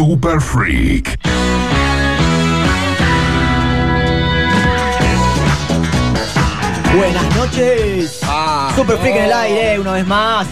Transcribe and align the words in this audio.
Super 0.00 0.38
Freak. 0.42 1.16
Buenas 6.96 7.36
noches. 7.36 8.20
Ah, 8.24 8.72
Super 8.74 8.96
Freak 8.98 9.16
en 9.16 9.24
el 9.24 9.32
aire, 9.32 9.80
una 9.80 9.92
vez 9.92 10.06
más. 10.06 10.46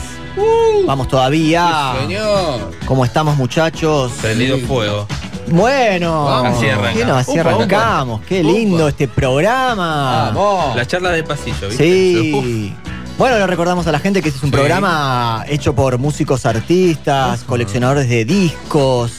Vamos 0.87 1.09
todavía. 1.09 1.95
Señor. 2.01 2.73
¿Cómo 2.87 3.05
estamos, 3.05 3.37
muchachos? 3.37 4.13
Prendido 4.21 4.59
fuego. 4.59 5.07
Bueno, 5.49 6.25
Vamos. 6.25 6.57
Así 6.59 6.69
arranca. 6.69 7.19
así 7.19 7.33
Upa, 7.33 7.41
arrancamos. 7.41 8.21
Qué 8.23 8.41
upa. 8.41 8.51
lindo 8.53 8.89
este 8.89 9.09
programa. 9.09 10.31
Vamos. 10.35 10.77
La 10.77 10.87
charla 10.87 11.11
de 11.11 11.23
pasillo, 11.23 11.69
¿viste? 11.69 12.35
Uf, 12.35 12.45
Sí. 12.45 12.75
Bueno, 13.17 13.39
le 13.39 13.47
recordamos 13.47 13.87
a 13.87 13.93
la 13.93 14.01
gente 14.01 14.21
que 14.23 14.29
este 14.29 14.39
es 14.39 14.43
un 14.45 14.51
Sí. 14.51 14.57
programa 14.57 15.45
hecho 15.49 15.73
por 15.75 15.99
músicos 15.99 16.45
artistas, 16.47 17.45
coleccionadores 17.45 18.09
de 18.09 18.25
discos 18.25 19.13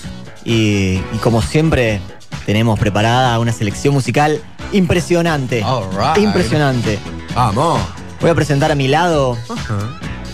y, 0.46 1.00
y 1.14 1.18
como 1.22 1.42
siempre 1.42 2.00
tenemos 2.46 2.80
preparada 2.80 3.38
una 3.40 3.52
selección 3.52 3.94
musical 3.94 4.40
impresionante. 4.72 5.64
All 5.64 5.86
right. 5.92 6.24
Impresionante. 6.24 7.00
Vamos. 7.34 7.82
Voy 8.22 8.30
a 8.30 8.36
presentar 8.36 8.72
a 8.72 8.76
mi 8.76 8.88
lado 8.88 9.38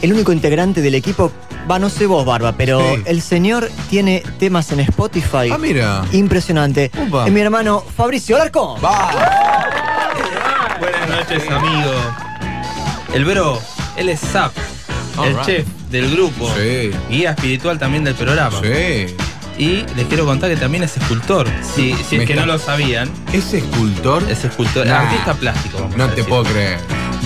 el 0.02 0.14
único 0.14 0.32
integrante 0.32 0.82
del 0.82 0.96
equipo. 0.96 1.32
Va, 1.70 1.78
no 1.80 1.90
sé 1.90 2.06
vos, 2.08 2.26
Barba, 2.26 2.54
pero 2.58 2.80
Sí. 2.80 3.04
el 3.06 3.22
señor 3.22 3.70
tiene 3.90 4.24
temas 4.40 4.72
en 4.72 4.80
Spotify. 4.82 5.50
Ah, 5.52 5.58
mira. 5.58 6.04
Impresionante. 6.12 6.92
Upa. 7.08 7.26
Es 7.28 7.32
mi 7.32 7.40
hermano 7.42 7.84
Fabricio 7.96 8.36
Alarcón. 8.36 8.80
Va. 8.84 9.12
Buenas 10.80 11.10
noches, 11.10 11.44
amigo. 11.50 11.92
El 13.14 13.26
bro, 13.26 13.60
él 13.98 14.10
es 14.10 14.20
Zap, 14.22 14.52
All 15.18 15.28
el 15.28 15.36
right. 15.36 15.46
chef 15.46 15.68
del 15.90 16.10
grupo, 16.16 16.50
Sí. 16.58 16.92
guía 17.10 17.32
espiritual 17.32 17.78
también 17.78 18.04
del 18.04 18.16
programa. 18.16 18.58
Sí. 18.62 19.16
Y 19.62 19.86
les 19.96 20.08
quiero 20.08 20.26
contar 20.26 20.50
que 20.50 20.56
también 20.58 20.84
es 20.84 20.98
escultor. 20.98 21.48
Si, 21.76 21.92
es 21.92 22.08
que 22.08 22.24
está- 22.24 22.34
no 22.34 22.46
lo 22.48 22.58
sabían, 22.58 23.08
¿Es 23.32 23.54
escultor? 23.54 24.24
es 24.28 24.44
escultor, 24.44 24.88
Nah. 24.88 25.02
artista 25.02 25.36
plástico. 25.36 25.78
vamos 25.82 25.98
No 25.98 26.06
a 26.06 26.16
te 26.16 26.24
puedo 26.24 26.44
creer. 26.46 26.80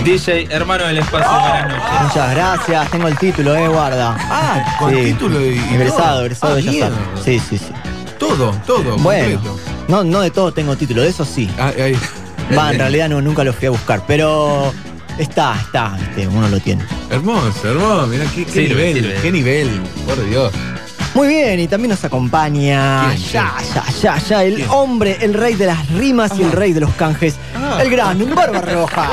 DJ, 0.04 0.46
hermano 0.50 0.84
del 0.84 0.98
espacio, 0.98 1.30
buenas 1.30 1.68
noches. 1.68 2.00
Muchas 2.02 2.30
gracias. 2.34 2.90
Tengo 2.90 3.08
el 3.08 3.16
título, 3.16 3.56
eh, 3.56 3.68
guarda. 3.68 4.14
Ah, 4.20 4.76
con 4.78 4.90
Sí. 4.94 5.02
título 5.04 5.40
y. 5.40 5.56
Egresado, 5.58 6.20
egresado 6.26 6.52
Ah, 6.52 6.56
de. 6.56 6.62
Sí, 7.24 7.40
sí, 7.48 7.56
sí. 7.56 7.72
Todo, 8.18 8.50
todo. 8.66 8.98
Bueno, 8.98 9.40
completo. 9.40 9.58
no, 9.88 10.04
no 10.04 10.20
de 10.20 10.30
todo 10.30 10.52
tengo 10.52 10.76
título, 10.76 11.00
de 11.00 11.08
eso 11.08 11.24
sí. 11.24 11.48
Ah, 11.58 11.72
ahí. 11.82 11.96
Va, 12.56 12.70
en 12.70 12.78
realidad 12.78 13.08
no, 13.08 13.22
nunca 13.22 13.44
lo 13.44 13.54
fui 13.54 13.66
a 13.68 13.70
buscar, 13.70 14.02
pero 14.06 14.74
está, 15.18 15.56
está, 15.58 15.96
este, 16.02 16.28
uno 16.28 16.48
lo 16.50 16.60
tiene. 16.60 16.84
Hermoso, 17.08 17.66
hermoso. 17.70 18.06
Mirá 18.08 18.26
qué, 18.34 18.44
qué 18.44 18.52
Sirve, 18.52 18.88
nivel. 18.92 18.94
sirve. 19.04 19.20
Qué 19.22 19.32
nivel. 19.32 19.80
Por 20.06 20.28
Dios. 20.28 20.52
Muy 21.16 21.28
bien, 21.28 21.58
y 21.60 21.66
también 21.66 21.88
nos 21.90 22.04
acompaña 22.04 23.06
¿Quién? 23.08 23.16
ya, 23.32 23.54
ya, 23.74 23.84
ya, 24.02 24.18
ya, 24.18 24.44
el 24.44 24.56
¿Quién? 24.56 24.68
hombre, 24.70 25.16
el 25.22 25.32
rey 25.32 25.54
de 25.54 25.64
las 25.66 25.88
rimas 25.92 26.32
y 26.38 26.42
el 26.42 26.52
rey 26.52 26.74
de 26.74 26.80
los 26.80 26.90
canjes, 26.92 27.36
Ah. 27.56 27.78
el 27.80 27.88
gran 27.90 28.18
Barba 28.34 28.60
Roja. 28.60 29.08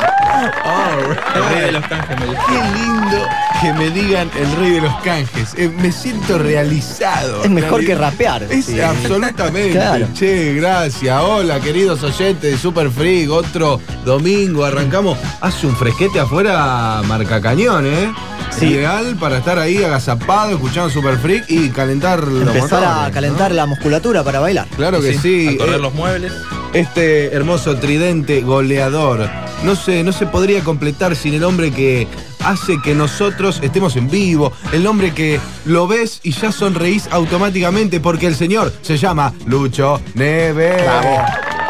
Right. 0.66 1.18
El 1.36 1.46
rey 1.50 1.62
de 1.68 1.72
los 1.72 1.88
canjes 1.88 2.20
me. 2.20 2.26
Qué 2.26 2.62
lindo 2.78 3.26
que 3.64 3.72
me 3.74 3.90
digan 3.92 4.30
el 4.38 4.52
rey 4.58 4.72
de 4.72 4.82
los 4.82 4.94
canjes. 5.04 5.54
Eh, 5.56 5.70
me 5.70 5.90
siento 5.94 6.38
realizado. 6.38 7.44
Es 7.46 7.50
mejor 7.50 7.86
que 7.86 7.96
rapear. 7.96 8.44
Es 8.44 8.66
sí. 8.66 8.82
absolutamente. 8.82 9.72
Claro. 9.72 10.08
Che, 10.14 10.54
gracias. 10.56 11.22
Hola, 11.24 11.62
queridos 11.62 12.04
oyentes 12.04 12.52
de 12.52 12.58
Super 12.58 12.90
Freak. 12.92 13.30
Otro 13.32 13.80
domingo 14.04 14.66
arrancamos. 14.66 15.18
Hace 15.40 15.68
un 15.68 15.78
fresquete 15.78 16.20
afuera, 16.20 17.02
marca 17.06 17.40
cañón, 17.40 17.86
¿eh? 17.88 18.12
Sí. 18.52 18.66
Ideal 18.66 19.16
para 19.18 19.38
estar 19.38 19.58
ahí 19.58 19.82
agazapado, 19.82 20.52
escuchando 20.52 20.90
Super 20.90 21.18
Freak 21.18 21.46
y 21.48 21.70
calentar 21.70 22.22
los 22.28 22.42
Empezar 22.56 22.84
a 22.84 22.90
motores, 22.96 23.14
calentar 23.14 23.50
¿no? 23.52 23.56
la 23.56 23.66
musculatura 23.66 24.24
para 24.26 24.42
bailar. 24.42 24.68
Claro 24.76 25.00
que 25.00 25.18
sí. 25.18 25.48
A 25.56 25.58
correr 25.58 25.76
Eh, 25.76 25.80
los 25.80 25.94
muebles. 25.94 26.34
Este 26.74 27.34
hermoso 27.34 27.76
tridente 27.78 28.42
goleador. 28.42 29.30
No 29.64 29.76
se, 29.76 30.04
no 30.04 30.12
se 30.12 30.26
podría 30.26 30.62
completar 30.64 31.16
sin 31.16 31.34
el 31.34 31.44
hombre 31.44 31.72
que 31.72 32.08
hace 32.44 32.78
que 32.84 32.94
nosotros 32.96 33.60
estemos 33.62 33.96
en 33.96 34.10
vivo. 34.10 34.52
El 34.72 34.86
hombre 34.88 35.14
que 35.14 35.40
lo 35.66 35.88
ves 35.88 36.20
y 36.24 36.32
ya 36.32 36.52
sonreís 36.52 37.08
automáticamente 37.12 38.00
porque 38.00 38.28
el 38.28 38.36
señor 38.36 38.74
se 38.82 38.98
llama 38.98 39.34
Lucho 39.46 40.02
Neves. 40.16 40.84
Bravo. 40.84 41.18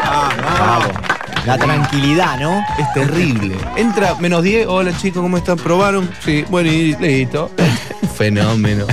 Ah, 0.02 0.30
Bravo. 0.36 1.14
La 1.46 1.58
tranquilidad, 1.58 2.40
¿no? 2.40 2.64
Es 2.78 2.90
terrible. 2.94 3.54
Entra 3.76 4.14
menos 4.14 4.42
10. 4.42 4.66
Hola 4.66 4.96
chicos, 4.96 5.22
¿cómo 5.22 5.36
están? 5.36 5.58
¿Probaron? 5.58 6.10
Sí, 6.24 6.44
bueno, 6.48 6.70
y 6.72 6.96
listo. 6.96 7.50
Fenómeno. 8.16 8.86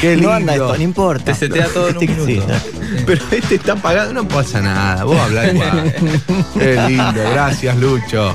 Qué 0.00 0.14
lindo. 0.16 0.28
No 0.30 0.34
anda 0.34 0.52
esto, 0.54 0.76
no 0.76 0.82
importa. 0.82 1.24
Te 1.24 1.34
setea 1.34 1.66
todo 1.68 1.88
en 1.88 1.94
un 1.96 2.00
Viste 2.00 2.14
que 2.16 2.22
minuto. 2.32 2.54
sí. 2.58 3.02
Pero 3.06 3.24
este 3.30 3.54
está 3.56 3.76
pagado, 3.76 4.12
no 4.12 4.26
pasa 4.28 4.60
nada. 4.60 5.04
Vos 5.04 5.18
hablás 5.18 5.48
igual. 5.54 5.94
Qué 6.54 6.80
lindo, 6.88 7.22
gracias, 7.32 7.76
Lucho. 7.76 8.34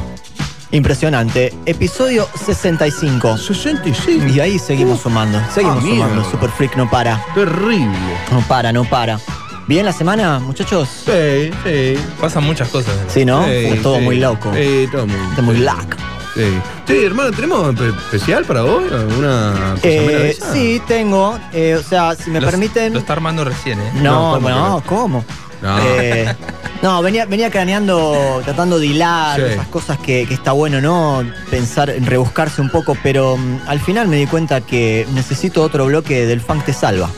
Impresionante. 0.72 1.54
Episodio 1.66 2.28
65. 2.46 3.38
65. 3.38 4.28
Y 4.28 4.40
ahí 4.40 4.58
seguimos 4.58 5.02
sumando. 5.02 5.42
Seguimos 5.54 5.80
Ah, 5.80 5.82
mierda. 5.86 6.08
sumando. 6.10 6.32
Super 6.32 6.50
Freak 6.52 6.76
no 6.78 6.90
para. 6.90 7.22
Terrible. 7.36 7.92
No 8.32 8.40
para, 8.48 8.72
no 8.72 8.86
para. 8.86 9.20
¿Bien 9.68 9.86
la 9.86 9.92
semana, 9.94 10.40
muchachos? 10.40 10.88
Sí, 11.06 11.52
sí. 11.66 11.96
Pasan 12.20 12.44
muchas 12.46 12.70
cosas. 12.70 12.94
Sí, 13.08 13.26
¿no? 13.26 13.46
Sí, 13.46 13.66
Fue 13.68 13.78
todo 13.78 13.98
sí. 13.98 14.02
muy 14.02 14.18
loco. 14.18 14.52
Sí, 14.56 14.88
todo 14.92 15.08
muy, 15.08 15.18
muy 15.44 15.58
loco. 15.58 15.98
Sí. 16.36 16.60
Sí, 16.88 17.04
hermano, 17.06 17.32
¿tenemos 17.32 17.76
pe- 17.76 17.90
especial 17.90 18.46
para 18.46 18.64
hoy? 18.64 18.86
¿Alguna 18.92 19.54
cosa 19.76 19.88
Eh, 19.88 20.38
sí, 20.54 20.82
tengo. 20.88 21.38
eh, 21.52 21.76
o 21.80 21.84
sea, 21.84 22.16
si 22.16 22.30
me 22.30 22.40
Los- 22.40 22.50
permiten. 22.52 22.94
Lo 22.94 23.00
está 23.00 23.14
armando 23.14 23.44
recién, 23.44 23.80
¿eh? 23.80 23.92
No, 23.96 24.02
No, 24.02 24.34
¿cómo 24.36 24.50
no, 24.50 24.84
¿cómo? 24.86 25.26
No. 25.62 25.78
Eh, 25.80 26.34
no, 26.82 27.02
venía, 27.02 27.26
venía 27.26 27.52
craneando, 27.52 28.42
tratando 28.46 28.80
de 28.80 28.88
hilar 28.88 29.40
Sí. 29.40 29.46
esas 29.54 29.68
cosas 29.68 29.98
que, 30.00 30.26
que 30.26 30.34
está 30.34 30.54
bueno, 30.54 30.82
¿no? 30.82 31.24
Pensar, 31.50 31.90
en 31.90 32.06
rebuscarse 32.06 32.62
un 32.62 32.70
poco, 32.70 32.98
pero 33.04 33.38
mm, 33.38 33.60
al 33.68 33.80
final 33.80 34.08
me 34.08 34.16
di 34.16 34.26
cuenta 34.26 34.62
que 34.62 35.06
necesito 35.14 35.62
otro 35.62 35.86
bloque 35.86 36.26
del 36.26 36.42
Funk 36.42 36.64
Te 36.66 36.74
Salva. 36.74 37.10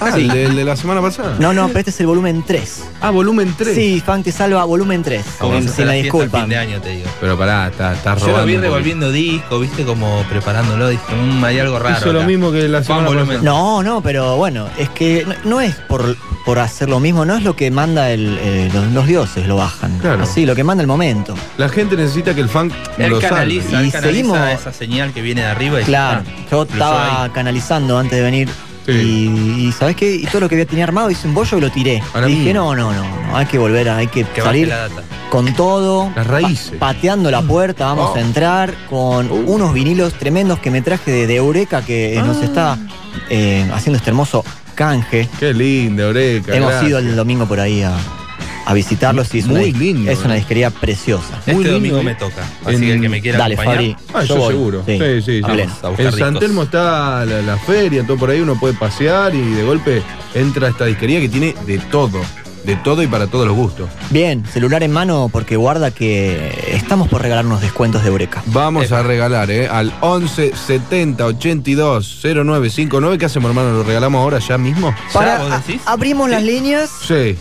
Ah, 0.00 0.10
Sí. 0.14 0.22
el 0.22 0.28
de, 0.28 0.44
el 0.46 0.56
de 0.56 0.64
la 0.64 0.76
semana 0.76 1.00
pasada. 1.00 1.36
No, 1.38 1.52
no, 1.52 1.66
pero 1.68 1.78
este 1.80 1.90
es 1.90 2.00
el 2.00 2.06
volumen 2.06 2.42
3. 2.46 2.84
Ah, 3.00 3.10
volumen 3.10 3.54
3. 3.56 3.74
Sí, 3.74 4.02
Funk 4.04 4.24
Te 4.24 4.32
Salva, 4.32 4.64
volumen 4.64 5.02
3. 5.02 5.24
Vamos 5.40 5.56
a 5.56 5.62
si 5.62 5.68
hacer 5.68 5.86
me 5.86 5.92
la 5.96 6.00
fiesta 6.02 6.16
a 6.16 6.20
disculpan. 6.20 6.40
fin 6.42 6.50
de 6.50 6.56
año, 6.56 6.80
te 6.80 6.88
digo. 6.90 7.08
Pero 7.20 7.38
pará, 7.38 7.68
está, 7.68 7.92
está 7.94 8.14
Yo 8.16 8.26
robando. 8.26 8.40
lo 8.40 8.46
vi 8.46 8.56
revolviendo 8.56 9.12
disco, 9.12 9.60
viste, 9.60 9.84
como 9.84 10.22
preparándolo. 10.28 10.88
Dije, 10.88 11.02
"Mm, 11.14 11.44
hay 11.44 11.58
algo 11.60 11.78
raro. 11.78 11.96
Hizo 11.98 12.12
lo 12.12 12.20
acá". 12.20 12.28
mismo 12.28 12.52
que 12.52 12.68
la 12.68 12.82
semana 12.82 13.06
Volumen. 13.08 13.26
pasada. 13.38 13.44
No, 13.44 13.82
no, 13.82 14.00
pero 14.02 14.36
bueno, 14.36 14.68
es 14.78 14.88
que 14.90 15.24
no, 15.26 15.34
no 15.50 15.60
es 15.60 15.74
por, 15.88 16.16
por 16.44 16.58
hacer 16.58 16.88
lo 16.88 17.00
mismo, 17.00 17.24
no 17.24 17.36
es 17.36 17.42
lo 17.42 17.56
que 17.56 17.70
manda 17.70 18.10
el, 18.10 18.38
eh, 18.40 18.70
los, 18.72 18.90
los 18.92 19.06
dioses, 19.06 19.46
lo 19.46 19.56
bajan. 19.56 19.98
Claro. 19.98 20.22
Así, 20.24 20.44
lo 20.46 20.54
que 20.54 20.64
manda 20.64 20.82
el 20.82 20.88
momento. 20.88 21.34
La 21.56 21.68
gente 21.68 21.96
necesita 21.96 22.34
que 22.34 22.40
el 22.40 22.48
funk 22.48 22.72
Él 22.98 23.10
lo 23.10 23.20
salve. 23.20 23.28
canaliza, 23.34 23.82
Y 23.82 23.86
él 23.86 23.92
canaliza 23.92 24.00
seguimos- 24.00 24.38
esa 24.50 24.72
señal 24.72 25.12
que 25.12 25.22
viene 25.22 25.42
de 25.42 25.46
arriba. 25.48 25.80
Y 25.80 25.84
Claro, 25.84 26.22
yo 26.50 26.62
estaba 26.64 27.28
canalizando 27.32 27.98
antes 27.98 28.18
de 28.18 28.22
venir 28.24 28.48
Sí. 28.86 28.92
y, 28.92 29.66
y 29.68 29.72
¿sabes 29.72 29.96
qué? 29.96 30.14
Y 30.14 30.24
todo 30.26 30.40
lo 30.42 30.48
que 30.48 30.56
había 30.56 30.66
tenía 30.66 30.84
armado 30.84 31.10
hice 31.10 31.26
un 31.26 31.34
bollo 31.34 31.56
y 31.58 31.60
lo 31.60 31.70
tiré. 31.70 32.02
Y 32.26 32.30
dije, 32.30 32.52
no, 32.54 32.74
no, 32.74 32.92
no, 32.92 33.02
no, 33.02 33.36
hay 33.36 33.46
que 33.46 33.58
volver, 33.58 33.88
hay 33.88 34.06
que, 34.08 34.26
salir 34.36 34.68
la 34.68 34.88
data. 34.88 35.02
con 35.30 35.54
todo. 35.54 36.10
Las 36.14 36.26
raíces. 36.26 36.72
pa- 36.72 36.92
pateando 36.92 37.30
la 37.30 37.40
puerta, 37.42 37.86
vamos 37.86 38.10
Oh. 38.12 38.16
a 38.16 38.20
entrar 38.20 38.74
con 38.90 39.30
Uh. 39.30 39.34
unos 39.52 39.72
vinilos 39.72 40.12
tremendos 40.14 40.58
que 40.58 40.70
me 40.70 40.82
traje 40.82 41.10
de, 41.10 41.26
de 41.26 41.36
Eureka 41.36 41.82
que 41.82 42.20
nos 42.26 42.38
Ah. 42.38 42.44
está 42.44 42.78
eh, 43.30 43.68
haciendo 43.72 43.96
este 43.96 44.10
hermoso 44.10 44.44
canje. 44.74 45.28
Qué 45.38 45.54
lindo, 45.54 46.02
Eureka. 46.02 46.54
Hemos 46.54 46.70
gracias. 46.70 46.90
ido 46.90 46.98
el 46.98 47.16
domingo 47.16 47.46
por 47.46 47.60
ahí 47.60 47.82
a, 47.82 47.92
a 48.66 48.72
visitarlos 48.74 49.34
y 49.34 49.38
es, 49.40 49.46
Muy 49.46 49.70
una, 49.70 49.78
lindo, 49.78 50.10
es 50.10 50.18
una 50.24 50.34
eh. 50.34 50.38
disquería 50.38 50.70
preciosa. 50.70 51.36
Este 51.38 51.52
Muy 51.54 51.64
lindo, 51.64 51.78
domingo 51.78 51.98
¿eh? 51.98 52.02
me 52.04 52.14
toca. 52.14 52.42
Así 52.64 52.74
En- 52.76 52.80
que 52.80 52.92
el 52.92 53.00
que 53.02 53.08
me 53.08 53.20
quiera 53.20 53.38
Dale, 53.38 53.54
acompañar. 53.54 53.76
Fabri. 53.78 53.96
Ah, 54.14 54.24
yo, 54.24 54.36
voy. 54.36 54.52
seguro. 54.54 54.82
Sí, 54.86 54.98
sí, 54.98 55.22
sí. 55.22 55.42
En 55.98 56.12
San. 56.12 56.38
Telmo 56.38 56.62
está 56.62 57.24
la, 57.26 57.42
la 57.42 57.56
feria, 57.58 58.06
todo 58.06 58.16
por 58.16 58.30
ahí 58.30 58.40
uno 58.40 58.58
puede 58.58 58.74
pasear 58.74 59.34
y 59.34 59.40
de 59.42 59.62
golpe 59.64 60.02
entra 60.34 60.68
esta 60.68 60.86
disquería 60.86 61.20
que 61.20 61.28
tiene 61.28 61.54
de 61.66 61.78
todo. 61.78 62.20
de 62.64 62.76
todo 62.76 63.02
y 63.02 63.06
para 63.06 63.26
todos 63.26 63.46
los 63.46 63.54
gustos. 63.54 63.90
Bien, 64.08 64.42
celular 64.46 64.82
en 64.82 64.90
mano 64.90 65.28
porque 65.30 65.56
guarda 65.56 65.90
que 65.90 66.50
estamos 66.72 67.08
por 67.08 67.20
regalar 67.20 67.44
unos 67.44 67.60
descuentos 67.60 68.02
de 68.02 68.08
Eureka. 68.08 68.42
Vamos 68.46 68.90
a 68.90 69.02
regalar, 69.02 69.50
¿eh? 69.50 69.68
Al 69.68 69.92
11 70.00 70.52
70 70.56 71.26
82 71.26 72.20
0959. 72.22 73.18
¿Qué 73.18 73.26
hacemos, 73.26 73.50
hermano? 73.50 73.72
¿Lo 73.72 73.82
regalamos 73.82 74.18
ahora 74.20 74.38
ya 74.38 74.56
mismo? 74.56 74.94
Para, 75.12 75.40
¿vos 75.42 75.52
a- 75.52 75.58
decís? 75.58 75.82
abrimos 75.84 76.30
las 76.30 76.42
líneas 76.42 76.88
Sí. 77.06 77.36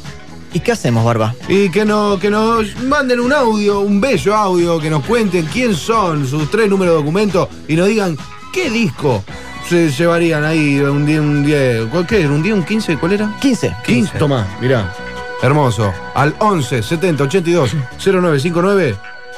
Y 0.53 0.59
¿qué 0.59 0.71
hacemos, 0.71 1.03
Barba? 1.03 1.33
Y 1.47 1.69
que, 1.69 1.83
no, 1.85 2.17
que 2.19 2.29
nos 2.29 2.75
manden 2.83 3.19
un 3.19 3.33
audio, 3.33 3.79
un 3.81 3.99
bello 3.99 4.35
audio, 4.35 4.79
que 4.79 4.89
nos 4.89 5.03
cuenten 5.05 5.45
quién 5.47 5.75
son, 5.75 6.27
sus 6.27 6.49
tres 6.51 6.69
números 6.69 6.93
de 6.93 6.97
documento 6.99 7.49
y 7.67 7.75
nos 7.75 7.87
digan 7.87 8.17
qué 8.53 8.69
disco 8.69 9.23
se 9.67 9.89
llevarían 9.89 10.43
ahí 10.43 10.79
un 10.79 11.05
día, 11.05 11.21
un 11.21 11.43
día, 11.45 11.87
¿cuál 11.91 12.05
qué? 12.05 12.27
¿Un 12.27 12.43
día, 12.43 12.53
un 12.53 12.63
15? 12.63 12.97
¿Cuál 12.97 13.13
era? 13.13 13.33
15. 13.39 13.75
15. 13.85 14.17
Toma, 14.19 14.45
mirá. 14.61 14.93
Hermoso. 15.41 15.91
Al 16.13 16.35
11 16.39 16.83
70 16.83 17.23
82 17.23 17.75
0959, 17.97 18.95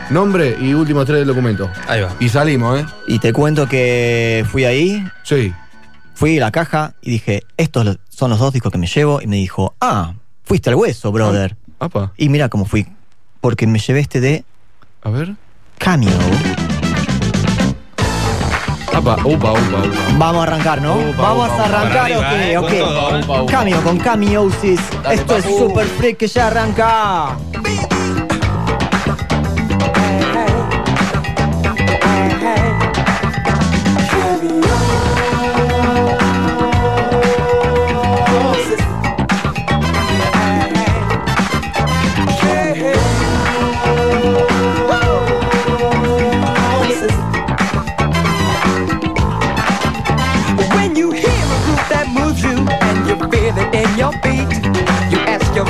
nombre 0.10 0.58
y 0.60 0.74
últimos 0.74 1.06
tres 1.06 1.20
del 1.20 1.28
documento. 1.28 1.70
Ahí 1.88 2.02
va. 2.02 2.10
Y 2.20 2.30
salimos, 2.30 2.80
¿eh? 2.80 2.86
Y 3.08 3.20
te 3.20 3.34
cuento 3.34 3.68
que 3.68 4.46
fui 4.52 4.66
ahí, 4.66 5.04
Sí. 5.24 5.54
fui 6.14 6.38
a 6.38 6.42
la 6.42 6.52
caja 6.52 6.94
y 7.02 7.12
dije, 7.12 7.44
estos 7.58 7.98
son 8.10 8.30
los 8.30 8.40
dos 8.40 8.52
discos 8.54 8.72
que 8.72 8.78
me 8.78 8.88
llevo. 8.88 9.22
Y 9.22 9.28
me 9.28 9.38
dijo, 9.38 9.76
ah, 9.80 10.14
fuiste 10.46 10.70
al 10.70 10.76
hueso, 10.76 11.12
brother. 11.12 11.58
Apa, 11.80 12.14
Y 12.18 12.30
mira 12.30 12.50
cómo 12.50 12.66
fui. 12.66 12.88
Porque 13.42 13.68
me 13.68 13.80
llevé 13.80 14.00
este 14.00 14.22
de 14.22 14.46
a 15.04 15.10
ver. 15.10 15.36
Cameo. 15.78 16.10
Apa, 18.94 19.18
upa, 19.26 19.52
upa, 19.52 19.54
upa. 19.54 19.84
Vamos 20.18 20.40
a 20.40 20.44
arrancar, 20.44 20.82
¿no? 20.82 20.96
Upa, 20.96 21.22
Vamos 21.22 21.50
upa, 21.50 21.62
a 21.62 21.66
arrancar, 21.66 22.12
arriba, 22.12 22.46
eh, 22.46 22.58
ok, 22.58 22.70
con 22.70 22.80
todo, 22.80 23.08
ok. 23.08 23.24
Upa, 23.24 23.42
upa. 23.42 23.52
Cameo 23.52 23.84
con 23.84 23.98
Camiosis. 24.00 24.80
Dale, 25.04 25.16
Esto 25.16 25.38
es. 25.38 25.46
Super 25.46 25.86
Freak 25.86 26.18
que 26.18 26.28
ya 26.28 26.48
arranca. 26.48 27.38
When 34.66 34.85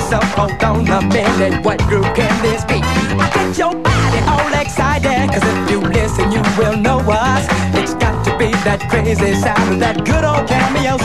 yourself, 0.05 0.23
hold 0.35 0.63
on 0.63 0.87
a 0.87 1.01
minute, 1.07 1.65
what 1.65 1.79
group 1.87 2.05
can 2.15 2.41
this 2.43 2.63
be? 2.65 2.79
I 3.17 3.29
get 3.33 3.57
your 3.57 3.73
body 3.73 4.19
all 4.27 4.61
excited, 4.61 5.31
cause 5.31 5.41
if 5.43 5.71
you 5.71 5.79
listen, 5.79 6.31
you 6.31 6.41
will 6.57 6.77
know 6.77 6.99
us. 7.09 7.47
It's 7.73 7.95
got 7.95 8.23
to 8.25 8.37
be 8.37 8.51
that 8.65 8.87
crazy 8.89 9.33
sound 9.33 9.73
of 9.73 9.79
that 9.79 10.05
good 10.05 10.23
old 10.23 10.47
cameo. 10.47 10.97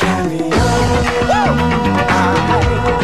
Cameo. 0.00 0.50
Hey, 0.50 1.28
ah. 1.30 3.01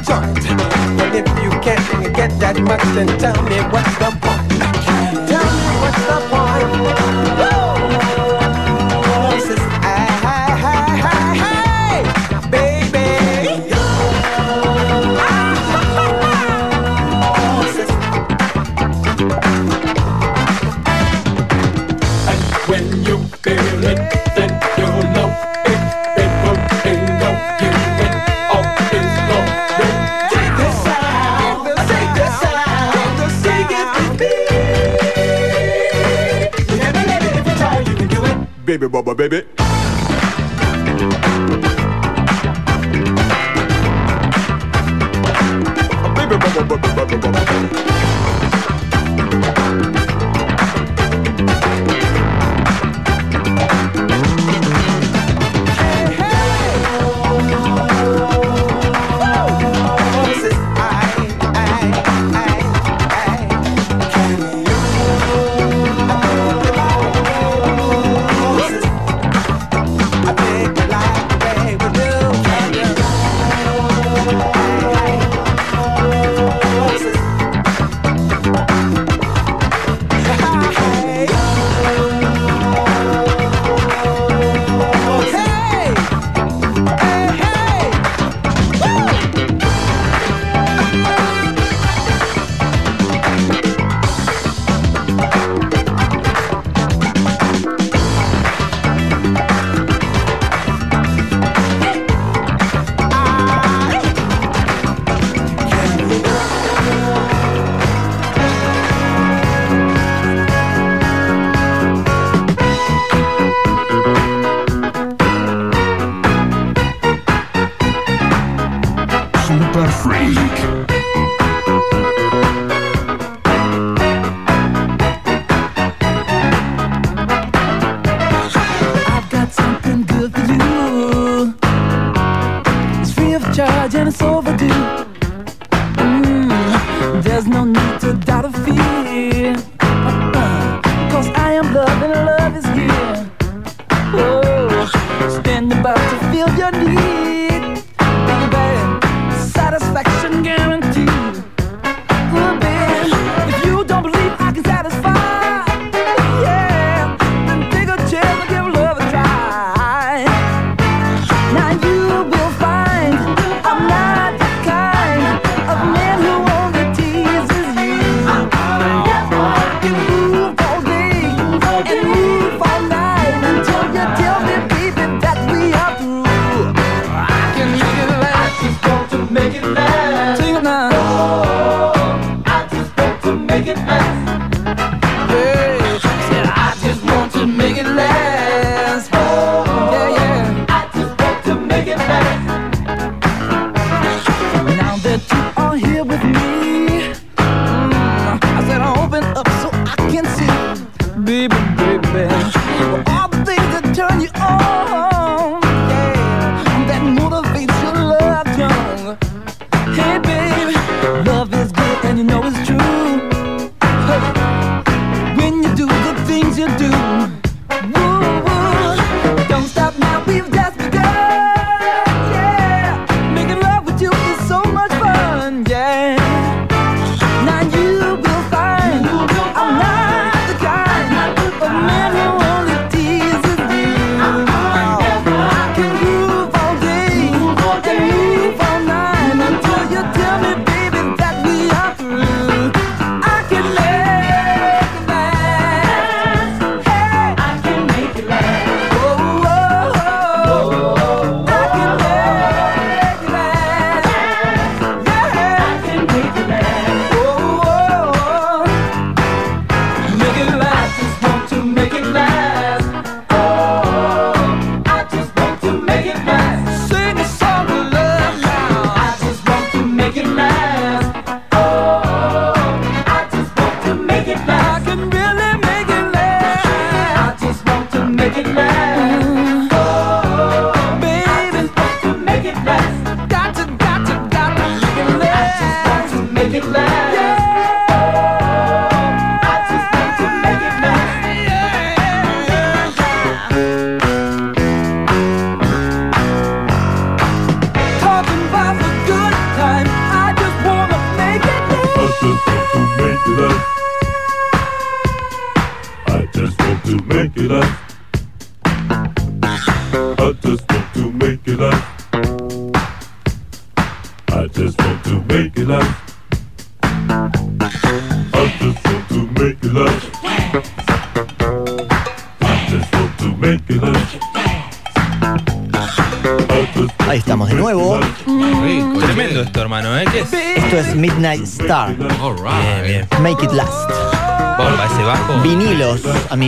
Joint. 0.00 0.38
And 1.00 1.14
if 1.14 1.26
you 1.42 1.50
can't 1.60 2.14
get 2.14 2.30
that 2.40 2.58
much, 2.60 2.82
then 2.94 3.06
tell 3.18 3.42
me 3.44 3.56
what's 3.72 3.98
the 3.98 4.16
point. 4.20 4.47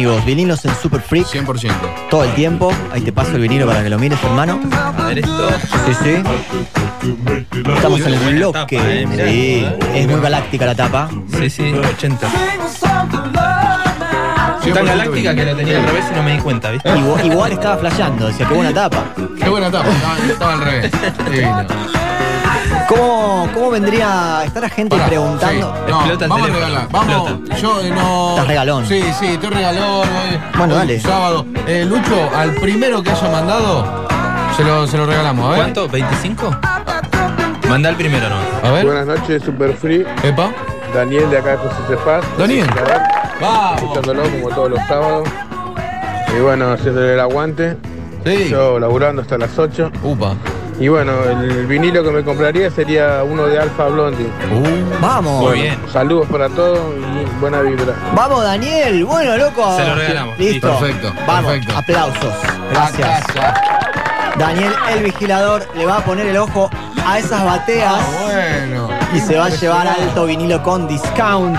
Amigos, 0.01 0.25
vinilos 0.25 0.65
en 0.65 0.75
Super 0.77 1.03
Freak 1.03 1.27
100%. 1.27 2.09
todo 2.09 2.25
el 2.25 2.33
tiempo. 2.33 2.73
Ahí 2.91 3.03
te 3.03 3.13
paso 3.13 3.33
el 3.37 3.43
vinilo 3.43 3.67
para 3.67 3.83
que 3.83 3.91
lo 3.91 3.99
mires, 3.99 4.19
hermano. 4.25 4.59
A 4.73 5.09
ver 5.09 5.19
esto. 5.19 5.51
Sí, 5.87 5.95
sí. 6.03 7.69
Estamos 7.75 8.01
en 8.01 8.15
el 8.15 8.35
bloque. 8.37 8.77
tapa, 8.79 8.91
eh, 8.91 9.07
mirá. 9.07 9.27
Sí, 9.27 9.67
es 9.95 10.09
muy 10.09 10.21
galáctica 10.23 10.65
la 10.65 10.75
tapa. 10.75 11.11
Sí, 11.39 11.51
sí, 11.51 11.73
80. 11.75 12.31
Sing 12.31 12.39
a 12.63 12.69
song 12.69 13.13
of 13.13 13.27
love 13.27 13.99
now. 13.99 14.61
100% 14.63 14.73
Tan 14.73 14.87
galáctica 14.87 15.35
que 15.35 15.45
lo 15.45 15.57
tenía 15.57 15.79
al 15.81 15.87
revés 15.87 16.05
y 16.11 16.17
no 16.17 16.23
me 16.23 16.33
di 16.33 16.39
cuenta, 16.39 16.71
¿viste? 16.71 16.99
Igual, 16.99 17.27
igual 17.27 17.53
estaba 17.53 17.77
flasheando, 17.77 18.27
decía 18.29 18.49
qué 18.49 18.55
buena 18.55 18.73
tapa. 18.73 19.05
Qué 19.39 19.49
buena 19.51 19.71
tapa, 19.71 19.91
estaba, 19.91 20.17
estaba 20.17 20.53
al 20.55 20.61
revés. 20.61 20.93
Divino. 21.31 22.00
¿Cómo, 22.91 23.49
cómo 23.55 23.71
vendría 23.71 24.39
a 24.41 24.45
estar 24.45 24.63
la 24.63 24.69
gente 24.69 24.97
Pará, 24.97 25.07
preguntando? 25.09 25.75
sí. 25.87 25.91
No, 25.91 25.97
Explota 26.01 26.25
el 26.25 26.31
vamos 26.31 26.43
a 26.43 26.47
teléfono, 26.51 26.67
regalar. 26.67 26.89
Vamos, 26.91 27.31
explota. 27.31 27.57
yo 27.57 27.81
eh, 27.83 27.91
no. 27.91 28.31
Estás 28.31 28.47
regalón. 28.49 28.87
Sí, 28.87 29.05
sí, 29.19 29.27
estoy 29.27 29.51
regalón. 29.51 29.85
hoy- 30.09 30.41
Bueno, 30.59 30.75
hoy 30.75 30.79
dale. 30.81 31.01
Sábado. 31.01 31.47
Eh, 31.69 31.85
Lucho, 31.89 32.31
al 32.37 32.51
primero 32.57 33.01
que 33.03 33.11
haya 33.11 33.31
mandado, 33.31 34.07
se 34.57 34.65
lo, 34.65 34.87
se 34.89 34.97
lo 34.97 35.07
regalamos. 35.07 35.47
A 35.47 35.51
ver. 35.51 35.59
¿Cuánto? 35.61 35.89
¿25? 35.89 36.59
Manda 37.69 37.89
el 37.91 37.95
primero, 37.97 38.27
¿no? 38.29 38.69
A 38.69 38.73
ver. 38.73 38.85
Buenas 38.85 39.07
noches, 39.07 39.43
Super 39.45 39.73
Free. 39.77 40.05
Epa. 40.25 40.51
Daniel 40.93 41.31
de 41.31 41.39
acá 41.39 41.51
de 41.53 41.57
José 41.59 41.77
Cefaz. 41.89 42.25
Daniel. 42.37 42.67
Vamos. 43.41 43.81
Escuchándolo 43.83 44.23
como 44.25 44.49
todos 44.49 44.71
los 44.71 44.81
sábados. 44.89 45.29
Y 46.37 46.41
bueno, 46.41 46.73
haciéndole 46.73 47.15
el 47.15 47.21
aguante. 47.21 47.77
Sí. 48.27 48.49
Yo 48.51 48.81
laburando 48.81 49.23
hasta 49.23 49.39
las 49.39 49.57
8. 49.57 49.93
Upa. 50.03 50.35
Y 50.81 50.89
bueno, 50.89 51.13
el 51.25 51.67
vinilo 51.67 52.03
que 52.03 52.11
me 52.11 52.25
compraría 52.25 52.71
sería 52.71 53.23
uno 53.23 53.47
de 53.47 53.59
Alfa 53.61 53.87
Blondie. 53.89 54.27
Uh. 54.51 55.01
Vamos. 55.01 55.43
Muy 55.43 55.61
bien. 55.61 55.79
Saludos 55.93 56.27
para 56.33 56.49
todos 56.49 56.79
y 56.97 57.39
buena 57.39 57.61
vibra. 57.61 57.93
Vamos, 58.15 58.43
Daniel. 58.43 59.05
Bueno, 59.05 59.37
loco. 59.37 59.77
Se 59.77 59.85
lo 59.87 59.95
regalamos. 59.95 60.39
Listo. 60.39 60.69
Perfecto, 60.79 61.13
Vamos. 61.27 61.53
perfecto. 61.53 61.77
Aplausos. 61.77 62.35
Gracias. 62.73 63.25
Daniel, 64.39 64.73
el 64.97 65.03
vigilador, 65.05 65.69
le 65.77 65.85
va 65.85 65.99
a 65.99 66.05
poner 66.05 66.27
el 66.27 66.39
ojo 66.39 66.71
a 67.05 67.19
esas 67.19 67.45
bateas 67.45 67.93
Ah, 67.95 68.23
bueno. 68.25 68.89
y 69.13 69.19
se 69.21 69.37
va 69.37 69.47
a 69.47 69.49
llevar 69.51 69.87
alto 69.87 70.25
vinilo 70.25 70.63
con 70.63 70.89
discount 70.89 71.59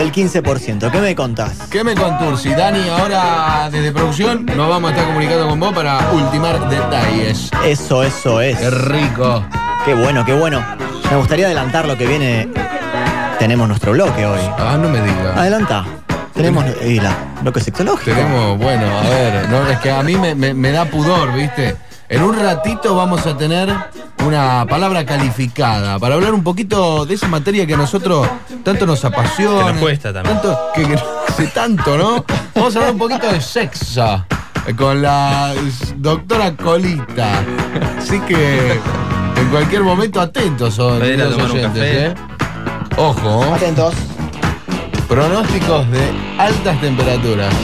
del 0.00 0.12
15%. 0.12 0.90
¿Qué 0.90 0.98
me 1.00 1.14
contás? 1.14 1.52
¿Qué 1.70 1.84
me 1.84 1.94
contursi? 1.94 2.50
Dani, 2.50 2.88
ahora 2.88 3.68
desde 3.70 3.92
producción 3.92 4.46
nos 4.56 4.68
vamos 4.68 4.90
a 4.90 4.94
estar 4.94 5.06
comunicando 5.08 5.48
con 5.48 5.60
vos 5.60 5.72
para 5.74 6.10
ultimar 6.12 6.68
detalles. 6.68 7.50
Eso, 7.64 8.02
eso 8.02 8.40
es. 8.40 8.58
Qué 8.58 8.70
rico. 8.70 9.44
Qué 9.84 9.94
bueno, 9.94 10.24
qué 10.24 10.32
bueno. 10.32 10.64
Me 11.10 11.16
gustaría 11.16 11.46
adelantar 11.46 11.86
lo 11.86 11.96
que 11.98 12.06
viene. 12.06 12.48
Tenemos 13.38 13.68
nuestro 13.68 13.92
bloque 13.92 14.24
hoy. 14.24 14.40
Ah, 14.58 14.78
no 14.80 14.88
me 14.88 15.00
digas. 15.00 15.36
Adelanta. 15.36 15.84
Tenemos 16.34 16.64
y 16.86 16.98
la 17.00 17.14
bloque 17.42 17.60
sexológico. 17.60 18.16
Tenemos, 18.16 18.56
bueno, 18.58 18.86
a 18.98 19.02
ver, 19.02 19.48
no, 19.50 19.68
es 19.68 19.78
que 19.80 19.90
a 19.90 20.02
mí 20.02 20.16
me, 20.16 20.34
me- 20.34 20.54
me 20.54 20.70
da 20.72 20.84
pudor, 20.86 21.32
¿viste? 21.34 21.76
En 22.08 22.22
un 22.22 22.38
ratito 22.38 22.94
vamos 22.96 23.26
a 23.26 23.36
tener 23.36 23.68
una 24.26 24.66
palabra 24.68 25.04
calificada 25.04 25.98
para 25.98 26.14
hablar 26.14 26.34
un 26.34 26.42
poquito 26.42 27.06
de 27.06 27.14
esa 27.14 27.28
materia 27.28 27.66
que 27.66 27.74
a 27.74 27.76
nosotros 27.76 28.28
tanto 28.62 28.86
nos 28.86 29.04
apasiona. 29.04 29.66
Que 29.66 29.72
nos 29.72 29.80
cuesta 29.80 30.12
también. 30.12 30.40
Tanto, 30.40 30.58
que, 30.74 30.98
hace 31.28 31.46
tanto, 31.48 31.96
¿no? 31.96 32.24
Vamos 32.54 32.74
a 32.74 32.78
hablar 32.78 32.92
un 32.94 32.98
poquito 32.98 33.32
de 33.32 33.40
sexo 33.40 34.24
eh, 34.66 34.74
con 34.74 35.02
la 35.02 35.54
doctora 35.96 36.54
Colita. 36.56 37.42
Así 37.98 38.20
que 38.20 38.72
en 39.36 39.48
cualquier 39.50 39.82
momento 39.82 40.20
atentos 40.20 40.74
son 40.74 41.02
un 41.02 41.40
oyentes. 41.40 41.82
¿eh? 41.82 42.14
Ojo, 42.96 43.54
Atentos. 43.54 43.94
pronósticos 45.08 45.90
de 45.90 46.00
altas 46.38 46.80
temperaturas. 46.80 47.54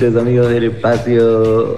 Noches. 0.00 0.16
Amigos 0.16 0.48
del 0.48 0.64
espacio. 0.64 1.76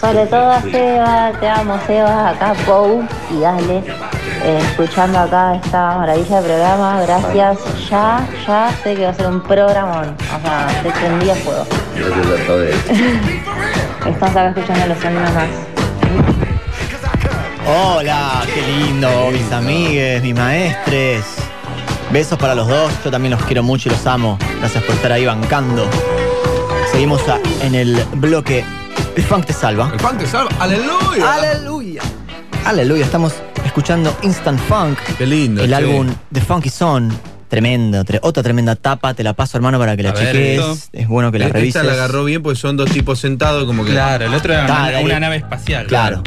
Sobre 0.00 0.26
todo 0.26 0.50
a 0.50 0.62
Seba, 0.62 1.32
te 1.40 1.48
amo 1.48 1.78
Seba, 1.86 2.30
acá 2.30 2.54
Pou 2.64 3.02
y 3.32 3.40
Dale. 3.40 3.82
eh, 4.44 4.58
escuchando 4.70 5.18
acá 5.18 5.56
esta 5.56 5.96
maravilla 5.98 6.40
de 6.40 6.48
programa, 6.48 7.00
gracias. 7.02 7.58
Ya, 7.90 8.26
ya 8.46 8.70
sé 8.82 8.94
que 8.94 9.04
va 9.04 9.10
a 9.10 9.14
ser 9.14 9.26
un 9.26 9.40
programón. 9.40 10.14
O 10.36 10.40
sea, 10.40 10.68
te 10.82 10.90
prendí 10.90 11.30
a 11.30 11.34
fuego. 11.34 11.66
Gracias 11.96 12.26
a 12.26 12.46
todos. 12.46 12.68
Estamos 14.06 14.36
acá 14.36 14.48
escuchando 14.50 14.86
los 14.86 14.98
sonidos 14.98 15.32
más. 15.34 15.48
Hola, 17.66 18.42
qué 18.54 18.62
lindo, 18.62 19.08
mis 19.32 19.52
amigues, 19.52 20.22
mis 20.22 20.34
maestres. 20.34 21.24
Besos 22.10 22.38
para 22.38 22.54
los 22.54 22.68
dos, 22.68 22.92
yo 23.04 23.10
también 23.10 23.32
los 23.32 23.42
quiero 23.44 23.62
mucho 23.62 23.88
y 23.88 23.92
los 23.92 24.06
amo. 24.06 24.38
Gracias 24.60 24.82
por 24.84 24.94
estar 24.94 25.12
ahí 25.12 25.26
bancando. 25.26 25.86
Seguimos 26.98 27.22
a- 27.28 27.38
en 27.64 27.76
el 27.76 27.94
bloque 28.16 28.64
El 29.14 29.22
Funk 29.22 29.44
te 29.46 29.52
salva. 29.52 29.88
El 29.94 30.00
funk 30.00 30.18
te 30.18 30.26
salva. 30.26 30.50
¡Aleluya! 30.58 31.32
Aleluya. 31.34 32.02
Aleluya, 32.64 33.04
estamos 33.04 33.34
escuchando 33.64 34.16
Instant 34.22 34.58
Funk, 34.62 34.98
Qué 35.16 35.24
lindo. 35.24 35.62
el 35.62 35.68
che. 35.70 35.76
álbum 35.76 36.08
The 36.32 36.40
Funky 36.40 36.70
Song. 36.70 37.12
Tremendo, 37.46 38.04
tre- 38.04 38.18
otra 38.22 38.42
tremenda 38.42 38.74
tapa, 38.74 39.14
te 39.14 39.22
la 39.22 39.32
paso 39.34 39.56
hermano 39.56 39.78
para 39.78 39.96
que 39.96 40.02
la 40.02 40.10
A 40.10 40.14
cheques. 40.14 40.88
Es 40.92 41.06
bueno 41.06 41.30
que 41.30 41.38
la 41.38 41.46
Esta 41.46 41.58
revises. 41.60 41.84
la 41.84 41.92
agarró 41.92 42.24
bien 42.24 42.42
porque 42.42 42.58
son 42.58 42.76
dos 42.76 42.90
tipos 42.90 43.20
sentados 43.20 43.64
como 43.64 43.84
que. 43.84 43.92
Claro, 43.92 44.24
el 44.26 44.34
otro 44.34 44.52
era 44.52 44.64
una, 44.64 44.90
dale. 44.90 45.04
una 45.04 45.20
nave 45.20 45.36
espacial. 45.36 45.86
Claro. 45.86 46.24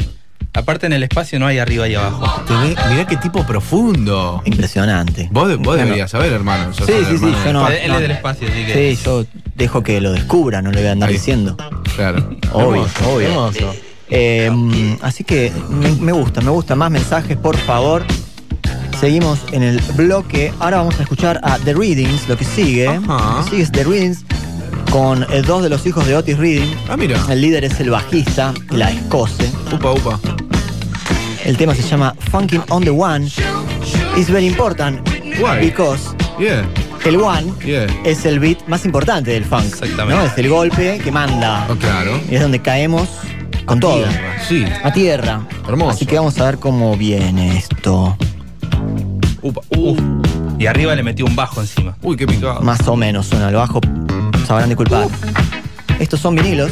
Aparte 0.54 0.86
en 0.86 0.92
el 0.94 1.02
espacio 1.02 1.38
no 1.38 1.46
hay 1.46 1.58
arriba 1.58 1.86
y 1.88 1.94
abajo. 1.96 2.24
Tenés- 2.46 2.76
mirá 2.90 3.06
qué 3.06 3.16
tipo 3.18 3.44
profundo. 3.46 4.40
Impresionante. 4.46 5.28
Vos, 5.32 5.48
vos 5.48 5.58
Bueno. 5.60 5.84
deberías 5.84 6.10
saber, 6.10 6.32
hermano. 6.32 6.72
Sos 6.74 6.86
Sí, 6.86 6.92
sí, 7.08 7.18
sí, 7.18 7.34
yo 7.44 7.52
no- 7.52 7.68
él, 7.68 7.76
él 7.84 7.92
es 7.92 8.00
del 8.00 8.10
espacio, 8.10 8.48
así 8.48 8.64
que. 8.66 8.96
Sí, 8.96 9.02
yo 9.04 9.24
dejo 9.54 9.82
que 9.82 10.00
lo 10.00 10.12
descubra, 10.12 10.62
no 10.62 10.70
le 10.70 10.80
voy 10.80 10.88
a 10.88 10.92
andar 10.92 11.08
Ahí. 11.08 11.16
diciendo. 11.16 11.56
Claro. 11.96 12.18
Obvio, 12.52 12.82
Hermoso, 12.84 13.12
obvio. 13.14 13.28
hermoso. 13.28 13.74
Eh, 14.10 14.96
así 15.02 15.24
que 15.24 15.52
me, 15.70 15.90
me 15.92 16.12
gusta, 16.12 16.40
me 16.40 16.50
gusta. 16.50 16.74
Más 16.74 16.90
mensajes, 16.90 17.36
por 17.36 17.56
favor. 17.56 18.04
Seguimos 19.00 19.38
en 19.52 19.62
el 19.62 19.80
bloque. 19.96 20.52
Ahora 20.60 20.78
vamos 20.78 20.98
a 21.00 21.02
escuchar 21.02 21.40
a 21.42 21.58
The 21.58 21.74
Readings, 21.74 22.28
lo 22.28 22.36
que 22.36 22.44
sigue. 22.44 22.86
Ajá. 22.88 23.36
Lo 23.38 23.44
que 23.44 23.50
sigue 23.50 23.62
es 23.62 23.72
The 23.72 23.84
Readings 23.84 24.24
con 24.90 25.22
eh, 25.32 25.42
dos 25.42 25.62
de 25.62 25.70
los 25.70 25.84
hijos 25.86 26.06
de 26.06 26.14
Otis 26.14 26.36
Reading. 26.38 26.74
Ah, 26.88 26.96
mira. 26.96 27.18
El 27.30 27.40
líder 27.40 27.64
es 27.64 27.80
el 27.80 27.90
bajista, 27.90 28.52
la 28.70 28.90
escoce. 28.90 29.50
Upa, 29.72 29.92
upa. 29.92 30.20
El 31.44 31.56
tema 31.56 31.74
se 31.74 31.82
llama 31.82 32.14
Funkin' 32.30 32.62
on 32.68 32.84
the 32.84 32.90
One. 32.90 33.26
It's 34.16 34.28
very 34.30 34.46
important 34.46 35.00
Why? 35.40 35.58
because 35.60 36.14
Yeah, 36.38 36.64
el 37.04 37.16
one 37.16 37.52
yeah. 37.64 37.86
es 38.04 38.24
el 38.24 38.38
beat 38.38 38.66
más 38.66 38.84
importante 38.84 39.32
del 39.32 39.44
funk. 39.44 39.64
Exactamente. 39.64 40.14
¿no? 40.14 40.24
Es 40.24 40.38
el 40.38 40.48
golpe 40.48 41.00
que 41.02 41.10
manda. 41.10 41.66
Oh, 41.68 41.76
claro. 41.76 42.20
Y 42.30 42.36
es 42.36 42.40
donde 42.42 42.60
caemos 42.60 43.08
con 43.64 43.80
todo. 43.80 44.04
Sí. 44.48 44.64
A 44.82 44.92
tierra. 44.92 45.46
Hermoso. 45.68 45.90
Así 45.90 46.06
que 46.06 46.16
vamos 46.16 46.38
a 46.38 46.46
ver 46.46 46.58
cómo 46.58 46.96
viene 46.96 47.56
esto. 47.56 48.16
Upa. 49.42 49.60
Uf. 49.76 49.98
Y 50.58 50.66
arriba 50.66 50.94
le 50.94 51.02
metió 51.02 51.24
un 51.26 51.34
bajo 51.34 51.60
encima. 51.60 51.96
Uy, 52.02 52.16
qué 52.16 52.26
picado. 52.26 52.60
Más 52.60 52.86
o 52.86 52.96
menos 52.96 53.26
suena 53.26 53.48
el 53.48 53.54
bajo. 53.54 53.80
Sabrán 54.46 54.68
disculpar. 54.68 55.08
Estos 55.98 56.20
son 56.20 56.36
vinilos. 56.36 56.70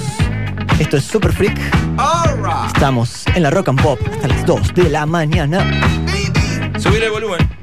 Esto 0.79 0.97
es 0.97 1.05
Super 1.05 1.33
Freak. 1.33 1.59
Alright. 1.97 2.75
Estamos 2.75 3.25
en 3.35 3.43
la 3.43 3.51
Rock 3.51 3.69
and 3.69 3.83
Pop 3.83 3.99
hasta 4.12 4.29
las 4.29 4.47
2 4.47 4.75
de 4.75 4.90
la 4.90 5.07
mañana. 5.07 5.59
Subir 6.79 7.03
el 7.03 7.11
volumen. 7.11 7.60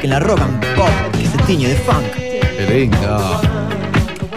Freak, 0.00 0.04
en 0.04 0.10
la 0.10 0.18
Rock 0.20 0.40
and 0.40 0.64
Pop, 0.76 0.88
que 1.18 1.26
se 1.26 1.38
tiñe 1.46 1.68
de 1.68 1.76
funk. 1.76 2.12
Qué 2.14 2.66
lindo. 2.72 3.40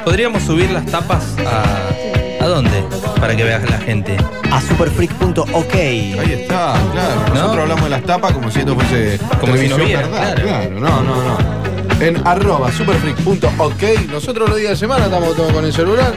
Podríamos 0.03 0.43
subir 0.43 0.69
las 0.71 0.85
tapas 0.85 1.23
a. 1.45 2.43
¿A 2.43 2.47
dónde? 2.47 2.83
Para 3.19 3.35
que 3.37 3.43
vea 3.43 3.59
la 3.59 3.77
gente. 3.79 4.17
A 4.51 4.59
superfreak.ok. 4.61 5.73
Ahí 5.73 6.37
está, 6.41 6.73
claro. 6.91 7.21
¿No? 7.29 7.33
Nosotros 7.35 7.57
hablamos 7.59 7.83
de 7.85 7.89
las 7.89 8.03
tapas 8.03 8.33
como 8.33 8.51
si 8.51 8.59
esto 8.59 8.75
fuese 8.75 9.17
Como 9.39 9.55
si 9.55 9.69
no 9.69 9.77
verdad. 9.77 10.35
claro. 10.35 10.71
no, 10.71 11.01
no, 11.03 11.15
no. 11.23 11.63
En 12.01 12.27
arroba 12.27 12.69
superfreak.ok. 12.71 14.09
Nosotros 14.11 14.49
los 14.49 14.57
días 14.57 14.71
de 14.71 14.75
semana 14.75 15.05
estamos 15.05 15.35
todos 15.37 15.53
con 15.53 15.63
el 15.63 15.71
celular 15.71 16.13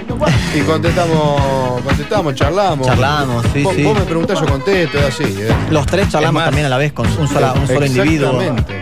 y 0.55 0.61
contestamos, 0.63 1.81
contestamos, 1.83 2.35
charlamos. 2.35 2.87
Charlamos, 2.89 3.45
sí, 3.53 3.63
vos, 3.63 3.75
sí. 3.77 3.85
Vos 3.85 3.95
me 3.97 4.05
preguntás, 4.05 4.41
yo 4.41 4.47
contesto, 4.47 4.99
es 4.99 5.05
así. 5.05 5.23
¿eh? 5.39 5.49
Los 5.71 5.87
tres 5.87 6.09
charlamos 6.09 6.35
más, 6.41 6.45
también 6.47 6.67
a 6.67 6.71
la 6.71 6.79
vez 6.79 6.93
con 6.93 7.07
un, 7.07 7.29
sola- 7.29 7.53
un 7.53 7.69
solo 7.69 7.87
individuo. 7.87 8.41
Exactamente. 8.41 8.76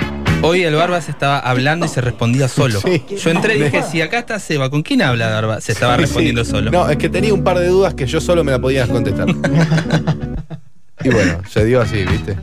Hoy 0.47 0.63
el 0.63 0.75
Barbas 0.75 1.09
estaba 1.09 1.39
hablando 1.39 1.87
y 1.87 1.89
se 1.89 2.01
respondía 2.01 2.49
solo. 2.49 2.81
Sí. 2.81 3.03
Yo 3.23 3.31
entré 3.31 3.57
y 3.57 3.63
dije, 3.63 3.83
si 3.91 4.01
acá 4.03 4.19
está 4.19 4.39
Seba, 4.39 4.71
¿con 4.71 4.83
quién 4.83 5.03
habla 5.03 5.31
Barba? 5.31 5.61
Se 5.61 5.73
estaba 5.73 5.97
Sí, 5.97 6.03
respondiendo 6.03 6.45
sí. 6.45 6.51
solo. 6.51 6.71
No, 6.71 6.89
es 6.89 6.97
que 6.99 7.09
tenía 7.09 7.33
un 7.33 7.43
par 7.45 7.59
de 7.59 7.69
dudas 7.69 7.95
que 7.95 8.07
yo 8.07 8.21
solo 8.21 8.45
me 8.45 8.53
la 8.53 8.59
podía 8.61 8.87
contestar. 8.87 9.27
y 11.05 11.09
bueno, 11.09 11.39
se 11.49 11.65
dio 11.65 11.81
así, 11.81 12.05
¿viste? 12.05 12.37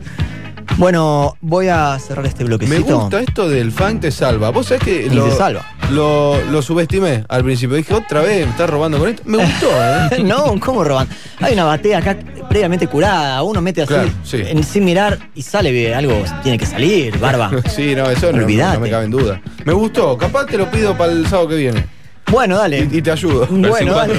Bueno, 0.78 1.36
voy 1.42 1.68
a 1.68 1.98
cerrar 1.98 2.24
este 2.24 2.44
Me 2.44 2.48
bloquecito. 2.48 2.98
gusta 3.00 3.20
esto 3.20 3.48
del 3.48 3.72
fan 3.72 4.00
te 4.00 4.10
salva. 4.10 4.50
Vos 4.50 4.66
sabés 4.66 4.82
que 4.82 5.10
lo, 5.10 5.24
te 5.28 5.36
salva. 5.36 5.66
Lo, 5.90 6.40
lo 6.50 6.62
subestimé 6.62 7.24
al 7.28 7.44
principio. 7.44 7.76
Dije, 7.76 7.92
otra 7.92 8.22
vez, 8.22 8.46
me 8.46 8.52
estás 8.52 8.70
robando 8.70 8.98
con 8.98 9.10
esto. 9.10 9.22
Me 9.26 9.36
gustó, 9.38 9.66
¿eh? 9.70 10.22
no, 10.24 10.58
¿cómo 10.60 10.82
roban? 10.82 11.08
Hay 11.40 11.52
una 11.54 11.64
batea 11.64 11.98
acá 11.98 12.16
previamente 12.52 12.86
curada. 12.86 13.42
Uno 13.42 13.60
mete 13.62 13.82
así 13.82 13.92
Claro, 13.94 14.10
sí. 14.22 14.42
en- 14.44 14.62
sin 14.62 14.84
mirar 14.84 15.18
y 15.34 15.42
sale 15.42 15.70
bien. 15.72 15.94
Algo 15.94 16.22
tiene 16.42 16.58
que 16.58 16.66
salir, 16.66 17.18
barba. 17.18 17.50
Sí, 17.74 17.94
no, 17.94 18.08
eso 18.10 18.30
no, 18.32 18.38
Olvídate. 18.44 18.74
no 18.74 18.80
me 18.80 18.90
cabe 18.90 19.04
en 19.06 19.10
duda. 19.10 19.40
Me 19.64 19.72
gustó. 19.72 20.16
Capaz 20.18 20.46
te 20.46 20.58
lo 20.58 20.70
pido 20.70 20.96
para 20.96 21.12
el 21.12 21.26
sábado 21.26 21.48
que 21.48 21.56
viene. 21.56 21.86
Bueno, 22.30 22.56
dale. 22.58 22.88
Y, 22.90 22.98
y 22.98 23.02
te 23.02 23.10
ayudo. 23.10 23.46
Bueno, 23.50 23.94
dale. 23.94 24.14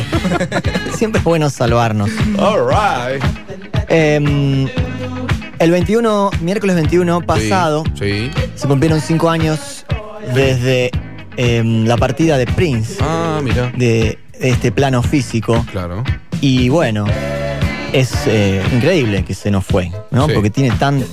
Siempre 0.96 1.19
es 1.19 1.24
bueno 1.24 1.50
salvarnos. 1.50 2.10
All 2.38 2.67
right. 2.67 3.24
Eh, 3.89 4.67
el 5.60 5.72
21, 5.72 6.32
miércoles 6.41 6.76
21 6.76 7.22
pasado, 7.22 7.84
Sí. 7.98 8.30
se 8.56 8.67
cumplieron 8.67 9.00
cinco 9.02 9.30
años 9.30 9.86
desde 10.34 10.91
eh, 11.38 11.63
la 11.63 11.98
partida 11.98 12.38
de 12.38 12.46
Prince, 12.48 12.98
Ah, 13.02 13.39
mira. 13.43 13.72
de 13.76 14.19
este 14.39 14.72
plano 14.72 15.02
físico. 15.02 15.65
Claro. 15.72 16.04
Y 16.41 16.69
bueno, 16.69 17.06
es 17.94 18.12
eh, 18.28 18.62
increíble 18.74 19.24
que 19.24 19.34
se 19.34 19.50
nos 19.52 19.66
fue, 19.66 19.92
¿no? 20.12 20.28
Sí. 20.28 20.34
Porque 20.34 20.50
tiene 20.50 20.72
tan, 20.78 21.04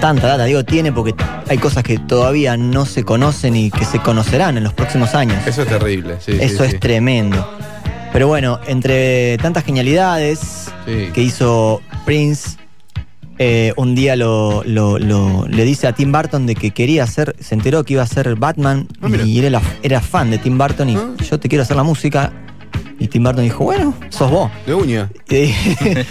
tanta 0.00 0.26
data. 0.26 0.44
Digo, 0.44 0.64
tiene 0.64 0.92
porque 0.92 1.14
hay 1.48 1.58
cosas 1.58 1.82
que 1.82 1.98
todavía 1.98 2.56
no 2.56 2.84
se 2.86 3.04
conocen 3.04 3.56
y 3.56 3.70
que 3.70 3.84
se 3.84 4.00
conocerán 4.00 4.56
en 4.58 4.64
los 4.64 4.72
próximos 4.74 5.14
años. 5.14 5.38
Eso 5.46 5.62
es 5.62 5.68
terrible. 5.68 6.16
Sí, 6.20 6.32
Eso 6.40 6.58
sí, 6.58 6.64
es 6.64 6.70
sí. 6.72 6.78
tremendo. 6.78 7.48
Pero 8.12 8.28
bueno, 8.28 8.60
entre 8.66 9.38
tantas 9.38 9.64
genialidades 9.64 10.70
que 10.86 11.20
hizo 11.22 11.80
Prince, 12.04 12.56
eh, 13.38 13.72
un 13.76 13.96
día 13.96 14.14
lo, 14.14 14.62
lo- 14.64 14.98
lo- 15.00 15.46
le 15.48 15.64
dice 15.64 15.88
a 15.88 15.92
Tim 15.92 16.12
Burton 16.12 16.46
de 16.46 16.54
que 16.54 16.70
quería 16.70 17.02
hacer, 17.02 17.34
se 17.40 17.56
enteró 17.56 17.82
que 17.82 17.94
iba 17.94 18.02
a 18.02 18.06
ser 18.06 18.36
Batman 18.36 18.86
Ah, 19.02 19.08
y 19.24 19.40
él 19.40 19.46
era, 19.46 19.60
era 19.82 20.00
fan 20.00 20.30
de 20.30 20.38
Tim 20.38 20.56
Burton 20.56 20.88
y 20.90 20.94
Ah. 20.96 21.08
yo 21.28 21.40
te 21.40 21.48
quiero 21.48 21.62
hacer 21.62 21.76
la 21.76 21.82
música. 21.82 22.32
Y 22.98 23.08
Tim 23.08 23.24
Burton 23.24 23.44
dijo, 23.44 23.64
bueno, 23.64 23.94
sos 24.10 24.30
vos. 24.30 24.50
De 24.66 24.74
uña. 24.74 25.10
Y 25.28 25.52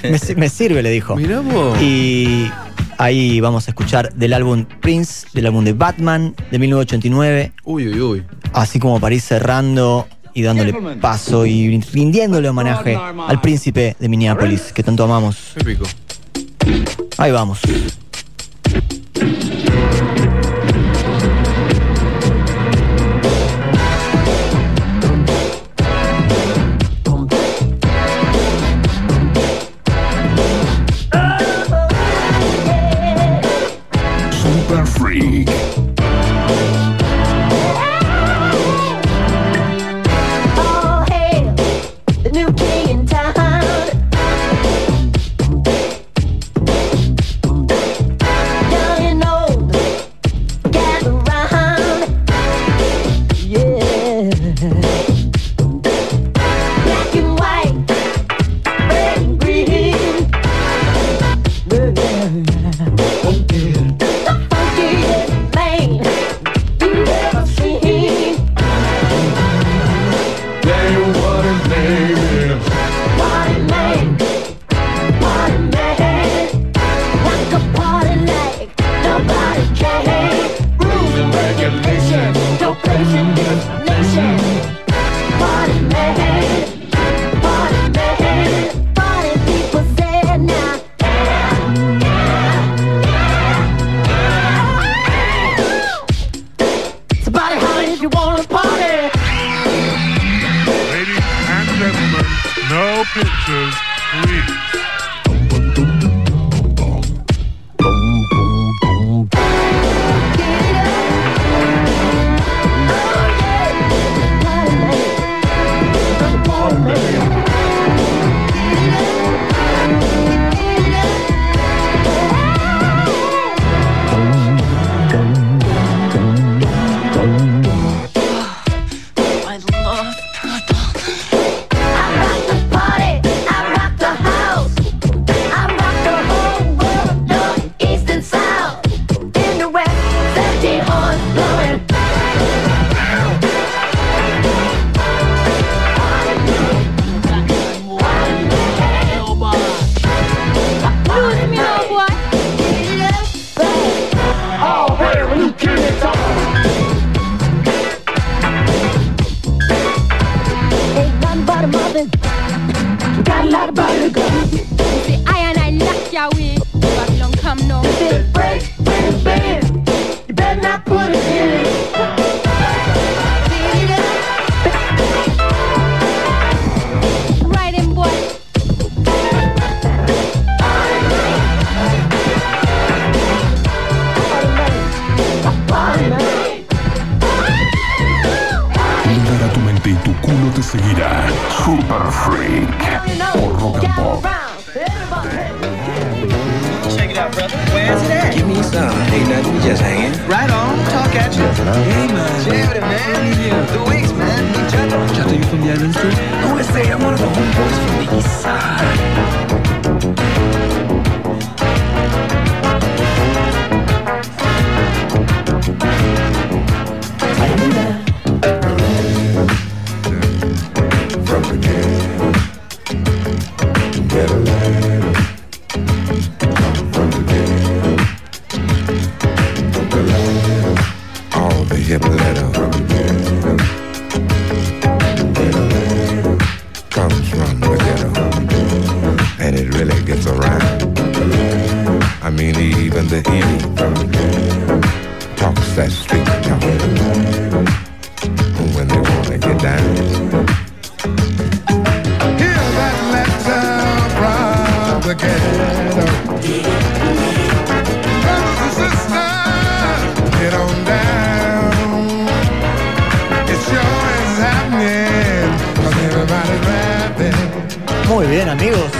me, 0.09 0.19
si- 0.19 0.35
me 0.35 0.49
sirve, 0.49 0.83
le 0.83 0.89
dijo. 0.91 1.15
Mirá 1.15 1.39
vos. 1.39 1.81
Y 1.81 2.49
ahí 2.97 3.39
vamos 3.39 3.67
a 3.67 3.71
escuchar 3.71 4.13
del 4.13 4.33
álbum 4.33 4.65
Prince, 4.81 5.27
del 5.33 5.47
álbum 5.47 5.63
de 5.63 5.73
Batman 5.73 6.35
de 6.51 6.59
1989 6.59 7.51
Uy, 7.63 7.87
uy, 7.87 7.99
uy. 8.01 8.23
así 8.53 8.79
como 8.79 8.99
para 8.99 9.15
ir 9.15 9.21
cerrando 9.21 10.07
y 10.33 10.41
dándole 10.41 10.73
paso 10.99 11.45
y 11.45 11.79
rindiéndole 11.79 12.49
homenaje 12.49 12.95
al 13.27 13.39
príncipe 13.41 13.95
de 13.99 14.09
Minneapolis, 14.09 14.73
que 14.73 14.81
tanto 14.83 15.03
amamos. 15.03 15.53
Épico. 15.55 15.85
Ahí 17.17 17.31
vamos. 17.31 17.59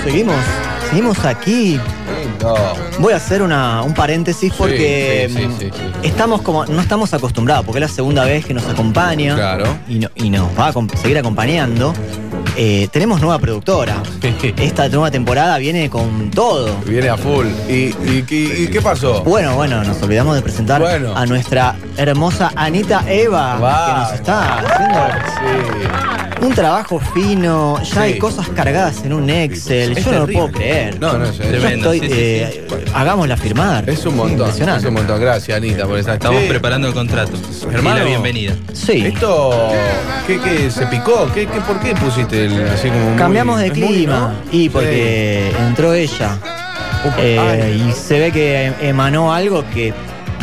Seguimos. 0.03 0.35
Seguimos 0.89 1.25
aquí. 1.25 1.79
Voy 2.99 3.13
a 3.13 3.17
hacer 3.17 3.41
una- 3.41 3.81
un 3.83 3.93
paréntesis 3.93 4.53
porque 4.57 5.27
sí, 5.29 5.35
sí, 5.39 5.47
mm, 5.47 5.59
sí, 5.59 5.69
estamos 6.03 6.41
como 6.41 6.65
no 6.65 6.81
estamos 6.81 7.13
acostumbrados, 7.13 7.65
porque 7.65 7.79
es 7.79 7.89
la 7.89 7.95
segunda 7.95 8.25
vez 8.25 8.45
que 8.45 8.53
nos 8.53 8.65
acompaña 8.67 9.35
Claro. 9.35 9.65
y, 9.87 9.99
no- 9.99 10.09
y 10.15 10.29
nos 10.29 10.47
va 10.59 10.67
a 10.67 10.73
seguir 11.01 11.17
acompañando. 11.17 11.93
Eh, 12.55 12.87
tenemos 12.91 13.19
nueva 13.19 13.39
productora. 13.39 14.03
Esta 14.57 14.87
nueva 14.89 15.09
temporada 15.09 15.57
viene 15.57 15.89
con 15.89 16.29
todo. 16.29 16.75
Viene 16.85 17.09
a 17.09 17.17
full. 17.17 17.47
¿Y, 17.67 17.95
y, 18.05 18.23
qué- 18.27 18.65
y 18.65 18.67
qué 18.67 18.79
pasó? 18.81 19.23
Bueno, 19.23 19.55
bueno, 19.55 19.83
nos 19.83 20.01
olvidamos 20.03 20.35
de 20.35 20.41
presentar 20.43 20.79
Bueno. 20.81 21.15
a 21.15 21.25
nuestra 21.25 21.75
hermosa 21.97 22.51
Anita 22.55 23.03
Eva, 23.11 23.55
que 23.57 23.99
nos 24.01 24.13
está 24.13 24.59
haciendo 24.59 26.47
un 26.47 26.53
trabajo 26.53 26.99
fino. 27.13 27.79
Ya 27.81 27.85
Sí. 27.93 27.99
hay 27.99 28.17
cosas 28.19 28.49
cargadas 28.49 29.03
en 29.03 29.13
un 29.13 29.29
Excel. 29.29 29.97
Es 29.97 30.05
Yo 30.05 30.11
no 30.11 30.19
lo 30.19 30.27
puedo 30.27 30.51
creer. 30.51 30.99
No, 30.99 31.17
no, 31.17 31.25
es 31.25 31.37
Tremendo, 31.37 31.91
estoy, 31.93 31.99
sí, 32.01 32.05
sí, 32.07 32.13
eh, 32.21 32.67
Hagámosla 32.93 33.37
firmar. 33.37 33.89
Es 33.89 34.05
un 34.05 34.17
montón. 34.17 34.39
Impresionante. 34.39 34.81
Es 34.81 34.87
un 34.89 34.93
montón. 34.93 35.19
Gracias, 35.21 35.57
Anita, 35.57 35.87
por 35.87 35.97
estar 35.97 36.15
Estamos 36.15 36.41
Sí. 36.43 36.49
preparando 36.49 36.87
el 36.87 36.93
contrato. 36.93 37.31
Hermano. 37.71 37.95
Y 37.97 37.99
la 37.99 38.05
bienvenida. 38.05 38.55
Sí. 38.73 39.05
Esto, 39.05 39.69
¿qué, 40.27 40.39
qué, 40.39 40.69
se 40.69 40.85
picó? 40.87 41.27
¿Qué, 41.33 41.47
qué, 41.47 41.59
¿Por 41.61 41.79
qué 41.79 41.95
pusiste 41.95 42.42
el, 42.45 42.67
así 42.69 42.89
como 42.89 43.09
muy- 43.09 43.17
Cambiamos 43.17 43.59
de 43.59 43.67
es 43.67 43.77
muy, 43.77 43.87
clima. 43.87 44.19
¿no? 44.19 44.31
Y 44.51 44.69
porque 44.69 45.51
entró 45.67 45.93
ella. 45.93 46.37
Eh, 47.17 47.81
y 47.89 47.91
se 47.91 48.19
ve 48.19 48.31
que 48.31 48.71
emanó 48.81 49.33
algo 49.33 49.63
que 49.73 49.93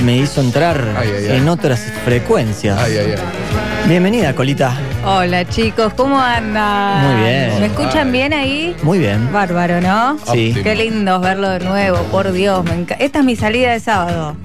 me 0.04 0.16
hizo 0.16 0.40
entrar 0.40 0.82
Ay, 0.96 1.08
ay, 1.16 1.26
ay. 1.30 1.36
en 1.38 1.48
otras 1.48 1.80
frecuencias. 2.04 2.78
Ay, 2.78 2.92
ay, 2.98 3.14
ay. 3.16 3.88
Bienvenida, 3.88 4.34
Colita. 4.34 4.74
Hola 5.06 5.46
chicos, 5.48 5.92
¿cómo 5.96 6.20
andan? 6.20 7.02
Muy 7.16 7.24
bien. 7.24 7.60
¿Me 7.60 7.66
escuchan 7.66 8.12
bien 8.12 8.32
ahí? 8.34 8.76
Muy 8.82 8.98
bien. 8.98 9.32
Bárbaro, 9.32 9.80
¿no? 9.80 10.18
Sí. 10.30 10.54
Qué 10.62 10.74
lindo 10.76 11.18
verlo 11.18 11.48
de 11.48 11.60
nuevo, 11.60 11.96
por 12.12 12.30
Dios. 12.32 12.62
me 12.64 12.72
enca- 12.72 12.96
Esta 12.98 13.20
es 13.20 13.24
mi 13.24 13.36
salida 13.36 13.72
de 13.72 13.80
sábado. 13.80 14.36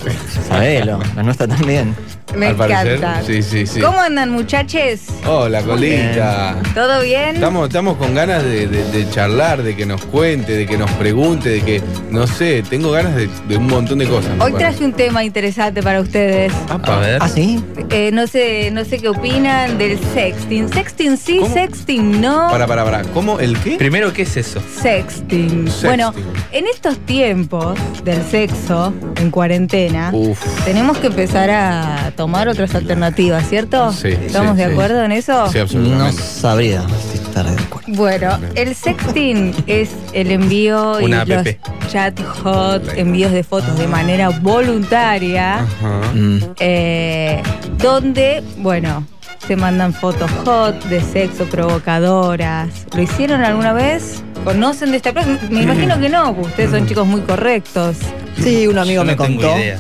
Sabelo, 0.48 1.00
la 1.16 1.24
nuestra 1.24 1.48
también. 1.48 1.94
Me 2.34 2.48
Al 2.48 2.56
parecer, 2.58 2.98
encanta. 2.98 3.24
sí, 3.26 3.42
sí, 3.42 3.66
sí. 3.66 3.80
¿Cómo 3.80 4.00
andan 4.02 4.30
muchachos? 4.32 5.02
Hola, 5.26 5.62
colita. 5.62 6.58
¿Todo 6.74 7.02
bien? 7.02 7.36
Estamos, 7.36 7.68
estamos 7.70 7.96
con 7.98 8.14
ganas 8.14 8.44
de, 8.44 8.68
de- 8.68 8.84
de 8.92 9.10
charlar, 9.10 9.64
de 9.64 9.74
que 9.76 9.86
nos 9.86 10.04
cuente, 10.06 10.52
de 10.52 10.66
que 10.66 10.78
nos 10.78 10.92
pregunte, 10.92 11.48
de 11.50 11.62
que, 11.62 11.82
no 12.12 12.28
sé, 12.28 12.62
tengo 12.70 12.92
ganas 12.92 13.16
de, 13.16 13.30
de 13.48 13.56
un 13.58 13.68
montón 13.68 14.00
de 14.00 14.08
cosas. 14.08 14.32
Hoy 14.42 14.52
traje 14.54 14.84
un 14.84 14.92
tema 14.92 15.24
interesante 15.24 15.82
para 15.82 16.02
ustedes. 16.02 16.52
A 16.70 17.00
ver. 17.00 17.20
¿Ah, 17.22 17.30
sí? 17.30 17.64
Eh, 17.92 18.10
no 18.12 18.28
sé, 18.28 18.70
no 18.72 18.84
sé 18.84 19.00
qué 19.00 19.08
opinan 19.10 19.78
del 19.78 19.98
sexting. 20.14 20.68
Sexting 20.74 21.16
sí, 21.18 21.40
sexting 21.54 22.20
no. 22.20 22.50
Para, 22.50 22.68
para, 22.68 22.84
para. 22.84 23.04
¿Cómo? 23.14 23.40
¿El 23.40 23.58
qué? 23.60 23.78
Primero, 23.78 24.12
¿qué 24.12 24.24
es 24.24 24.36
eso? 24.36 24.62
Sexting. 24.82 25.68
Sexting. 25.70 25.88
Bueno, 25.88 26.14
en 26.52 26.66
estos 26.68 26.98
tiempos 27.06 27.78
del 28.04 28.22
sexo, 28.24 28.94
en 29.18 29.32
cuarentena, 29.32 30.10
Uf. 30.12 30.40
tenemos 30.66 30.98
que 30.98 31.08
empezar 31.08 31.50
a 31.50 32.12
tomar 32.16 32.48
otras 32.48 32.74
alternativas, 32.76 33.48
¿cierto? 33.48 33.92
Sí, 33.92 34.10
¿Estamos 34.10 34.52
sí, 34.56 34.64
de 34.64 34.66
sí. 34.68 34.72
acuerdo 34.72 35.04
en 35.04 35.12
eso? 35.12 35.48
Sí, 35.50 35.58
No 35.58 35.64
absolutamente. 35.64 36.22
sabría 36.22 36.82
si 37.12 37.18
estar 37.18 37.46
de 37.46 37.62
acuerdo. 37.62 37.94
Bueno, 37.94 38.38
el 38.56 38.74
sexting 38.76 39.54
es 39.68 39.90
el 40.14 40.32
envío 40.32 40.98
Una 41.02 41.24
y 41.24 41.28
los 41.30 41.46
chat 41.92 42.20
hot, 42.44 42.84
envíos 42.98 43.32
de 43.32 43.44
fotos 43.44 43.78
de 43.78 43.88
manera 43.88 44.30
voluntaria, 44.30 45.56
Ajá. 45.60 46.02
Mm. 46.14 46.40
eh, 46.60 47.44
donde, 47.78 48.44
bueno, 48.58 49.06
se 49.48 49.56
mandan 49.56 49.94
fotos 49.94 50.32
hot 50.44 50.84
de 50.86 51.02
sexo 51.02 51.46
provocadoras. 51.46 52.70
¿Lo 52.96 53.02
hicieron 53.02 53.44
alguna 53.44 53.74
vez? 53.74 54.24
¿Conocen 54.44 54.92
de 54.92 54.98
esta 54.98 55.12
práctica? 55.14 55.40
Me 55.50 55.64
imagino 55.64 56.00
que 56.00 56.10
no, 56.10 56.34
porque 56.36 56.50
ustedes 56.50 56.72
son 56.72 56.88
chicos 56.88 57.06
muy 57.06 57.22
correctos. 57.22 57.98
Sí, 58.42 58.68
un 58.68 58.78
amigo 58.78 59.02
Yo 59.02 59.06
me 59.06 59.16
no 59.16 59.24
tengo 59.24 59.42
contó 59.42 59.58
idea. 59.60 59.80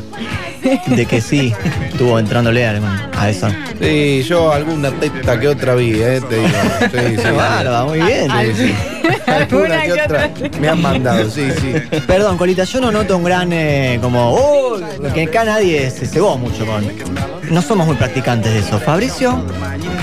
de 0.88 1.06
que 1.06 1.22
sí, 1.22 1.54
estuvo 1.92 2.18
entrándole 2.18 2.66
a, 2.66 3.12
a 3.18 3.30
eso. 3.30 3.48
Sí, 3.80 4.24
yo 4.28 4.52
alguna 4.52 4.92
teta 4.92 5.40
que 5.40 5.48
otra 5.48 5.76
vi, 5.76 5.94
¿eh? 6.02 6.22
Te 6.28 6.36
digo. 6.38 6.48
Sí, 6.92 7.18
sí. 7.22 7.32
Bárbaro, 7.36 7.88
muy 7.90 8.02
bien. 8.02 8.32
Sí, 9.26 9.32
sí. 9.32 9.32
Alguna 9.32 9.82
que 9.84 9.94
otra 9.94 10.30
me 10.60 10.70
han 10.70 10.82
mandado, 10.82 11.30
sí, 11.30 11.50
sí. 11.60 11.74
Perdón, 12.08 12.38
Colita, 12.38 12.64
yo 12.64 12.80
no 12.82 12.92
noto 12.92 13.18
un 13.18 13.24
gran 13.24 13.52
eh, 13.54 13.98
como, 14.02 14.34
oh, 14.34 14.80
que 15.14 15.24
acá 15.24 15.44
nadie 15.44 15.90
se 15.90 16.06
cebó 16.06 16.38
mucho 16.38 16.66
con. 16.66 16.86
No 17.50 17.62
somos 17.62 17.86
muy 17.86 17.96
practicantes 17.96 18.52
de 18.54 18.60
eso. 18.60 18.80
Fabricio, 18.80 19.44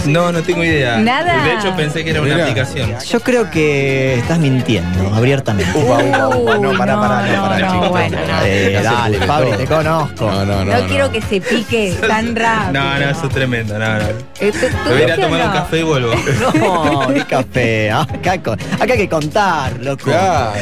No, 0.07 0.31
no 0.33 0.43
tengo 0.43 0.63
idea. 0.63 0.97
Nada. 0.99 1.45
De 1.45 1.55
hecho, 1.55 1.75
pensé 1.77 2.05
que 2.05 2.11
era 2.11 2.23
una 2.23 2.37
aplicación. 2.43 2.95
yo 3.09 3.21
creo 3.21 3.51
que 3.51 4.19
estás 4.19 4.39
mintiendo 4.39 5.13
abiertamente. 5.15 5.77
Upa, 5.79 5.99
upa, 6.05 6.29
upa. 6.37 6.59
No, 6.59 6.71
Uy, 6.71 6.77
pará, 6.77 7.01
pará, 7.01 7.27
no, 7.27 7.37
no, 7.37 7.43
pará, 7.43 7.59
no, 7.67 7.73
chicos. 7.75 7.89
bueno, 7.91 8.17
no. 8.29 8.45
Eh, 8.45 8.81
dale, 8.83 9.19
Fabri, 9.19 9.51
te 9.53 9.67
conozco. 9.67 10.31
No, 10.31 10.45
no, 10.45 10.65
No, 10.65 10.81
no. 10.81 10.87
quiero 10.87 11.11
que 11.13 11.21
se 11.21 11.41
pique 11.41 11.97
tan 12.07 12.35
rápido. 12.37 12.81
No, 12.83 12.99
no, 12.99 13.09
eso 13.11 13.27
es 13.27 13.33
tremendo. 13.33 13.79
No, 13.79 13.95
no. 13.99 14.05
Eh, 14.41 14.53
¿tú- 14.53 14.59
tú 14.61 14.67
Me 14.87 14.93
voy 14.93 15.03
a 15.03 15.09
ir 15.09 15.15
tomar 15.21 15.41
un 15.41 15.47
no? 15.49 15.53
café 15.53 15.79
y 15.79 15.83
vuelvo. 15.83 16.13
No, 16.55 17.09
qué 17.15 17.25
café. 17.25 17.91
Ah, 17.91 18.03
Acá, 18.03 18.41
con- 18.43 18.59
acá 18.81 18.97
que 18.97 19.09
contar, 19.17 19.79
loco. 19.83 20.05
Claro. 20.05 20.55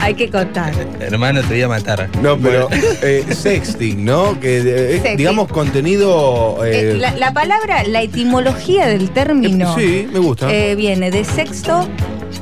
Hay 0.00 0.14
que 0.14 0.30
contar. 0.30 0.72
Hermano, 1.00 1.40
te 1.42 1.48
voy 1.48 1.62
a 1.62 1.68
matar. 1.68 2.08
No, 2.22 2.38
pero 2.38 2.68
eh, 3.02 3.24
sexting, 3.30 4.04
¿no? 4.04 4.38
Que 4.38 4.58
eh, 4.58 4.92
Sexting. 4.92 5.16
digamos 5.16 5.48
contenido. 5.48 6.64
Eh, 6.64 6.92
eh, 6.92 6.94
la, 6.94 7.14
la 7.16 7.32
palabra, 7.32 7.82
la 7.84 8.02
etimología 8.02 8.86
del 8.86 9.10
término 9.10 9.74
Sí, 9.76 10.08
me 10.12 10.20
gusta. 10.20 10.52
eh, 10.52 10.76
viene 10.76 11.10
de 11.10 11.24
sexto 11.24 11.88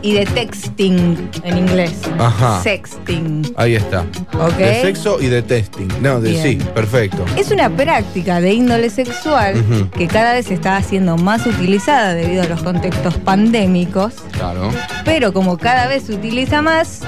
y 0.02 0.12
de 0.12 0.26
texting 0.26 1.30
en 1.44 1.58
inglés. 1.58 1.92
Ajá. 2.18 2.60
Sexting. 2.62 3.54
Ahí 3.56 3.74
está. 3.76 4.04
Ok. 4.38 4.56
De 4.56 4.82
sexo 4.82 5.18
y 5.20 5.28
de 5.28 5.40
testing. 5.42 5.88
No, 6.02 6.20
de 6.20 6.30
Bien. 6.30 6.42
sí, 6.42 6.56
perfecto. 6.74 7.24
Es 7.38 7.50
una 7.50 7.70
práctica 7.70 8.40
de 8.40 8.52
índole 8.52 8.90
sexual 8.90 9.54
que 9.96 10.06
cada 10.08 10.34
vez 10.34 10.50
está 10.50 10.82
siendo 10.82 11.16
más 11.16 11.46
utilizada 11.46 12.12
debido 12.14 12.42
a 12.42 12.46
los 12.46 12.62
contextos 12.62 13.16
pandémicos, 13.18 14.14
Claro. 14.32 14.70
pero 15.06 15.32
como 15.32 15.53
cada 15.58 15.86
vez 15.88 16.04
se 16.04 16.14
utiliza 16.14 16.62
más, 16.62 17.00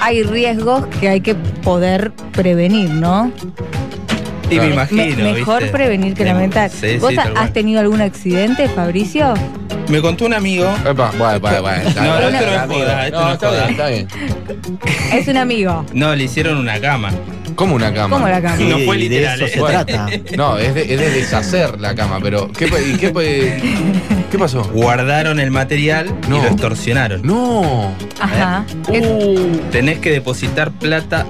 hay 0.00 0.22
riesgos 0.22 0.86
que 1.00 1.08
hay 1.08 1.20
que 1.20 1.34
poder 1.34 2.12
prevenir, 2.32 2.90
¿no? 2.90 3.32
Y 4.50 4.58
me 4.58 4.66
imagino. 4.70 5.16
Me- 5.24 5.32
mejor 5.34 5.62
¿viste? 5.62 5.76
prevenir 5.76 6.14
que 6.14 6.24
Me- 6.24 6.30
lamentar. 6.32 6.70
Sí, 6.70 6.96
¿Vos 6.98 7.10
sí, 7.10 7.18
has 7.18 7.30
cual. 7.30 7.52
tenido 7.52 7.80
algún 7.80 8.00
accidente, 8.00 8.68
Fabricio? 8.68 9.34
Me 9.88 10.00
contó 10.00 10.24
un 10.26 10.34
amigo. 10.34 10.68
Epa, 10.88 11.12
bueno, 11.16 11.40
bueno, 11.40 11.62
bueno. 11.62 11.82
está 11.88 12.02
No, 12.04 12.18
bien, 12.18 12.32
no, 12.32 12.38
esto 12.38 12.46
no 12.50 12.52
es 12.56 12.68
joda, 12.68 13.06
esto 13.06 13.20
No, 13.20 13.26
no 13.26 13.32
es 13.32 13.38
joda. 13.38 13.68
está 13.70 13.88
bien. 13.88 14.08
Es 15.12 15.28
un 15.28 15.36
amigo. 15.36 15.86
No, 15.92 16.14
le 16.16 16.24
hicieron 16.24 16.58
una 16.58 16.80
cama. 16.80 17.10
¿Cómo 17.54 17.74
una 17.76 17.92
cama? 17.92 18.16
¿Cómo 18.16 18.28
la 18.28 18.40
cama? 18.40 18.56
No 18.56 18.78
Sí, 18.78 18.86
fue 18.86 18.96
de 18.96 19.02
literal, 19.02 19.36
eso 19.36 19.44
¿eh? 19.44 19.48
se 19.50 19.60
Bueno. 19.60 19.84
trata. 19.86 20.08
No, 20.36 20.56
es 20.58 20.74
de, 20.74 20.82
es 20.94 20.98
de 21.00 21.10
deshacer 21.10 21.78
la 21.80 21.94
cama, 21.94 22.18
pero 22.22 22.50
¿qué, 22.50 22.66
y 22.66 22.96
qué, 22.96 23.10
qué 24.30 24.38
pasó? 24.38 24.62
Guardaron 24.72 25.40
el 25.40 25.50
material 25.50 26.14
No. 26.28 26.38
y 26.38 26.40
lo 26.42 26.46
extorsionaron. 26.48 27.22
No. 27.22 27.92
Ajá. 28.20 28.64
Es- 28.92 29.70
Tenés 29.70 29.98
que 29.98 30.10
depositar 30.10 30.70
plata, 30.72 31.26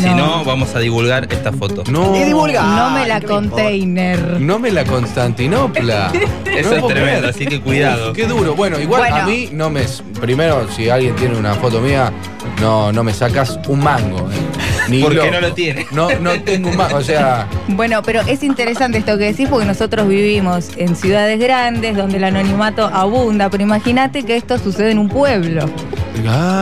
si 0.00 0.06
No. 0.06 0.16
no, 0.38 0.44
vamos 0.44 0.74
a 0.74 0.80
divulgar 0.80 1.28
esta 1.30 1.52
foto. 1.52 1.84
No. 1.90 2.14
Y 2.16 2.24
divulga. 2.24 2.62
no 2.62 2.90
me 2.90 3.06
la 3.06 3.20
container. 3.20 4.40
No 4.40 4.58
me 4.58 4.70
la 4.70 4.84
Constantinopla. 4.84 6.12
Eso 6.56 6.70
No 6.70 6.76
es 6.76 6.86
tremendo, 6.94 7.28
así 7.28 7.46
que 7.46 7.60
cuidado. 7.60 8.12
Qué 8.12 8.26
duro. 8.26 8.54
Bueno, 8.54 8.78
igual 8.80 9.00
Bueno. 9.02 9.16
a 9.16 9.26
mí 9.26 9.48
no 9.52 9.70
me. 9.70 9.82
Primero, 10.20 10.68
si 10.70 10.88
alguien 10.88 11.14
tiene 11.16 11.36
una 11.36 11.54
foto 11.54 11.80
mía, 11.80 12.12
no, 12.60 12.92
no 12.92 13.02
me 13.04 13.12
sacas 13.12 13.58
un 13.68 13.80
mango. 13.80 14.28
eh. 14.30 14.34
Ni 14.88 15.00
¿Por 15.00 15.10
qué 15.12 15.16
loco. 15.16 15.30
no 15.32 15.40
lo 15.40 15.54
tiene? 15.54 15.86
No, 15.92 16.08
no 16.20 16.40
tengo 16.42 16.68
un 16.70 16.76
mango. 16.76 16.96
O 16.96 17.02
sea, 17.02 17.46
Bueno, 17.68 18.02
pero 18.02 18.20
es 18.22 18.42
interesante 18.42 18.98
esto 18.98 19.16
que 19.18 19.24
decís 19.24 19.48
porque 19.48 19.66
nosotros 19.66 20.06
vivimos 20.08 20.68
en 20.76 20.94
ciudades 20.96 21.38
grandes 21.40 21.96
donde 21.96 22.16
el 22.18 22.24
anonimato 22.24 22.84
abunda, 22.92 23.48
pero 23.50 23.62
imagínate 23.62 24.22
que 24.24 24.36
esto 24.36 24.58
sucede 24.58 24.90
en 24.90 24.98
un 24.98 25.08
pueblo. 25.08 25.68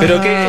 Pero 0.00 0.20
que- 0.20 0.46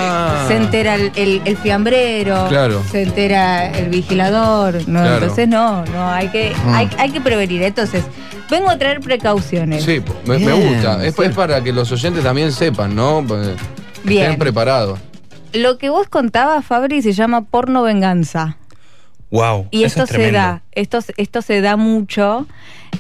Se 0.48 0.56
entera 0.58 0.96
el, 0.96 1.12
el- 1.16 1.42
el 1.46 1.58
fiambrero, 1.58 2.48
Claro. 2.50 2.82
se 2.92 3.04
entera 3.04 3.70
el 3.70 3.90
vigilador, 3.90 4.76
¿no? 4.88 5.02
Claro. 5.02 5.14
Entonces 5.16 5.48
no, 5.48 5.86
no, 5.86 6.10
hay 6.12 6.28
que, 6.30 6.54
Mm. 6.66 6.74
hay, 6.74 6.90
hay 6.98 7.10
que 7.12 7.22
prevenir. 7.22 7.64
Entonces, 7.64 8.04
vengo 8.50 8.70
a 8.70 8.78
traer 8.78 9.00
precauciones. 9.00 9.84
Sí, 9.84 10.02
me, 10.26 10.38
me 10.40 10.54
gusta. 10.54 11.06
Es, 11.06 11.16
sí. 11.16 11.22
es 11.24 11.36
para 11.36 11.64
que 11.64 11.72
los 11.72 11.92
oyentes 11.92 12.24
también 12.24 12.52
sepan, 12.52 12.96
¿no? 12.96 13.22
Bien. 14.04 14.24
Estén 14.24 14.40
preparados. 14.40 15.00
Lo 15.54 15.78
que 15.78 15.90
vos 15.90 16.08
contabas, 16.10 16.66
Fabri, 16.66 17.02
se 17.02 17.12
llama 17.14 17.46
porno 17.46 17.84
venganza. 17.84 18.58
Wow. 19.32 19.68
Y 19.72 19.84
eso 19.84 20.04
esto 20.04 20.16
es 20.16 20.22
se 20.24 20.32
da, 20.32 20.62
esto, 20.74 21.00
esto 21.18 21.42
se 21.42 21.62
da 21.62 21.76
mucho. 21.78 22.46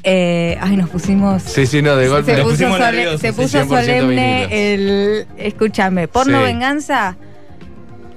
eh, 0.03 0.57
ay, 0.61 0.75
nos 0.77 0.89
pusimos. 0.89 1.43
Sí, 1.43 1.67
sí, 1.67 1.81
no, 1.83 1.95
de 1.95 2.07
golpe. 2.09 2.31
se 2.31 2.37
Nos 2.37 2.43
puso, 2.45 2.55
pusimos 2.55 2.77
sole- 2.79 2.91
nerviosos, 2.91 3.21
se 3.21 3.33
puso 3.33 3.57
100% 3.59 3.67
solemne 3.67 4.47
vinilos. 4.47 4.49
el. 4.51 5.27
Escúchame, 5.37 6.07
porno 6.07 6.39
Sí. 6.39 6.43
venganza, 6.43 7.15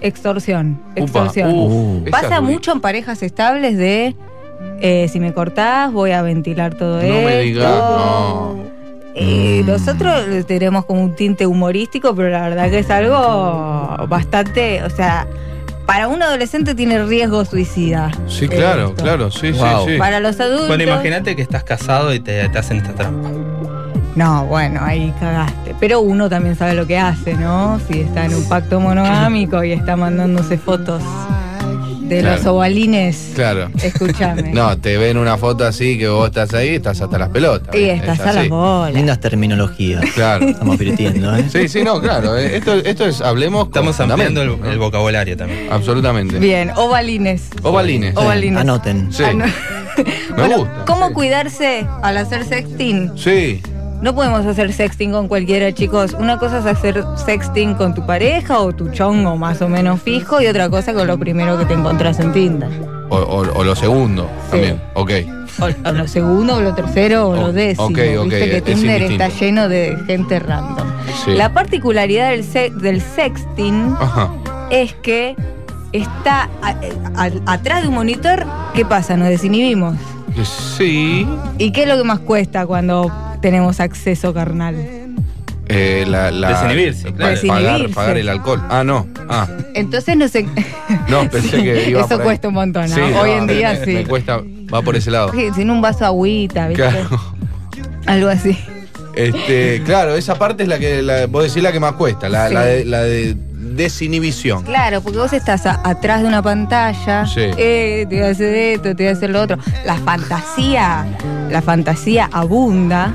extorsión. 0.01 0.81
Upa, 0.93 1.01
Extorsión. 1.01 1.53
uf, 1.55 2.07
esa 2.09 2.21
Pasa 2.23 2.41
mucho 2.41 2.73
en 2.73 2.81
parejas 2.81 3.23
estables 3.23 3.77
de. 3.77 4.15
eh, 4.81 5.09
si 5.13 5.21
me 5.21 5.33
cortás, 5.35 5.93
voy 5.93 6.13
a 6.13 6.23
ventilar 6.23 6.75
todo 6.75 6.97
No 6.97 7.03
esto. 7.03 7.27
me 7.29 7.39
digas, 7.41 7.69
no. 7.69 8.57
Eh, 9.19 9.63
nosotros 9.67 10.29
le 10.29 10.45
tenemos 10.45 10.85
como 10.85 11.03
un 11.03 11.15
tinte 11.15 11.47
humorístico, 11.47 12.15
pero 12.15 12.29
la 12.29 12.43
verdad 12.43 12.69
que 12.71 12.81
es 12.81 12.91
algo 12.91 14.07
bastante, 14.09 14.83
o 14.83 14.91
sea, 14.91 15.27
para 15.87 16.09
un 16.09 16.23
adolescente 16.23 16.75
tiene 16.75 17.03
riesgo 17.05 17.45
suicida. 17.47 18.11
Sí, 18.29 18.47
claro, 18.47 18.89
Esto. 18.91 19.03
claro, 19.03 19.31
sí, 19.31 19.53
Wow. 19.53 19.87
sí, 19.87 19.93
sí. 19.93 19.99
Para 19.99 20.21
los 20.21 20.39
adultos. 20.39 20.69
Bueno, 20.69 20.83
imagínate 20.85 21.35
que 21.35 21.41
estás 21.43 21.65
casado 21.65 22.13
y 22.13 22.21
te, 22.21 22.47
te 22.51 22.59
hacen 22.59 22.77
esta 22.79 22.93
trampa. 22.93 23.31
No, 24.17 24.45
bueno, 24.47 24.81
ahí 24.83 25.15
cagaste. 25.19 25.75
Pero 25.81 26.01
uno 26.01 26.29
también 26.29 26.55
sabe 26.57 26.75
lo 26.75 26.87
que 26.87 26.99
hace, 26.99 27.35
¿no? 27.35 27.81
Si 27.89 28.01
está 28.01 28.27
en 28.27 28.35
un 28.35 28.47
pacto 28.49 28.81
monogámico 28.81 29.63
y 29.65 29.73
está 29.73 29.97
mandándose 29.97 30.59
fotos 30.59 31.03
de 32.09 32.21
Claro. 32.21 32.37
los 32.37 32.47
ovalines. 32.47 33.33
Claro. 33.35 33.69
Escúchame. 33.83 34.53
No, 34.57 34.79
te 34.79 34.97
ven 34.97 35.17
una 35.19 35.37
foto 35.37 35.65
así 35.67 35.99
que 35.99 36.09
vos 36.09 36.29
estás 36.29 36.55
ahí, 36.55 36.77
estás 36.77 37.01
hasta 37.01 37.19
las 37.19 37.29
pelotas. 37.31 37.75
Y 37.75 37.79
¿viste? 37.79 37.95
estás 37.97 38.21
Es 38.21 38.27
a 38.27 38.33
las 38.33 38.49
bolas. 38.49 38.95
Lindas 38.95 39.21
terminologías. 39.21 40.05
Claro. 40.15 40.47
Estamos 40.49 40.77
piretiendo, 40.77 41.35
¿eh? 41.37 41.45
Sí, 41.51 41.69
sí, 41.69 41.83
no, 41.83 42.01
claro. 42.01 42.37
eh, 42.39 42.57
Esto, 42.57 42.75
esto 42.75 43.05
es, 43.07 43.21
hablemos 43.21 43.65
con 43.69 43.89
Estamos 43.89 44.01
ampliando 44.01 44.43
el, 44.43 44.79
vocabulario 44.79 45.37
también. 45.37 45.69
Absolutamente. 45.71 46.39
Bien, 46.39 46.71
ovalines. 46.77 47.49
Ovalines. 47.63 48.17
Ovalines. 48.17 48.61
Anoten. 48.61 49.13
Sí. 49.13 49.23
Me 49.35 49.53
Bueno, 50.37 50.59
gusta. 50.59 50.85
¿Cómo 50.87 51.09
sí. 51.09 51.15
cuidarse 51.15 51.87
al 52.03 52.17
hacer 52.19 52.45
sexting? 52.45 53.13
Sí. 53.17 53.61
No 54.03 54.15
podemos 54.15 54.45
hacer 54.47 54.73
sexting 54.73 55.11
con 55.13 55.27
cualquiera, 55.27 55.73
chicos. 55.73 56.15
Una 56.19 56.39
cosa 56.39 56.59
es 56.59 56.67
hacer 56.67 57.03
sexting 57.25 57.75
con 57.75 57.95
tu 57.95 58.05
pareja 58.07 58.61
o 58.61 58.73
tu 58.73 58.89
chongo 58.91 59.37
más 59.37 59.61
o 59.63 59.69
menos 59.69 60.01
fijo 60.03 60.41
y 60.41 60.47
otra 60.47 60.69
cosa 60.69 60.93
con 60.95 61.07
lo 61.07 61.19
primero 61.19 61.59
que 61.59 61.65
te 61.65 61.75
encontrás 61.75 62.21
en 62.21 62.33
Tinder. 62.33 62.69
O, 63.09 63.17
o- 63.17 63.59
o 63.59 63.65
lo 63.65 63.75
segundo 63.75 64.29
también. 64.51 64.81
Ok. 64.95 65.11
O, 65.61 65.89
o 65.89 65.93
lo 65.93 66.07
segundo, 66.07 66.57
o 66.57 66.61
lo 66.61 66.75
tercero, 66.75 67.29
o 67.31 67.37
lo 67.37 67.53
décimo. 67.53 67.87
ok, 67.87 67.99
ok, 68.19 68.25
Viste 68.25 68.51
que 68.51 68.61
Tinder 68.63 69.03
está 69.03 69.29
lleno 69.29 69.69
de 69.69 69.97
gente 70.07 70.39
random. 70.41 70.87
Sí. 71.25 71.33
La 71.33 71.53
particularidad 71.55 72.31
del, 72.31 72.45
se- 72.45 72.71
del 72.71 73.01
sexting 73.01 73.97
Ajá. 73.99 74.31
es 74.71 74.93
que 74.95 75.35
está 75.93 76.51
a- 76.63 76.75
a- 77.17 77.53
atrás 77.55 77.83
de 77.83 77.89
un 77.89 77.95
monitor. 77.95 78.45
¿Qué 78.75 78.85
pasa? 78.85 79.17
Nos 79.17 79.29
desinhibimos. 79.29 79.97
Sí. 80.45 81.27
¿Y 81.59 81.71
qué 81.73 81.83
es 81.83 81.89
lo 81.89 81.97
que 81.97 82.05
más 82.05 82.19
cuesta 82.21 82.67
cuando 82.67 83.11
tenemos 83.41 83.81
acceso 83.81 84.35
carnal? 84.35 84.75
Eh, 85.69 86.05
la, 86.07 86.31
la- 86.31 86.51
Desinhibirse, 86.51 87.13
claro. 87.13 87.17
Pagar, 87.17 87.35
Desinhibirse. 87.35 87.95
pagar 87.95 88.17
el 88.19 88.29
alcohol. 88.29 88.63
Ah, 88.69 88.85
no. 88.85 89.07
Ah, 89.29 89.49
Entonces 89.75 90.17
no 90.17 90.29
sé. 90.29 90.47
no, 91.09 91.29
pensé 91.29 91.63
que 91.63 91.91
iba 91.91 92.01
Eso 92.01 92.09
por 92.11 92.21
ahí. 92.21 92.25
cuesta 92.25 92.49
un 92.49 92.55
montón, 92.55 92.89
¿no? 92.89 92.95
Sí, 92.95 93.01
Hoy 93.01 93.31
no, 93.31 93.37
en 93.39 93.47
día 93.49 93.73
me, 93.81 93.85
sí. 93.85 93.93
Me 93.95 94.05
cuesta, 94.07 94.41
va 94.73 94.83
por 94.83 94.95
ese 94.97 95.11
lado. 95.11 95.33
Sí, 95.33 95.49
Sin 95.55 95.71
un 95.71 95.81
vaso 95.81 96.01
de 96.01 96.05
agüita, 96.07 96.69
¿viste? 96.69 96.83
Claro. 96.85 97.09
Algo 98.07 98.29
así. 98.29 98.57
Este, 99.17 99.83
claro, 99.85 100.15
esa 100.15 100.37
parte 100.37 100.63
es 100.65 100.69
la 100.69 100.79
que, 100.79 101.03
la, 101.03 101.27
vos 101.27 101.43
decís 101.45 101.63
la 101.63 101.73
que 101.73 101.81
más 101.81 101.93
cuesta, 101.95 102.29
la, 102.29 102.49
Sí. 102.49 102.55
la 102.55 102.63
de, 102.65 102.85
la 102.85 103.01
de 103.03 103.37
desinhibición. 103.77 104.63
Claro, 104.65 105.01
porque 105.01 105.19
vos 105.19 105.33
estás 105.33 105.67
a- 105.67 105.81
atrás 105.85 106.23
de 106.23 106.29
una 106.29 106.43
pantalla, 106.43 107.27
Sí. 107.27 107.43
eh, 107.57 108.07
te 108.09 108.17
voy 108.17 108.25
a 108.27 108.31
hacer 108.31 108.55
esto, 108.55 108.97
te 108.97 109.03
voy 109.05 109.07
a 109.09 109.13
hacer 109.13 109.31
lo 109.31 109.43
otro. 109.43 109.59
La 109.85 109.97
fantasía, 109.97 111.05
la 111.51 111.63
fantasía 111.63 112.29
abunda 112.33 113.13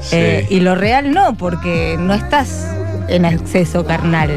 Sí. 0.00 0.16
eh, 0.16 0.46
y 0.50 0.60
lo 0.60 0.74
real 0.74 1.12
no, 1.12 1.34
porque 1.36 1.96
no 1.98 2.12
estás 2.14 2.66
en 3.08 3.24
acceso 3.24 3.84
carnal. 3.86 4.30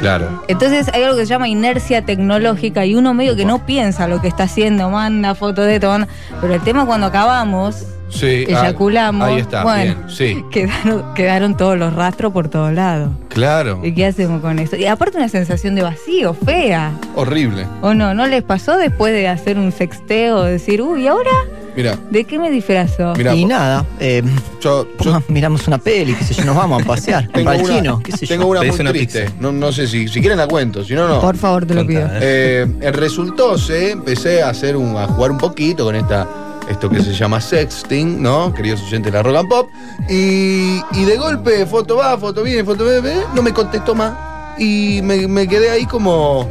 Claro. 0.00 0.42
Entonces 0.48 0.88
hay 0.94 1.02
algo 1.02 1.16
que 1.16 1.26
se 1.26 1.30
llama 1.30 1.48
inercia 1.48 2.04
tecnológica 2.04 2.86
y 2.86 2.94
uno 2.94 3.12
medio 3.12 3.36
que 3.36 3.44
no 3.44 3.66
piensa 3.66 4.06
lo 4.08 4.20
que 4.22 4.28
está 4.28 4.44
haciendo, 4.44 4.88
manda 4.88 5.34
fotos 5.34 5.66
de 5.66 5.78
todo, 5.80 6.06
pero 6.40 6.54
el 6.54 6.60
tema 6.62 6.80
es 6.82 6.86
cuando 6.86 7.06
acabamos, 7.08 7.84
Sí. 8.10 8.44
ah, 8.48 8.60
eyaculamos, 8.66 9.28
ahí 9.28 9.38
está, 9.38 9.62
bueno, 9.62 9.94
bien. 10.06 10.10
Sí, 10.10 10.44
quedaron, 10.50 11.14
quedaron 11.14 11.56
todos 11.56 11.78
los 11.78 11.92
rastros 11.94 12.32
por 12.32 12.48
todos 12.48 12.72
lados. 12.72 13.10
claro. 13.28 13.80
¿Y 13.82 13.92
qué 13.92 14.06
hacemos 14.06 14.40
con 14.40 14.58
eso? 14.58 14.76
Y 14.76 14.86
aparte 14.86 15.16
una 15.16 15.28
sensación 15.28 15.74
de 15.74 15.82
vacío, 15.82 16.34
fea. 16.34 16.92
Horrible. 17.14 17.66
¿O 17.82 17.94
no? 17.94 18.12
¿No 18.14 18.26
les 18.26 18.42
pasó 18.42 18.76
después 18.76 19.12
de 19.12 19.28
hacer 19.28 19.58
un 19.58 19.72
sexteo, 19.72 20.42
decir, 20.42 20.82
uy, 20.82 21.06
¿ahora 21.06 21.30
Mira, 21.76 21.96
de 22.10 22.24
qué 22.24 22.38
me 22.38 22.50
disfrazo? 22.50 23.14
Mira, 23.16 23.32
y 23.34 23.44
nada, 23.44 23.86
eh, 24.00 24.22
yo, 24.60 24.88
miramos 25.28 25.68
una 25.68 25.78
peli, 25.78 26.14
qué 26.14 26.24
sé 26.24 26.34
yo, 26.34 26.44
nos 26.44 26.56
vamos 26.56 26.82
a 26.82 26.84
pasear. 26.84 27.28
tengo 27.32 27.44
Para 27.44 27.58
el 27.60 27.64
una, 27.64 27.74
chino, 27.76 28.02
qué 28.02 28.12
sé 28.12 28.26
tengo 28.26 28.42
yo. 28.44 28.48
una 28.50 28.62
muy 28.62 28.80
una 28.80 28.90
triste. 28.90 29.30
No, 29.38 29.52
no 29.52 29.70
sé 29.70 29.86
si, 29.86 30.08
si 30.08 30.20
quieren 30.20 30.36
la 30.38 30.48
cuento, 30.48 30.82
si 30.84 30.94
no, 30.94 31.06
no. 31.06 31.20
Por 31.20 31.36
favor, 31.36 31.64
te 31.64 31.74
lo 31.74 31.86
pido. 31.86 32.08
eh. 32.14 32.66
Eh, 32.80 32.90
resultó, 32.92 33.56
se 33.56 33.92
empecé 33.92 34.42
a 34.42 34.48
hacer 34.50 34.76
un, 34.76 34.96
a 34.96 35.06
jugar 35.06 35.30
un 35.30 35.38
poquito 35.38 35.84
con 35.84 35.94
esta 35.94 36.26
esto 36.70 36.88
que 36.88 37.00
se 37.02 37.12
llama 37.12 37.40
sexting, 37.40 38.22
¿no? 38.22 38.52
Queridos 38.54 38.80
oyentes 38.82 39.12
de 39.12 39.18
la 39.18 39.22
Rock 39.22 39.36
and 39.36 39.48
Pop. 39.48 39.70
Y, 40.08 40.80
y 40.92 41.04
de 41.04 41.16
golpe, 41.16 41.66
foto 41.66 41.96
va, 41.96 42.16
foto 42.18 42.42
viene, 42.42 42.64
foto 42.64 42.84
viene, 42.84 43.20
no 43.34 43.42
me 43.42 43.52
contestó 43.52 43.94
más. 43.94 44.12
Y 44.58 45.00
me, 45.02 45.26
me 45.26 45.46
quedé 45.48 45.70
ahí 45.70 45.86
como. 45.86 46.48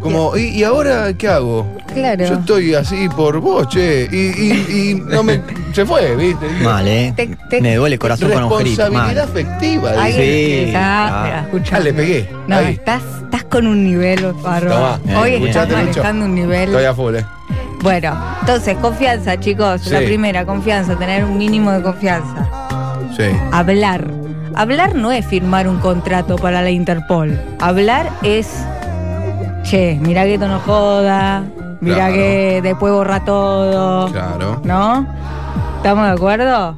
como 0.00 0.36
¿y, 0.36 0.48
y 0.48 0.64
ahora 0.64 1.12
qué 1.16 1.28
hago? 1.28 1.66
Claro. 1.94 2.24
Yo 2.26 2.34
estoy 2.34 2.74
así 2.74 3.08
por 3.10 3.38
vos, 3.40 3.68
che. 3.68 4.08
Y, 4.10 4.16
y- 4.16 4.90
y 4.90 4.94
no 4.94 5.22
me. 5.22 5.42
se 5.74 5.84
fue, 5.84 6.16
¿viste? 6.16 6.48
Mal, 6.62 6.88
¿eh? 6.88 7.12
Te- 7.14 7.36
te- 7.50 7.60
Me 7.60 7.76
duele 7.76 7.94
el 7.94 7.98
corazón 8.00 8.30
con 8.30 8.42
agujerito. 8.44 8.82
Responsabilidad 8.82 9.28
Mal. 9.28 9.30
afectiva. 9.30 9.90
Ay, 9.98 10.12
dice. 10.12 10.24
Sí. 10.24 10.64
está- 10.68 11.22
Ah. 11.42 11.46
Ah, 11.72 11.78
le 11.80 11.92
pegué. 11.92 12.28
No, 12.48 12.56
Ahí. 12.56 12.72
estás, 12.74 13.02
estás 13.24 13.44
con 13.44 13.66
un 13.66 13.84
nivel 13.84 14.32
bárbaro. 14.42 14.98
Hoy 15.20 15.30
Eh, 15.34 15.46
estás 15.48 15.68
manejando 15.70 16.24
un 16.24 16.34
nivel. 16.34 16.70
Estoy 16.70 16.84
a 16.84 16.94
full, 16.94 17.14
eh. 17.16 17.24
Bueno, 17.82 18.14
entonces, 18.40 18.76
confianza, 18.78 19.38
chicos. 19.40 19.80
Sí. 19.82 19.90
La 19.90 19.98
primera, 19.98 20.44
confianza, 20.46 20.96
tener 20.96 21.24
un 21.24 21.36
mínimo 21.36 21.72
de 21.72 21.82
confianza. 21.82 22.46
Sí. 23.16 23.24
Hablar. 23.50 24.06
Hablar 24.54 24.94
no 24.94 25.10
es 25.10 25.26
firmar 25.26 25.66
un 25.68 25.78
contrato 25.78 26.36
para 26.36 26.62
la 26.62 26.70
Interpol. 26.70 27.38
Hablar 27.60 28.08
es, 28.22 28.64
che, 29.64 29.98
mirá 30.00 30.24
que 30.24 30.34
esto 30.34 30.46
no 30.46 30.60
joda, 30.60 31.42
mirá 31.80 31.96
Claro. 31.96 32.14
que 32.14 32.60
después 32.62 32.92
borra 32.92 33.24
todo. 33.24 34.12
Claro. 34.12 34.60
¿No? 34.64 35.06
¿Estamos 35.78 36.06
de 36.06 36.12
acuerdo? 36.12 36.76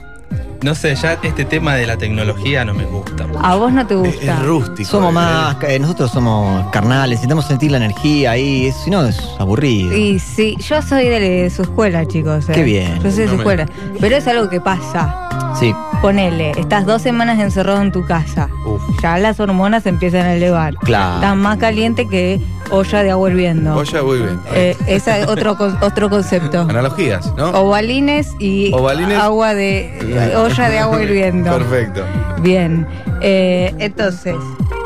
No 0.65 0.75
sé, 0.75 0.95
ya 0.97 1.19
este 1.23 1.45
tema 1.45 1.75
de 1.75 1.87
la 1.87 1.99
tecnología 1.99 2.65
no 2.65 2.73
me 2.73 2.87
gusta. 2.87 3.27
A 3.43 3.55
vos 3.55 3.71
no 3.71 3.87
te 3.87 3.97
gusta. 3.97 4.39
es 4.39 4.43
rústico. 4.47 4.89
Somos 4.89 5.11
eh. 5.11 5.13
más, 5.13 5.57
eh, 5.69 5.79
nosotros 5.79 6.11
somos 6.11 6.71
carnales, 6.71 7.11
necesitamos 7.19 7.45
sentir 7.47 7.71
la 7.71 7.77
energía 7.77 8.31
ahí, 8.31 8.73
si 8.83 8.89
no 8.89 9.05
es 9.05 9.19
aburrido. 9.39 9.95
Y 9.95 10.19
sí, 10.19 10.57
yo 10.59 10.81
soy 10.81 11.05
de 11.11 11.51
su 11.55 11.61
escuela, 11.65 12.07
chicos. 12.07 12.49
eh. 12.49 12.53
Qué 12.55 12.63
bien. 12.63 12.95
Yo 13.03 13.11
soy 13.11 13.19
de 13.21 13.25
No 13.27 13.31
su 13.33 13.37
me- 13.37 13.43
escuela. 13.43 13.67
Pero 14.01 14.17
es 14.17 14.27
algo 14.27 14.49
que 14.49 14.59
pasa. 14.63 15.24
Sí, 15.59 15.75
Ponele, 16.03 16.51
estás 16.57 16.85
dos 16.85 17.01
semanas 17.01 17.39
encerrado 17.39 17.81
en 17.81 17.93
tu 17.93 18.05
casa. 18.05 18.49
Uf. 18.67 18.83
Ya 19.03 19.17
las 19.19 19.39
hormonas 19.41 19.85
se 19.85 19.89
empiezan 19.91 20.23
a 20.27 20.35
elevar. 20.35 20.75
Claro. 20.77 21.15
Estás 21.17 21.37
más 21.37 21.59
caliente 21.59 22.07
que 22.09 22.41
olla 22.71 23.03
de 23.03 23.11
agua 23.13 23.31
hirviendo. 23.31 23.75
Oye, 23.77 24.03
muy 24.03 24.19
bien. 24.19 24.41
Eh, 24.53 24.77
ese 24.89 25.21
es 25.21 25.29
otro, 25.29 25.57
otro 25.81 26.11
concepto. 26.11 26.63
Analogías, 26.63 27.33
¿no? 27.37 27.51
Ovalines 27.51 28.35
y 28.41 28.73
Ovalines. 28.75 29.19
agua 29.19 29.55
de 29.55 29.97
eh, 30.03 30.37
olla 30.37 30.69
de 30.69 30.79
agua 30.81 31.03
hirviendo. 31.03 31.53
Perfecto. 31.57 32.03
Bien. 32.41 32.87
Eh, 33.23 33.73
entonces, 33.79 34.35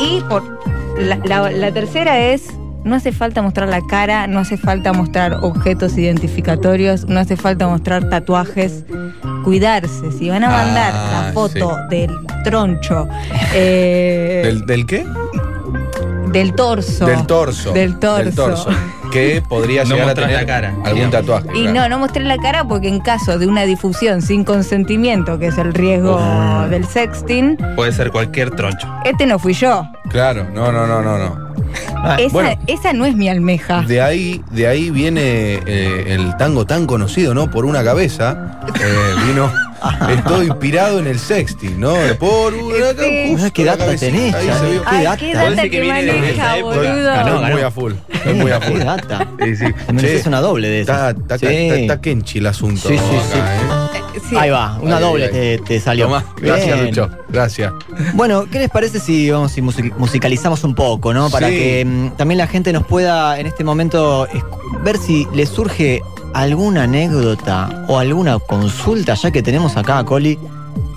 y 0.01 0.21
por 0.29 0.43
la, 0.99 1.17
la- 1.25 1.51
la 1.51 1.73
tercera 1.73 2.19
es, 2.21 2.49
no 2.85 2.95
hace 2.97 3.13
falta 3.13 3.43
mostrar 3.43 3.69
la 3.69 3.81
cara, 3.87 4.27
no 4.27 4.39
hace 4.41 4.57
falta 4.57 4.93
mostrar 4.93 5.35
objetos 5.43 5.97
identificatorios, 5.99 7.07
no 7.07 7.21
hace 7.21 7.37
falta 7.37 7.67
mostrar 7.69 8.09
tatuajes. 8.09 8.85
Cuidarse, 9.45 10.13
si 10.19 10.29
van 10.31 10.45
a 10.45 10.51
mandar 10.51 10.93
Ah, 10.95 11.23
la 11.27 11.33
foto 11.33 11.77
sí. 11.91 11.97
del 11.97 12.11
troncho, 12.45 13.09
eh, 13.55 14.43
¿Del, 14.45 14.67
del 14.67 14.87
qué? 14.87 15.05
del 16.33 16.55
torso. 16.55 17.07
Del 17.07 17.27
torso. 17.27 17.73
Del 17.73 17.99
torso. 17.99 18.69
Que 19.11 19.43
podría 19.49 19.85
No 19.85 19.91
llegar 19.95 20.03
a 20.03 20.07
mostrar 20.09 20.29
tener 20.29 20.41
la 20.43 20.47
cara, 20.47 20.69
algún 20.85 20.95
digamos. 21.11 21.11
tatuaje. 21.13 21.49
Y 21.59 21.63
claro. 21.63 21.81
no, 21.81 21.89
no 21.89 21.99
mostré 22.01 22.25
la 22.25 22.37
cara 22.37 22.65
porque 22.65 22.89
en 22.89 23.01
caso 23.01 23.39
de 23.39 23.47
una 23.47 23.63
difusión 23.65 24.21
sin 24.21 24.45
consentimiento, 24.45 25.39
que 25.39 25.47
es 25.47 25.57
el 25.59 25.73
riesgo 25.73 26.21
del 26.69 26.85
sexting, 26.85 27.57
Puede 27.77 27.93
ser 27.93 28.11
cualquier 28.11 28.51
troncho. 28.51 28.87
este 29.07 29.25
no 29.25 29.39
fui 29.39 29.55
yo. 29.55 29.85
Claro, 30.11 30.47
no, 30.53 30.71
no, 30.71 30.87
no, 30.87 31.01
no, 31.03 31.17
no. 31.19 31.48
Esa, 32.19 32.29
bueno. 32.33 32.61
esa 32.67 32.93
no 32.93 33.05
es 33.05 33.15
mi 33.15 33.29
almeja. 33.29 33.83
De 33.83 34.01
ahí, 34.01 34.43
de 34.51 34.67
ahí 34.67 34.91
viene 34.91 35.61
eh, 35.67 36.05
el 36.09 36.37
tango 36.37 36.65
tan 36.67 36.87
conocido, 36.87 37.35
¿no? 37.35 37.51
Por 37.51 37.65
una 37.65 37.83
cabeza. 37.85 38.61
Eh, 38.81 39.15
vino. 39.27 39.51
Estoy 40.11 40.47
inspirado 40.49 40.99
en 40.99 41.07
el 41.07 41.21
sexting, 41.21 41.79
¿no? 41.79 41.95
Por 42.19 42.53
una 42.55 42.91
Sí. 42.99 43.29
justo 43.31 43.53
¿Qué 43.53 43.65
data 43.65 43.87
tenés, 43.95 44.35
vio. 44.43 44.83
¿Qué 44.83 44.87
Ay, 44.87 45.05
data? 45.05 45.17
qué 45.17 45.33
Parece 45.33 45.51
data 45.51 45.63
que 45.63 45.71
que 45.71 45.81
viene 45.81 46.03
de 46.05 46.13
maneja, 46.15 46.57
boludo. 46.63 47.05
Ganó, 47.05 47.41
ganó. 47.41 47.53
muy 47.55 47.63
a 47.63 47.71
full. 47.71 47.93
Estoy 48.09 48.35
muy 48.35 48.51
a 48.51 48.59
¿Qué 48.59 48.67
full. 48.73 48.79
data? 48.81 49.29
Sí, 49.45 49.57
sí. 49.57 49.65
Mereces 49.93 50.23
Che, 50.25 50.29
una 50.29 50.41
doble 50.41 50.69
de 50.69 50.81
Está, 50.81 51.11
esas. 51.11 51.21
está, 51.23 51.39
Sí. 51.39 51.47
está, 51.47 51.75
está 51.77 52.01
kenchi 52.01 52.39
el 52.39 52.47
asunto. 52.47 52.89
Sí, 52.89 52.99
sí, 52.99 53.05
sí. 53.33 53.39
acá, 53.39 53.55
¿eh? 53.55 53.59
Ahí 54.37 54.51
va, 54.51 54.79
una 54.81 55.01
doble 55.01 55.59
Te, 55.59 55.81
salió. 55.81 56.07
Tomá. 56.07 56.25
Gracias, 56.41 56.81
Bien. 56.81 57.11
Gracias. 57.29 57.73
Bueno, 58.15 58.47
¿qué 58.51 58.59
les 58.59 58.71
parece 58.71 59.01
si 59.01 59.31
vamos 59.31 59.57
y 59.57 59.63
musicalizamos 59.63 60.65
un 60.65 60.75
poco, 60.75 61.13
¿no? 61.13 61.31
Para 61.31 61.49
que 61.49 61.85
mm, 61.85 62.17
también 62.17 62.39
la 62.39 62.47
gente 62.47 62.73
nos 62.73 62.87
pueda 62.87 63.39
en 63.39 63.47
este 63.47 63.65
momento 63.65 64.27
ver 64.85 64.99
si 64.99 65.27
les 65.35 65.49
surge 65.49 66.01
alguna 66.35 66.85
anécdota 66.85 67.85
o 67.89 67.99
alguna 67.99 68.39
consulta, 68.39 69.15
ya 69.15 69.31
que 69.31 69.43
tenemos 69.43 69.77
acá 69.77 69.99
a 69.99 70.05
Coli. 70.05 70.39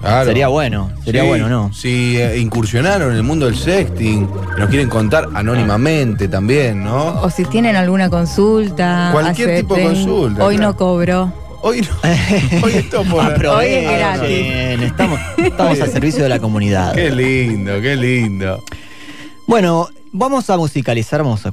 Claro. 0.01 0.25
Sería 0.25 0.47
bueno, 0.47 0.89
sería 1.05 1.23
bueno, 1.23 1.47
¿no? 1.47 1.71
Si 1.71 2.17
eh, 2.17 2.39
incursionaron 2.39 3.11
en 3.11 3.17
el 3.17 3.23
mundo 3.23 3.45
del 3.45 3.55
sexting, 3.55 4.27
nos 4.57 4.67
quieren 4.67 4.89
contar 4.89 5.29
anónimamente 5.35 6.27
también, 6.27 6.83
¿no? 6.83 7.21
O 7.21 7.29
si 7.29 7.45
tienen 7.45 7.75
alguna 7.75 8.09
consulta. 8.09 9.09
Cualquier 9.11 9.61
tipo 9.61 9.75
de 9.75 9.83
consulta. 9.83 10.43
Hoy 10.43 10.57
no 10.57 10.75
cobro. 10.75 11.31
Hoy 11.63 11.81
no. 11.81 11.87
Hoy 12.63 12.73
esto 12.73 13.03
por 13.03 13.45
Hoy 13.45 13.65
es 13.65 13.83
gratis. 13.83 14.81
Estamos, 14.81 15.19
estamos 15.37 15.81
al 15.81 15.89
servicio 15.91 16.23
de 16.23 16.29
la 16.29 16.39
comunidad. 16.39 16.93
Qué 16.93 17.11
lindo, 17.11 17.79
qué 17.81 17.95
lindo. 17.95 18.63
Bueno, 19.47 19.87
vamos 20.11 20.49
a 20.49 20.57
musicalizar, 20.57 21.21
vamos 21.21 21.45
a 21.45 21.51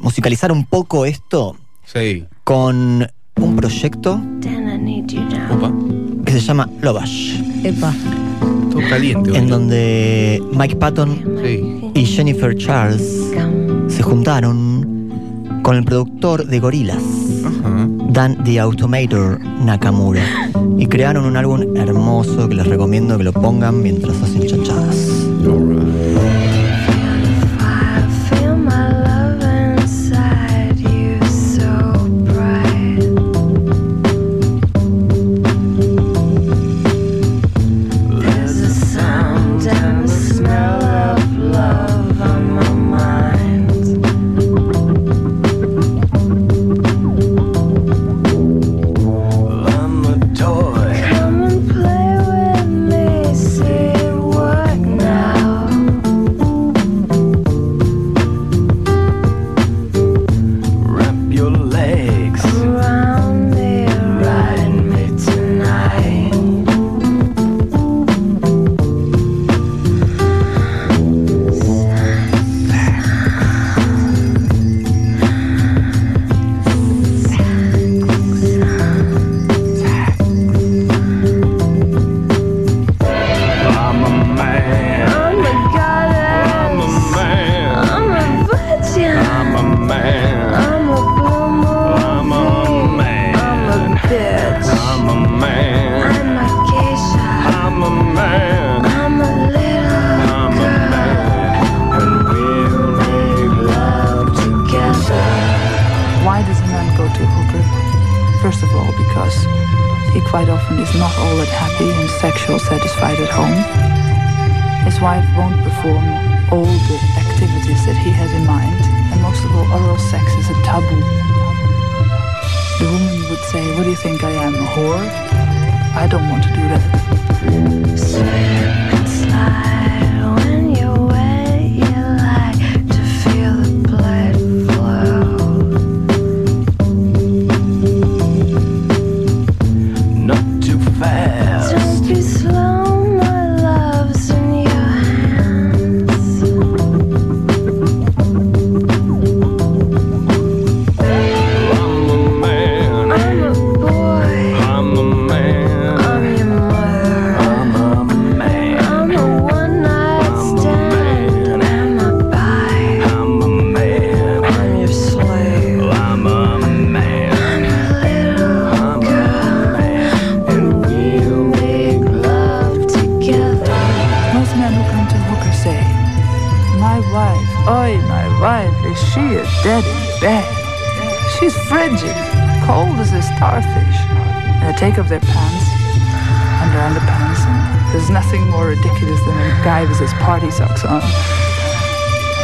musicalizar 0.00 0.50
un 0.50 0.64
poco 0.64 1.04
esto. 1.04 1.56
Sí. 1.84 2.24
Con 2.44 3.06
un 3.36 3.56
proyecto 3.56 4.20
que 6.24 6.32
se 6.32 6.40
llama 6.40 6.68
Lobash. 6.80 7.40
Epa. 7.64 7.92
Todo 8.70 8.80
caliente. 8.88 9.36
En 9.36 9.48
donde 9.48 10.42
Mike 10.52 10.76
Patton 10.76 11.40
y 11.94 12.04
Jennifer 12.06 12.56
Charles 12.56 13.32
se 13.88 14.02
juntaron 14.02 15.60
con 15.62 15.76
el 15.76 15.84
productor 15.84 16.46
de 16.46 16.60
Gorilas. 16.60 17.02
The 18.28 18.60
Automator 18.60 19.40
Nakamura. 19.40 20.22
Y 20.76 20.86
crearon 20.86 21.24
un 21.24 21.38
álbum 21.38 21.74
hermoso 21.74 22.50
que 22.50 22.54
les 22.54 22.66
recomiendo 22.66 23.16
que 23.16 23.24
lo 23.24 23.32
pongan 23.32 23.82
mientras 23.82 24.14
hacen 24.22 24.46
chachadas. 24.46 25.09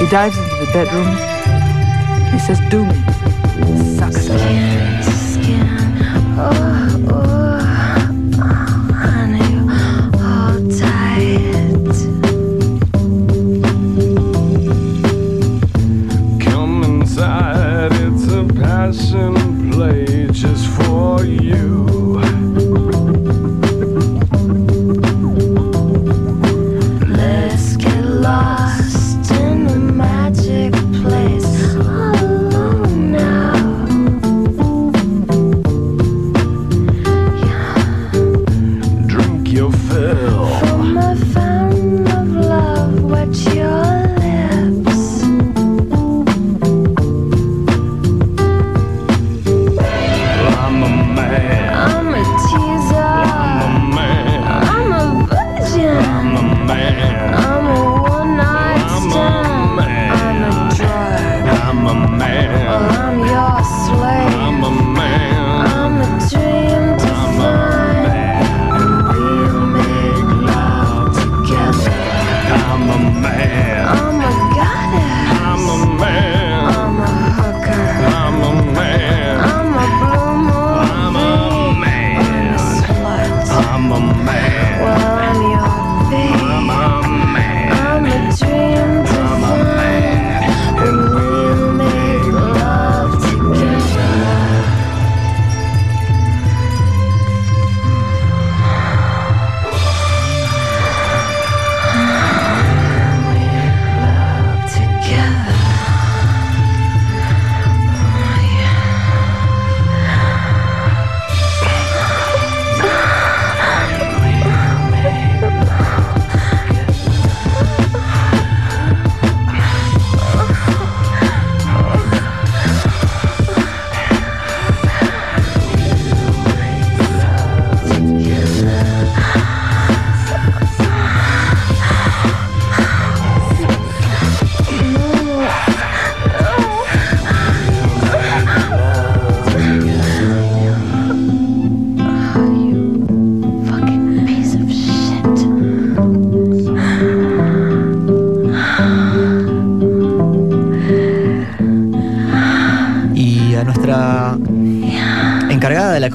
He 0.06 0.10
dives 0.10 0.38
into 0.38 0.54
the 0.64 0.70
bedroom. 0.72 1.16
He 2.30 2.38
says, 2.38 2.60
Do 2.70 2.84
me. 2.84 3.05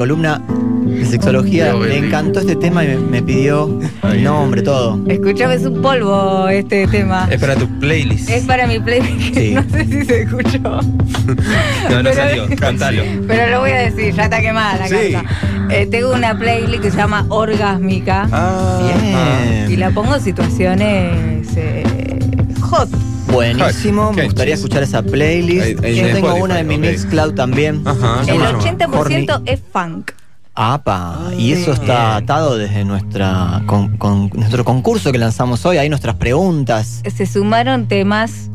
Columna 0.01 0.41
de 0.87 1.05
sexología, 1.05 1.73
le 1.75 1.97
encantó 1.99 2.39
este 2.39 2.55
tema 2.55 2.83
y 2.83 2.87
me, 2.87 2.97
me 2.97 3.21
pidió 3.21 3.69
el 4.01 4.23
nombre, 4.23 4.63
todo. 4.63 4.99
Escuchame, 5.07 5.53
es 5.53 5.63
un 5.63 5.79
polvo 5.79 6.47
este 6.49 6.87
tema. 6.87 7.27
Es 7.29 7.39
para 7.39 7.55
tu 7.55 7.67
playlist. 7.79 8.27
Es 8.27 8.45
para 8.45 8.65
mi 8.65 8.79
playlist. 8.79 9.35
Sí. 9.35 9.51
No 9.53 9.63
sé 9.71 9.85
si 9.85 10.03
se 10.05 10.21
escuchó. 10.23 10.57
No, 11.89 11.97
no 12.01 12.09
Pero- 12.09 12.13
salió. 12.15 12.47
Contalo. 12.61 13.03
Pero 13.27 13.51
lo 13.51 13.59
voy 13.59 13.71
a 13.71 13.77
decir, 13.91 14.15
ya 14.15 14.23
está 14.23 14.41
quemada 14.41 14.77
la 14.79 14.87
Sí. 14.87 15.11
casa. 15.13 15.23
Eh, 15.69 15.85
tengo 15.85 16.13
una 16.13 16.35
playlist 16.37 16.81
que 16.81 16.89
se 16.89 16.97
llama 16.97 17.25
Orgásmica. 17.29 18.27
Ah, 18.31 18.81
Bien. 19.03 19.71
Y 19.71 19.77
la 19.77 19.91
pongo 19.91 20.15
en 20.15 20.21
situaciones 20.21 21.47
eh, 21.55 21.83
hot. 22.61 22.89
Buenísimo, 23.31 24.11
me 24.11 24.25
gustaría 24.25 24.55
escuchar 24.55 24.83
esa 24.83 25.01
playlist. 25.03 25.79
Yo 25.81 25.87
en 25.87 26.13
tengo 26.13 26.27
Spotify, 26.27 26.41
una 26.41 26.59
en 26.59 26.67
mi 26.67 26.75
ok. 26.75 26.81
Mixcloud 26.81 27.33
también. 27.33 27.81
Ajá. 27.85 28.23
El 28.27 28.37
¿cómo 28.39 28.61
se 28.61 28.79
llama? 28.83 29.29
80% 29.29 29.41
es 29.45 29.60
funk. 29.71 30.11
Apa, 30.53 31.31
y 31.37 31.53
eso 31.53 31.71
está 31.71 32.17
atado 32.17 32.57
desde 32.57 32.83
nuestra 32.83 33.61
con, 33.67 33.95
con 33.97 34.29
nuestro 34.33 34.65
concurso 34.65 35.11
que 35.13 35.17
lanzamos 35.17 35.65
hoy, 35.65 35.77
ahí 35.77 35.87
nuestras 35.87 36.15
preguntas. 36.15 37.01
Se 37.15 37.25
sumaron 37.25 37.87
temas 37.87 38.49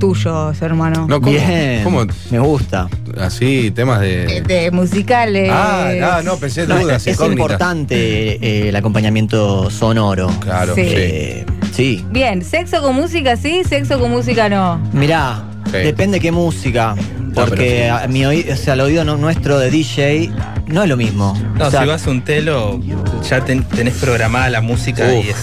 tuyos, 0.00 0.60
hermano. 0.62 1.06
No, 1.06 1.20
¿cómo? 1.20 1.32
Bien, 1.32 1.84
¿Cómo? 1.84 2.04
me 2.30 2.38
gusta. 2.38 2.88
Así, 3.20 3.70
temas 3.72 4.00
de. 4.00 4.42
De 4.46 4.70
musicales. 4.70 5.50
Ah, 5.52 5.92
no, 6.00 6.22
no, 6.22 6.36
pensé 6.38 6.66
No, 6.66 6.78
dudas, 6.80 7.06
es 7.06 7.20
importante 7.20 7.94
eh, 8.42 8.68
el 8.70 8.76
acompañamiento 8.76 9.70
sonoro. 9.70 10.28
Claro, 10.40 10.74
Sí. 10.74 10.80
sí. 10.82 10.94
Eh, 10.96 11.46
sí. 11.72 12.04
Bien, 12.10 12.42
sexo 12.42 12.80
con 12.82 12.96
música 12.96 13.36
sí, 13.36 13.62
sexo 13.68 14.00
con 14.00 14.10
música 14.10 14.48
no. 14.48 14.80
Mirá, 14.94 15.44
Sí. 15.66 15.72
depende 15.78 16.20
qué 16.20 16.32
música. 16.32 16.94
Porque 17.34 17.82
sí. 17.84 17.88
a 18.04 18.06
mi 18.08 18.24
oído, 18.24 18.54
o 18.54 18.56
sea, 18.56 18.74
el 18.74 18.80
oído 18.80 19.04
no- 19.04 19.16
nuestro 19.16 19.58
de 19.58 19.68
DJ 19.70 20.30
no 20.74 20.82
es 20.82 20.88
lo 20.88 20.96
mismo. 20.96 21.38
No, 21.56 21.66
O 21.66 21.70
sea, 21.70 21.82
si 21.82 21.86
vas 21.88 22.06
a 22.06 22.10
un 22.10 22.22
telo, 22.22 22.80
ya 23.28 23.42
ten- 23.44 23.64
tenés 23.64 23.94
programada 23.94 24.50
la 24.50 24.60
música 24.60 25.14
y 25.14 25.28
es, 25.30 25.36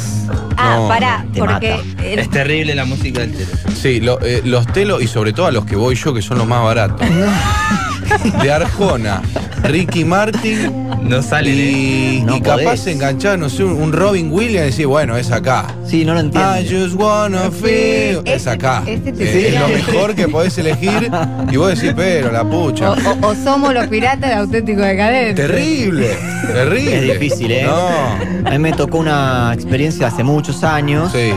Ah, 0.57 0.75
No, 0.77 0.87
pará, 0.87 1.25
porque 1.35 1.79
el- 2.03 2.19
es 2.19 2.29
terrible 2.29 2.75
la 2.75 2.85
música 2.85 3.21
del 3.21 3.31
telo. 3.33 3.49
Sí, 3.81 3.99
lo- 3.99 4.21
eh, 4.21 4.41
los 4.45 4.67
telos 4.67 5.01
y 5.01 5.07
sobre 5.07 5.33
todo 5.33 5.47
a 5.47 5.51
los 5.51 5.65
que 5.65 5.75
voy 5.75 5.95
yo, 5.95 6.13
que 6.13 6.21
son 6.21 6.37
los 6.37 6.45
más 6.47 6.63
baratos. 6.63 7.01
De 8.41 8.51
Arjona, 8.51 9.21
Ricky 9.63 10.03
Martin 10.05 10.89
No 11.03 11.21
salen, 11.21 11.53
¿eh? 11.57 12.17
y, 12.19 12.23
No 12.25 12.37
y 12.37 12.41
capaz 12.41 12.63
podés. 12.63 12.87
enganchar, 12.87 13.37
no 13.39 13.49
sé, 13.49 13.63
un, 13.63 13.91
Robin 13.91 14.31
Williams 14.31 14.53
y 14.67 14.71
decir, 14.71 14.87
bueno, 14.87 15.17
es 15.17 15.31
acá. 15.31 15.65
Sí, 15.87 16.05
no 16.05 16.13
lo 16.13 16.19
entiendo. 16.21 16.59
I 16.59 16.67
just 16.67 16.95
wanna 16.95 17.51
feel. 17.51 18.21
Es 18.25 18.47
acá. 18.47 18.83
este 18.85 19.11
te 19.11 19.23
Eh, 19.23 19.47
es 19.49 19.59
lo 19.59 19.67
mejor 19.67 20.15
que 20.15 20.27
podés 20.27 20.57
elegir. 20.57 21.11
Y 21.51 21.57
vos 21.57 21.69
decís, 21.75 21.93
pero 21.95 22.31
la 22.31 22.41
o, 22.43 22.49
pucha. 22.49 22.91
o- 22.91 23.27
o 23.27 23.35
somos 23.35 23.73
los 23.73 23.87
piratas 23.87 24.29
de 24.29 24.35
auténtico 24.35 24.81
decadente. 24.81 25.41
Terrible, 25.47 26.09
terrible. 26.53 26.95
Es 27.13 27.19
difícil, 27.19 27.51
¿eh? 27.51 27.63
No. 27.63 28.47
A 28.47 28.51
mí 28.51 28.59
me 28.59 28.71
tocó 28.73 28.97
una 28.99 29.51
experiencia 29.53 30.07
hace 30.07 30.23
muchos 30.23 30.63
años. 30.63 31.11
Sí. 31.11 31.31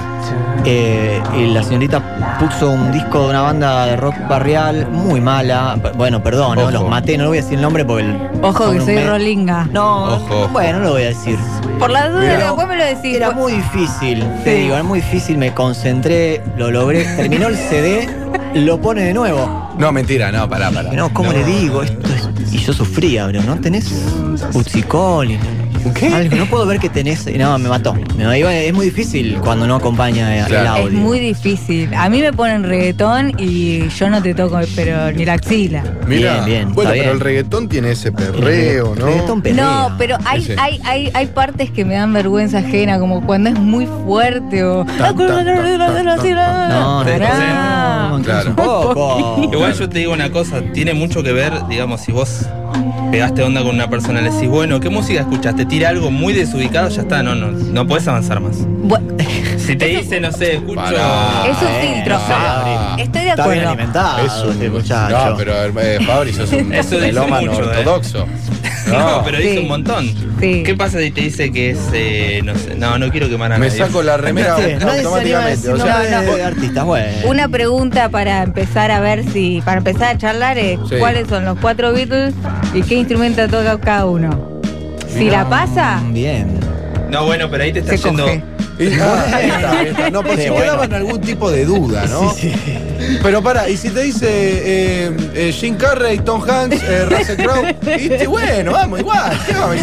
Eh, 0.67 1.21
y 1.37 1.47
la 1.49 1.63
señorita 1.63 2.01
puso 2.41 2.71
un 2.71 2.91
disco 2.91 3.25
de 3.25 3.31
una 3.31 3.43
banda 3.43 3.85
de 3.87 3.97
rock 3.97 4.15
barrial 4.29 4.89
muy 4.91 5.21
mala. 5.21 5.77
Bueno, 5.97 6.23
perdón, 6.23 6.57
¿no? 6.59 6.71
Los 6.71 6.89
maté, 6.89 7.17
no 7.19 7.25
le 7.25 7.29
voy 7.29 7.39
a 7.39 7.43
decir 7.43 7.57
el 7.57 7.63
nombre 7.63 7.85
porque 7.85 8.05
el. 8.05 8.17
Ojo 8.43 8.71
que 8.73 8.81
soy 8.81 8.95
me- 8.95 9.07
rolinga. 9.07 9.69
No, 9.73 10.05
Ojo, 10.15 10.43
ojo. 10.45 10.49
bueno, 10.53 10.79
no 10.79 10.85
lo 10.87 10.91
voy 10.93 11.03
a 11.03 11.09
decir. 11.09 11.37
Por 11.79 11.91
la 11.91 12.09
duda, 12.09 12.21
Pero 12.23 12.45
después 12.47 12.69
me 12.69 12.77
lo 12.79 12.85
decís. 12.85 13.17
Era 13.17 13.31
muy 13.33 13.53
difícil, 13.53 14.25
te 14.45 14.55
digo, 14.55 14.75
era 14.75 14.83
muy 14.83 15.01
difícil, 15.01 15.37
me 15.37 15.53
concentré, 15.53 16.41
lo 16.57 16.71
logré. 16.71 17.05
Terminó 17.17 17.49
el 17.49 17.57
CD, 17.57 18.09
lo 18.55 18.81
pone 18.81 19.03
de 19.03 19.13
nuevo. 19.13 19.71
No, 19.79 19.93
mentira, 19.93 20.31
no, 20.33 20.49
pará, 20.49 20.71
pará. 20.71 20.93
No, 20.93 21.13
¿cómo 21.13 21.33
No. 21.33 21.39
le 21.39 21.45
digo? 21.45 21.83
Esto 21.83 22.09
es- 22.09 22.53
Y 22.55 22.59
yo 22.59 22.73
sufría, 22.73 23.27
bro, 23.27 23.43
¿no? 23.43 23.57
¿Tenés 23.57 23.91
Utsicol? 24.53 25.29
¿Qué? 25.95 26.07
Algo, 26.09 26.37
no 26.37 26.47
puedo 26.47 26.65
ver 26.67 26.79
que 26.81 26.89
tenés. 26.89 27.27
y 27.27 27.37
No, 27.37 27.59
me 27.59 27.69
mató. 27.69 27.95
Me 28.17 28.39
iba- 28.39 28.55
es 28.55 28.73
muy 28.73 28.87
difícil 28.87 29.37
cuando 29.43 29.67
no 29.67 29.75
acompaña 29.77 30.39
el 30.39 30.47
Claro. 30.47 30.71
audio. 30.71 30.87
Es 30.89 30.93
muy 30.95 31.19
difícil. 31.21 31.93
A 31.95 32.09
mí 32.09 32.21
me 32.23 32.33
ponen 32.33 32.63
reggaetón 32.65 33.33
y 33.39 33.87
yo 33.91 34.09
no 34.09 34.23
te 34.23 34.33
toco, 34.35 34.59
pero 34.75 35.13
ni 35.13 35.27
la 35.27 35.35
axila. 35.35 35.85
Mira, 36.09 36.37
Bien, 36.37 36.45
bien, 36.47 36.73
Bueno, 36.75 36.91
pero 36.91 37.03
bien. 37.03 37.15
el 37.15 37.21
reggaetón 37.21 37.69
tiene 37.69 37.91
ese 37.91 38.13
perreo, 38.13 38.95
¿no? 38.99 39.05
Reggaetón. 39.07 39.43
No, 39.55 39.95
pero 39.99 40.17
hay, 40.25 40.41
Ese. 40.41 40.57
hay, 40.59 40.81
hay, 40.85 41.11
hay 41.13 41.27
partes 41.27 41.71
que 41.71 41.85
me 41.85 41.95
dan 41.95 42.15
vergüenza 42.15 42.59
ajena, 42.59 42.99
como 42.99 43.25
cuando 43.27 43.51
es 43.51 43.59
muy 43.59 43.87
fuerte 44.07 44.65
o. 44.65 44.87
Tan, 44.87 44.97
tan, 44.97 45.17
tan, 45.17 45.45
tan, 45.45 45.79
tan. 45.79 46.05
No, 46.69 47.05
no, 47.05 47.05
Pará. 47.05 48.09
no, 48.11 48.23
Claro. 48.23 48.51
un 48.51 48.57
poco. 48.57 49.49
Igual 49.53 49.75
yo 49.75 49.87
te 49.89 49.99
digo 49.99 50.13
una 50.15 50.31
cosa, 50.31 50.63
tiene 50.73 50.95
mucho 50.95 51.23
que 51.23 51.33
ver, 51.33 51.53
digamos, 51.69 52.01
si 52.01 52.11
vos 52.13 52.47
pegaste 53.11 53.43
onda 53.43 53.63
con 53.63 53.75
una 53.75 53.89
persona, 53.89 54.21
le 54.21 54.31
decís, 54.31 54.49
bueno, 54.49 54.81
¿qué 54.81 54.89
música 54.91 55.21
escuchas? 55.21 55.55
Te 55.57 55.65
tira 55.67 55.89
algo 55.91 56.11
muy 56.11 56.33
desubicado, 56.33 56.89
ya 56.89 57.03
está, 57.03 57.23
no, 57.23 57.35
no, 57.35 57.49
no 57.51 57.87
podés 57.87 58.07
avanzar 58.09 58.41
más. 58.41 58.57
Si 59.59 59.77
te 59.77 59.87
dice, 59.87 60.21
no 60.21 60.31
sé, 60.33 60.57
escucho. 60.57 60.75
Pará. 60.81 61.47
Es 61.51 61.57
un 61.63 61.69
Eh, 61.69 61.93
filtro. 61.95 62.19
Fabri. 62.19 63.03
Estoy 63.03 63.23
de 63.23 63.29
Está 63.31 63.47
bien 63.49 63.59
acuerdo. 63.65 63.69
alimentado 63.71 64.27
Es 64.27 64.33
un- 64.45 64.51
este 64.53 64.71
muchacho. 64.71 65.31
No, 65.31 65.37
pero 65.37 65.53
eh, 65.81 65.99
Fabri, 66.05 66.33
sos 66.33 66.53
un 66.53 66.69
melómano 66.69 67.47
mucho, 67.53 67.63
eh. 67.73 67.79
ortodoxo. 67.79 68.27
No, 68.93 69.23
pero 69.25 69.39
dice 69.39 69.53
Sí. 69.55 69.59
un 69.59 69.69
montón. 69.69 70.07
Sí. 70.41 70.63
¿Qué 70.65 70.75
pasa 70.75 70.99
si 71.01 71.11
te 71.11 71.21
dice 71.23 71.51
que 71.53 71.71
es, 71.71 71.79
eh, 71.93 72.41
no 72.45 72.55
sé, 72.57 72.75
no, 72.75 72.99
no 72.99 73.11
quiero 73.11 73.29
quemar 73.29 73.53
a 73.53 73.59
Me 73.59 73.69
nadie? 73.69 73.79
saco 73.79 74.03
la 74.03 74.17
remera 74.17 74.55
a 74.57 74.57
automáticamente. 74.97 75.69
O 75.73 75.77
sea, 75.77 76.03
no, 76.11 76.23
no. 76.23 76.37
de 76.37 76.43
artistas, 76.43 76.85
bueno. 76.85 77.07
Una 77.27 77.49
pregunta 77.49 78.09
para 78.09 78.43
empezar 78.43 78.91
a 78.91 79.01
ver 79.01 79.25
si. 79.33 79.63
Para 79.65 79.79
empezar 79.79 80.15
a 80.15 80.19
charlar 80.19 80.59
es: 80.59 80.79
Sí. 80.89 80.97
¿cuáles 80.99 81.29
son 81.29 81.45
los 81.45 81.59
cuatro 81.59 81.93
Beatles 81.93 82.35
y 82.75 82.83
qué 82.83 82.97
instrumento 82.97 83.47
toca 83.49 83.79
cada 83.79 84.07
uno? 84.07 84.61
Si 85.09 85.31
la 85.31 85.49
pasa, 85.49 86.03
Bien. 86.11 86.49
No, 87.11 87.25
bueno, 87.25 87.49
pero 87.51 87.63
ahí 87.63 87.73
te 87.73 87.83
se 87.83 87.95
estás 87.95 88.11
yendo. 88.11 88.25
coge. 88.25 88.43
Y- 88.79 88.93
ah, 89.01 89.25
ahí 89.33 89.49
está, 89.51 89.71
ahí 89.79 89.87
está. 89.89 90.11
No, 90.11 90.23
por 90.23 90.37
Sí, 90.37 90.43
si 90.43 90.49
bueno. 90.49 90.65
quedaban 90.65 90.93
algún 90.95 91.21
tipo 91.21 91.51
de 91.51 91.65
duda, 91.65 92.05
¿no? 92.07 92.33
Sí, 92.35 92.53
sí. 92.65 92.79
Pero 93.23 93.43
para, 93.43 93.69
y 93.69 93.77
si 93.77 93.91
te 93.91 94.01
dice 94.03 94.27
eh, 94.29 95.17
eh, 95.35 95.53
Jim 95.53 95.77
Carrey, 95.77 96.19
Tom 96.19 96.43
Hanks, 96.49 96.83
eh, 96.83 97.05
Russell 97.07 97.37
Crowe, 97.37 97.77
y 97.99 98.09
te- 98.09 98.27
bueno, 98.27 98.73
vamos, 98.73 99.01
igual, 99.01 99.39
¿qué 99.47 99.53
vamos 99.55 99.77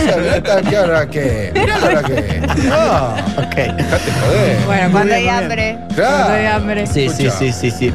a 0.50 0.62
¿Qué 0.62 0.78
hora 0.80 1.08
qué? 1.10 1.52
Mirá 1.54 1.78
la 1.80 1.86
hora 1.88 2.04
qué. 2.04 2.42
No, 2.64 3.42
Ok. 3.44 3.56
dejate 3.56 4.12
joder. 4.26 4.58
Bueno, 4.66 4.92
cuando 4.92 5.16
bien, 5.16 5.16
hay 5.16 5.28
hambre. 5.30 5.78
Claro. 5.96 6.16
Cuando 6.18 6.34
hay 6.34 6.46
hambre. 6.46 6.88
Sí, 6.88 7.10
sí, 7.10 7.28
Escucha. 7.28 7.32
sí, 7.32 7.52
sí, 7.54 7.72
sí. 7.72 7.94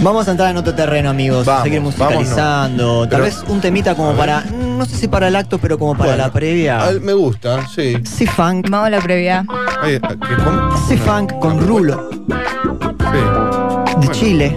Vamos 0.00 0.28
a 0.28 0.30
entrar 0.32 0.50
en 0.50 0.58
otro 0.58 0.74
terreno, 0.74 1.08
amigos. 1.08 1.46
Vamos, 1.46 1.62
seguir 1.62 1.80
musicalizando. 1.80 3.00
Tal 3.08 3.22
Pero- 3.22 3.24
vez 3.24 3.42
un 3.48 3.60
temita 3.62 3.94
como 3.94 4.12
para. 4.12 4.42
No 4.42 4.84
sé 4.84 4.94
si 4.96 5.08
para 5.08 5.28
el 5.28 5.36
acto, 5.36 5.58
pero 5.58 5.78
como 5.78 5.92
para 5.96 6.10
Bueno, 6.10 6.24
la 6.26 6.30
previa. 6.32 6.80
al- 6.82 7.00
Me 7.00 7.14
gusta, 7.14 7.66
sí. 7.74 7.96
Si 8.04 8.26
funk. 8.26 8.68
Vamos 8.68 8.88
a 8.88 8.90
la 8.90 9.00
previa. 9.00 9.44
Ahí, 9.82 10.00
¿qué, 10.00 10.36
cómo? 10.44 10.76
Si 10.88 10.96
funk 10.96 11.38
con 11.40 11.60
Rulo 11.66 12.08
Sí. 12.10 14.00
de 14.00 14.08
Chile. 14.12 14.56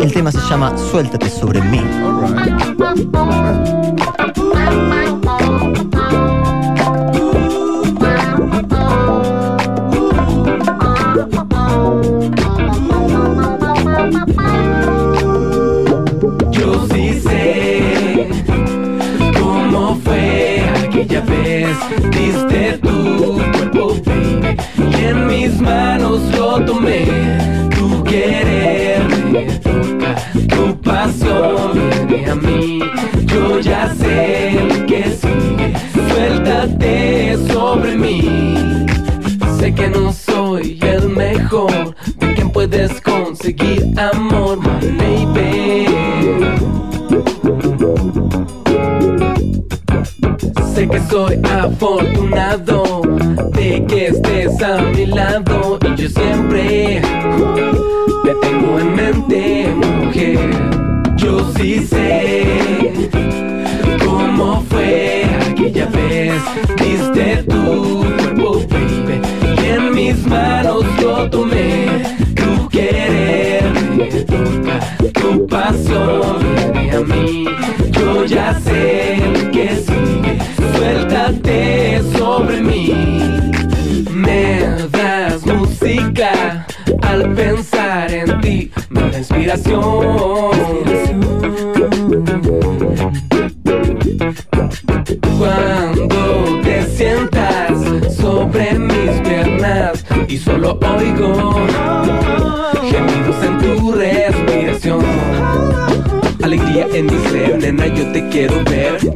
El 0.00 0.12
tema 0.12 0.32
se 0.32 0.40
llama 0.48 0.76
Suéltate 0.76 1.28
sobre 1.28 1.60
mí. 1.62 1.80
Yo 16.52 16.86
sí 16.92 17.20
sé 17.20 18.28
cómo 19.38 19.96
fue 20.04 20.62
aquella 20.84 21.20
vez. 21.22 21.76
Diste 22.10 22.78
tu 22.78 23.40
mis 25.52 25.60
manos 25.60 26.20
lo 26.36 26.64
tomé. 26.64 27.04
Tu 27.70 28.02
querer 28.04 29.02
tu 30.48 30.80
pasión 30.80 31.72
viene 32.08 32.30
a 32.30 32.34
mí. 32.34 32.80
Yo 33.26 33.60
ya 33.60 33.92
sé 33.94 34.84
que 34.86 35.04
sigue. 35.10 35.72
Suéltate 36.08 37.36
sobre 37.52 37.96
mí. 37.96 38.86
Sé 39.58 39.74
que 39.74 39.88
no 39.88 40.12
soy 40.12 40.78
el 40.82 41.08
mejor 41.08 41.94
de 42.18 42.34
quien 42.34 42.50
puedes 42.50 43.00
conseguir 43.00 43.92
amor, 43.98 44.58
my 44.58 44.86
baby. 44.98 45.86
Sé 50.74 50.88
que 50.88 51.00
soy 51.00 51.40
afortunado 51.44 52.91
a 54.64 54.80
mi 54.80 55.06
lado 55.06 55.78
y 55.82 56.00
yo 56.00 56.08
siempre 56.08 57.02
te 58.24 58.34
tengo 58.40 58.78
en 58.78 58.94
mente, 58.94 59.74
mujer. 59.74 60.38
Yo 61.16 61.52
sí 61.56 61.80
sé 61.80 62.92
cómo 64.04 64.62
fue 64.70 65.24
aquella 65.50 65.86
vez. 65.86 66.34
Diste 66.76 67.42
tu 67.48 68.04
cuerpo, 68.16 68.60
baby, 68.70 69.20
y 69.62 69.68
en 69.68 69.94
mis 69.94 70.26
manos 70.26 70.84
lo 71.00 71.28
tomé. 71.28 71.86
Tu 72.36 72.68
querer 72.68 73.64
tu 75.12 75.46
pasión 75.48 76.38
viene 76.72 76.92
a 76.92 77.00
mí. 77.00 77.46
Yo 77.90 78.24
ya 78.26 78.54
sé 78.60 79.16
que 79.52 79.76
sigue. 79.76 80.38
Siéntate 80.78 82.00
sobre 82.16 82.60
mí. 82.60 83.32
Me 84.12 84.60
das 84.90 85.46
música 85.46 86.66
al 87.00 87.32
pensar 87.32 88.12
en 88.12 88.40
ti. 88.42 88.70
Da 88.90 89.18
inspiración. 89.18 89.80
Cuando 95.38 96.60
te 96.62 96.82
sientas 96.94 98.14
sobre 98.14 98.78
mis 98.78 99.10
piernas 99.22 100.04
y 100.28 100.36
solo 100.36 100.78
oigo 100.98 101.54
gemidos 102.90 103.44
en 103.44 103.58
tu 103.58 103.92
respiración. 103.92 105.04
Alegría 106.42 106.86
en 106.92 107.06
mi 107.06 107.18
ser, 107.30 107.58
nena, 107.58 107.86
yo 107.86 108.12
te 108.12 108.28
quiero 108.28 108.62
ver. 108.64 109.11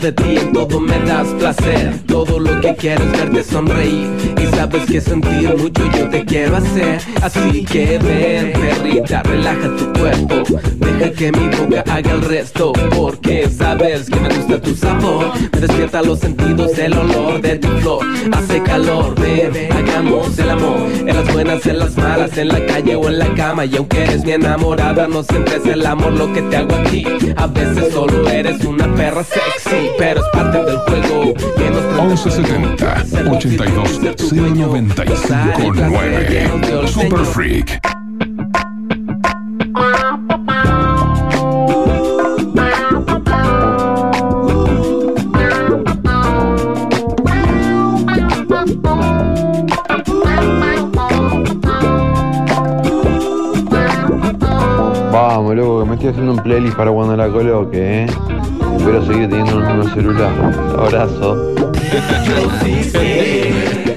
De 0.00 0.10
ti, 0.10 0.38
todo 0.54 0.80
me 0.80 0.98
das 1.00 1.28
placer. 1.38 1.92
Todo 2.06 2.40
lo 2.40 2.60
que 2.60 2.74
quiero 2.74 3.04
es 3.04 3.12
verte 3.12 3.44
sonreír. 3.44 4.08
Y 4.40 4.46
sabes 4.56 4.86
que 4.86 5.00
sentir 5.00 5.54
mucho 5.56 5.82
yo 5.96 6.08
te 6.08 6.24
quiero 6.24 6.56
hacer. 6.56 6.98
Así 7.20 7.64
que 7.64 7.98
ven, 7.98 8.52
perrita, 8.52 9.22
relaja 9.22 9.68
tu 9.76 9.92
cuerpo. 9.92 10.58
Deja 10.78 11.12
que 11.12 11.32
mi 11.32 11.46
boca 11.56 11.84
haga 11.88 12.10
el 12.10 12.22
resto. 12.22 12.72
Porque 12.96 13.48
sabes 13.50 14.08
que 14.08 14.18
me 14.18 14.28
gusta 14.30 14.60
tu 14.60 14.74
sabor. 14.74 15.26
Me 15.52 15.60
despierta 15.60 16.02
los 16.02 16.18
sentidos, 16.20 16.76
el 16.78 16.94
olor 16.94 17.40
de 17.42 17.58
tu 17.58 17.68
flor. 17.68 18.04
Hace 18.32 18.62
calor, 18.62 19.14
bebé, 19.20 19.68
hagamos 19.70 20.38
el 20.38 20.50
amor. 20.50 20.90
En 21.06 21.14
las 21.14 21.32
buenas, 21.32 21.66
en 21.66 21.78
las 21.78 21.96
malas, 21.96 22.36
en 22.38 22.48
la 22.48 22.64
calle 22.66 22.96
o 22.96 23.08
en 23.08 23.18
la 23.18 23.32
cama. 23.34 23.66
Y 23.66 23.76
aunque 23.76 24.02
eres 24.02 24.24
mi 24.24 24.32
enamorada, 24.32 25.06
no 25.06 25.22
siempre 25.22 25.56
es 25.56 25.66
el 25.66 25.84
amor 25.84 26.12
lo 26.14 26.32
que 26.32 26.42
te 26.42 26.56
hago 26.56 26.74
aquí. 26.76 27.04
A 27.36 27.46
veces 27.46 27.92
solo 27.92 28.28
eres 28.28 28.64
una 28.64 28.92
perra 28.94 29.22
sexy, 29.22 29.81
pero 29.98 30.20
es 30.20 30.26
parte 30.32 30.64
del 30.64 30.76
juego. 30.78 31.34
Que 31.56 31.70
nos 31.70 31.84
prende 31.84 32.14
1170 32.14 33.04
82 33.30 34.00
095 34.32 35.72
9 35.74 36.88
Super 36.88 37.18
Freak. 37.20 37.80
Vamos, 55.12 55.54
loco, 55.54 55.82
que 55.82 55.88
me 55.88 55.94
estoy 55.94 56.08
haciendo 56.08 56.32
un 56.32 56.38
playlist 56.38 56.76
para 56.76 56.90
cuando 56.90 57.16
la 57.16 57.28
coloque, 57.28 58.04
¿eh? 58.04 58.06
Espero 58.82 59.06
seguir 59.06 59.28
teniendo 59.28 59.60
el 59.60 59.76
mismo 59.76 59.94
celular. 59.94 60.32
Abrazo. 60.76 61.54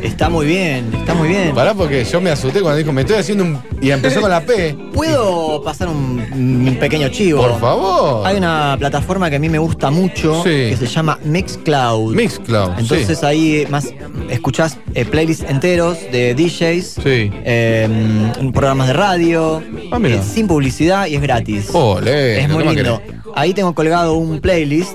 Está 0.03 0.29
muy 0.29 0.45
bien, 0.45 0.93
está 0.93 1.15
muy 1.15 1.27
bien. 1.29 1.55
Pará 1.55 1.73
porque 1.73 2.03
yo 2.05 2.21
me 2.21 2.29
asusté 2.29 2.61
cuando 2.61 2.77
dijo, 2.77 2.93
me 2.93 3.01
estoy 3.01 3.15
haciendo 3.17 3.45
un... 3.45 3.59
Y 3.81 3.89
empezó 3.89 4.21
con 4.21 4.29
la 4.29 4.41
P. 4.41 4.77
¿Puedo 4.93 5.63
pasar 5.63 5.87
un, 5.87 6.23
un 6.31 6.77
pequeño 6.79 7.09
chivo? 7.09 7.41
Por 7.41 7.59
favor. 7.59 8.27
Hay 8.27 8.37
una 8.37 8.75
plataforma 8.77 9.27
que 9.31 9.37
a 9.37 9.39
mí 9.39 9.49
me 9.49 9.57
gusta 9.57 9.89
mucho 9.89 10.43
Sí. 10.43 10.49
que 10.69 10.77
se 10.77 10.85
llama 10.85 11.17
Mixcloud. 11.23 12.13
Mixcloud, 12.13 12.77
Entonces 12.77 13.17
sí. 13.19 13.25
ahí 13.25 13.67
más 13.71 13.87
escuchás 14.29 14.77
eh, 14.93 15.05
playlists 15.05 15.45
enteros 15.49 15.97
de 16.11 16.33
DJs, 16.35 16.99
eh, 17.05 18.31
programas 18.53 18.87
de 18.87 18.93
radio, 18.93 19.61
Ah, 19.91 19.99
eh, 20.03 20.21
sin 20.23 20.47
publicidad 20.47 21.07
y 21.07 21.15
es 21.15 21.21
gratis. 21.21 21.69
Ole, 21.73 22.39
es 22.39 22.47
¿qué 22.47 22.53
muy 22.53 22.63
lindo. 22.63 23.01
Ahí 23.37 23.53
tengo 23.53 23.75
colgado 23.75 24.13
un 24.15 24.39
playlist 24.39 24.93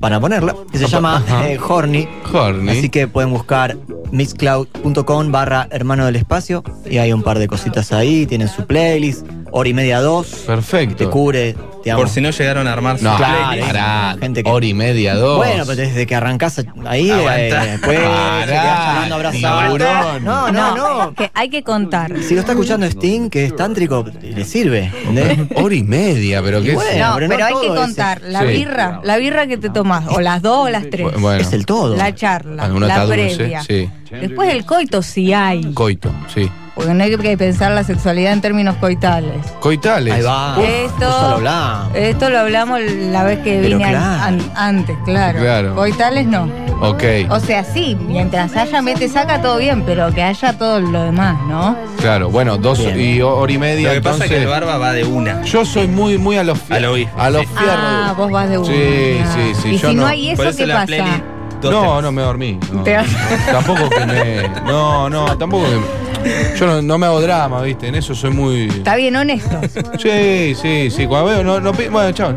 para 0.00 0.18
ponerla 0.18 0.56
que 0.72 0.78
se 0.78 0.84
Apa, 0.84 0.92
llama 0.92 1.24
eh, 1.46 1.58
Horny. 1.58 2.08
Horny. 2.32 2.70
Así 2.70 2.88
que 2.88 3.06
pueden 3.06 3.30
buscar 3.30 3.76
mixcloud.com 4.10 5.30
barra 5.32 5.68
hermano 5.70 6.06
del 6.06 6.16
espacio 6.16 6.64
y 6.88 6.98
hay 6.98 7.12
un 7.12 7.22
par 7.22 7.38
de 7.38 7.46
cositas 7.48 7.92
ahí, 7.92 8.26
tienen 8.26 8.48
su 8.48 8.66
playlist, 8.66 9.24
hora 9.52 9.68
y 9.68 9.74
media 9.74 10.00
dos. 10.00 10.26
Perfecto. 10.46 10.96
Te 10.96 11.06
cubre, 11.08 11.54
digamos. 11.84 12.04
Por 12.04 12.08
si 12.10 12.20
no 12.20 12.30
llegaron 12.30 12.66
a 12.66 12.72
armar 12.72 13.00
No, 13.02 13.16
pará, 13.18 14.16
gente 14.20 14.42
que- 14.42 14.50
hora 14.50 14.66
y 14.66 14.74
media, 14.74 15.14
dos. 15.14 15.36
Bueno, 15.38 15.64
pero 15.66 15.76
desde 15.76 16.06
que 16.06 16.14
arrancás 16.14 16.60
ahí, 16.86 17.10
Aguantá. 17.10 17.64
eh, 17.66 17.70
después 17.72 17.98
Pará, 18.00 18.46
se 19.32 19.46
abrazado. 19.46 20.20
No, 20.20 20.50
no, 20.52 20.76
no. 20.76 21.14
Que 21.14 21.30
hay 21.34 21.48
que 21.50 21.62
contar. 21.62 22.12
Si 22.22 22.34
lo 22.34 22.40
está 22.40 22.52
escuchando 22.52 22.86
Sting, 22.86 23.28
que 23.30 23.46
es 23.46 23.56
tántrico, 23.56 24.04
le 24.22 24.44
sirve. 24.44 24.90
¿entendés? 25.06 25.38
Hora 25.56 25.74
y 25.74 25.82
media, 25.82 26.42
pero 26.42 26.60
Y 26.60 26.64
qué 26.64 26.74
bueno, 26.74 27.08
No, 27.08 27.14
pero 27.16 27.28
pero, 27.28 27.40
no 27.40 27.46
hay 27.46 27.68
que 27.68 27.74
contar. 27.74 28.20
La 28.22 28.40
Sí. 28.40 28.46
birra, 28.46 29.00
la 29.04 29.16
birra 29.18 29.46
que 29.46 29.56
te 29.56 29.70
tomás, 29.70 30.04
o 30.08 30.20
las 30.20 30.42
dos 30.42 30.66
o 30.66 30.70
las 30.70 30.88
tres. 30.90 31.06
Bueno. 31.18 31.40
Es 31.40 31.52
el 31.52 31.66
todo. 31.66 31.96
La 31.96 32.14
charla, 32.14 32.68
la 32.68 33.04
dulce, 33.04 33.36
previa. 33.36 33.62
sí. 33.62 33.88
Después 34.10 34.52
el 34.52 34.64
coito 34.66 35.02
sí 35.02 35.32
hay. 35.32 35.72
Coito, 35.72 36.10
sí. 36.34 36.50
Porque 36.80 36.94
no 36.94 37.04
hay 37.04 37.14
que 37.14 37.36
pensar 37.36 37.72
la 37.72 37.84
sexualidad 37.84 38.32
en 38.32 38.40
términos 38.40 38.76
coitales. 38.76 39.44
Coitales. 39.60 40.14
Ahí 40.14 40.22
va. 40.22 40.56
Esto- 40.58 41.08
Eso 41.08 41.20
lo 41.28 41.34
hablamos. 41.36 41.94
Esto 41.94 42.30
lo 42.30 42.38
hablamos 42.38 42.80
la 42.80 43.22
vez 43.24 43.38
que 43.40 43.60
Pero 43.62 43.76
vine 43.76 43.90
claro. 43.90 44.22
an- 44.24 44.50
antes, 44.56 44.96
claro. 45.04 45.40
Claro. 45.40 45.74
Coitales 45.74 46.26
no. 46.26 46.48
Ok, 46.80 47.02
O 47.28 47.38
sea, 47.38 47.62
sí, 47.62 47.94
mientras 48.00 48.56
haya 48.56 48.80
mete 48.80 49.06
saca 49.10 49.42
todo 49.42 49.58
bien, 49.58 49.82
pero 49.84 50.10
que 50.14 50.22
haya 50.22 50.54
todo 50.56 50.80
lo 50.80 51.02
demás, 51.02 51.36
¿no? 51.46 51.76
claro. 51.98 52.30
Bueno, 52.30 52.56
dos 52.56 52.78
Bien. 52.78 52.98
y 52.98 53.20
hora 53.20 53.52
y 53.52 53.58
media. 53.58 53.88
Lo 53.88 53.94
que 53.96 54.00
pasa 54.00 54.24
es 54.24 54.30
que 54.30 54.36
el 54.38 54.42
entonces, 54.44 54.66
barba 54.66 54.78
va 54.78 54.92
de 54.94 55.04
una. 55.04 55.42
Yo 55.42 55.66
soy 55.66 55.86
muy, 55.88 56.16
muy 56.16 56.38
a 56.38 56.44
los 56.44 56.58
A 56.70 56.80
lo 56.80 56.94
fierros. 56.94 57.20
A 57.20 57.28
los 57.30 57.42
sí. 57.42 57.48
fierros. 57.58 57.76
Ah, 57.78 58.14
vos 58.16 58.30
vas 58.32 58.48
de 58.48 58.56
una. 58.56 58.66
Sí, 58.68 59.20
sí, 59.34 59.54
sí, 59.62 59.68
Y 59.68 59.78
yo 59.78 59.90
si 59.90 59.94
no, 59.96 60.02
no. 60.02 60.08
hay 60.08 60.30
eso, 60.30 60.42
¿qué 60.56 60.66
pasa? 60.66 61.20
Dos 61.60 61.72
No, 61.72 61.82
temas. 61.82 62.02
no 62.02 62.12
me 62.12 62.22
dormí. 62.22 62.58
no. 62.72 62.82
Te- 62.82 62.96
Tampoco 63.52 63.88
que 63.90 64.06
me. 64.06 64.48
No, 64.64 65.08
no, 65.10 65.36
tampoco 65.38 65.64
que. 65.64 66.58
Yo 66.58 66.66
no, 66.66 66.82
no 66.82 66.98
me 66.98 67.06
hago 67.06 67.20
drama, 67.20 67.62
¿viste? 67.62 67.88
En 67.88 67.94
eso 67.94 68.14
soy 68.14 68.30
muy. 68.30 68.66
Está 68.68 68.96
bien 68.96 69.16
honesto. 69.16 69.58
Sí, 69.98 70.54
sí, 70.54 70.90
sí. 70.90 71.06
Cuando 71.06 71.30
veo, 71.30 71.42
no, 71.42 71.60
no. 71.60 71.72
pi- 71.72 71.88
Bueno, 71.88 72.12
chao. 72.12 72.34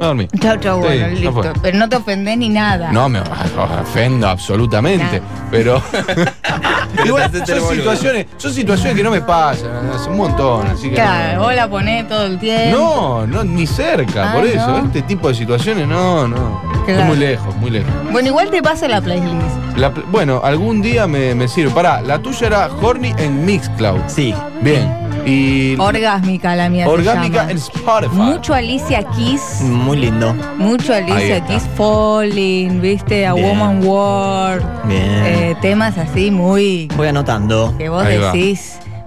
Me 0.00 0.06
dormí. 0.06 0.28
Chau, 0.40 0.56
chau, 0.58 0.80
Sí, 0.82 0.86
bueno, 0.88 1.06
listo. 1.08 1.32
fue. 1.32 1.52
Pero 1.62 1.78
no 1.78 1.88
te 1.88 1.96
ofendés 1.96 2.36
ni 2.38 2.48
nada. 2.48 2.92
No 2.92 3.08
me 3.08 3.20
ofendo 3.20 4.28
absolutamente, 4.28 5.22
pero 5.50 5.80
igual 7.04 7.30
son 7.32 7.46
situaciones, 7.76 8.26
son 8.36 8.52
situaciones 8.52 8.94
que 8.96 9.02
no 9.02 9.10
me 9.10 9.20
pasan 9.20 9.90
hace 9.94 10.08
un 10.10 10.16
montón, 10.16 10.66
así 10.66 10.88
que 10.88 10.94
Claro, 10.96 11.42
vos 11.42 11.54
la 11.54 11.68
ponés 11.68 12.08
todo 12.08 12.24
el 12.26 12.38
tiempo. 12.38 12.76
no, 12.78 13.26
no 13.26 13.44
ni 13.44 13.66
cerca, 13.66 14.30
Ah, 14.30 14.34
por 14.34 14.44
eso, 14.44 14.66
¿no? 14.66 14.78
este 14.86 15.02
tipo 15.02 15.28
de 15.28 15.34
situaciones 15.34 15.86
no, 15.88 16.26
no, 16.28 16.62
Claro. 16.84 17.00
es 17.02 17.06
muy 17.06 17.16
lejos, 17.16 17.56
muy 17.56 17.70
lejos. 17.70 17.90
Bueno, 18.12 18.28
igual 18.28 18.50
te 18.50 18.62
paso 18.62 18.86
la 18.88 19.00
playlist. 19.00 19.56
La 19.76 19.90
bueno, 20.10 20.40
algún 20.42 20.80
día 20.80 21.06
me, 21.06 21.34
me 21.34 21.48
sirve. 21.48 21.70
Pará, 21.70 22.00
la 22.00 22.18
tuya 22.18 22.46
era 22.46 22.70
Horny 22.80 23.14
en 23.18 23.44
Mixcloud. 23.44 24.00
Sí. 24.06 24.34
Bien. 24.62 25.05
Y 25.26 25.76
Orgásmica 25.78 26.54
la 26.54 26.68
mía. 26.68 26.86
llama. 26.86 27.50
en 27.50 27.56
Spotify. 27.56 28.14
Mucho 28.14 28.54
Alicia 28.54 29.02
Keys. 29.16 29.60
Muy 29.62 29.96
lindo. 29.96 30.34
Mucho 30.56 30.94
Alicia. 30.94 31.44
Keys 31.44 31.66
Falling, 31.76 32.80
viste, 32.80 33.26
A 33.26 33.34
Bien. 33.34 33.48
Woman 33.48 33.84
World. 33.84 34.64
Bien. 34.84 35.00
eh, 35.26 35.56
temas 35.60 35.98
así 35.98 36.30
muy. 36.30 36.88
Voy 36.96 37.08
anotando. 37.08 37.74
que 37.76 37.88
vos 37.88 38.04
Ahí 38.04 38.18
va. 38.18 38.32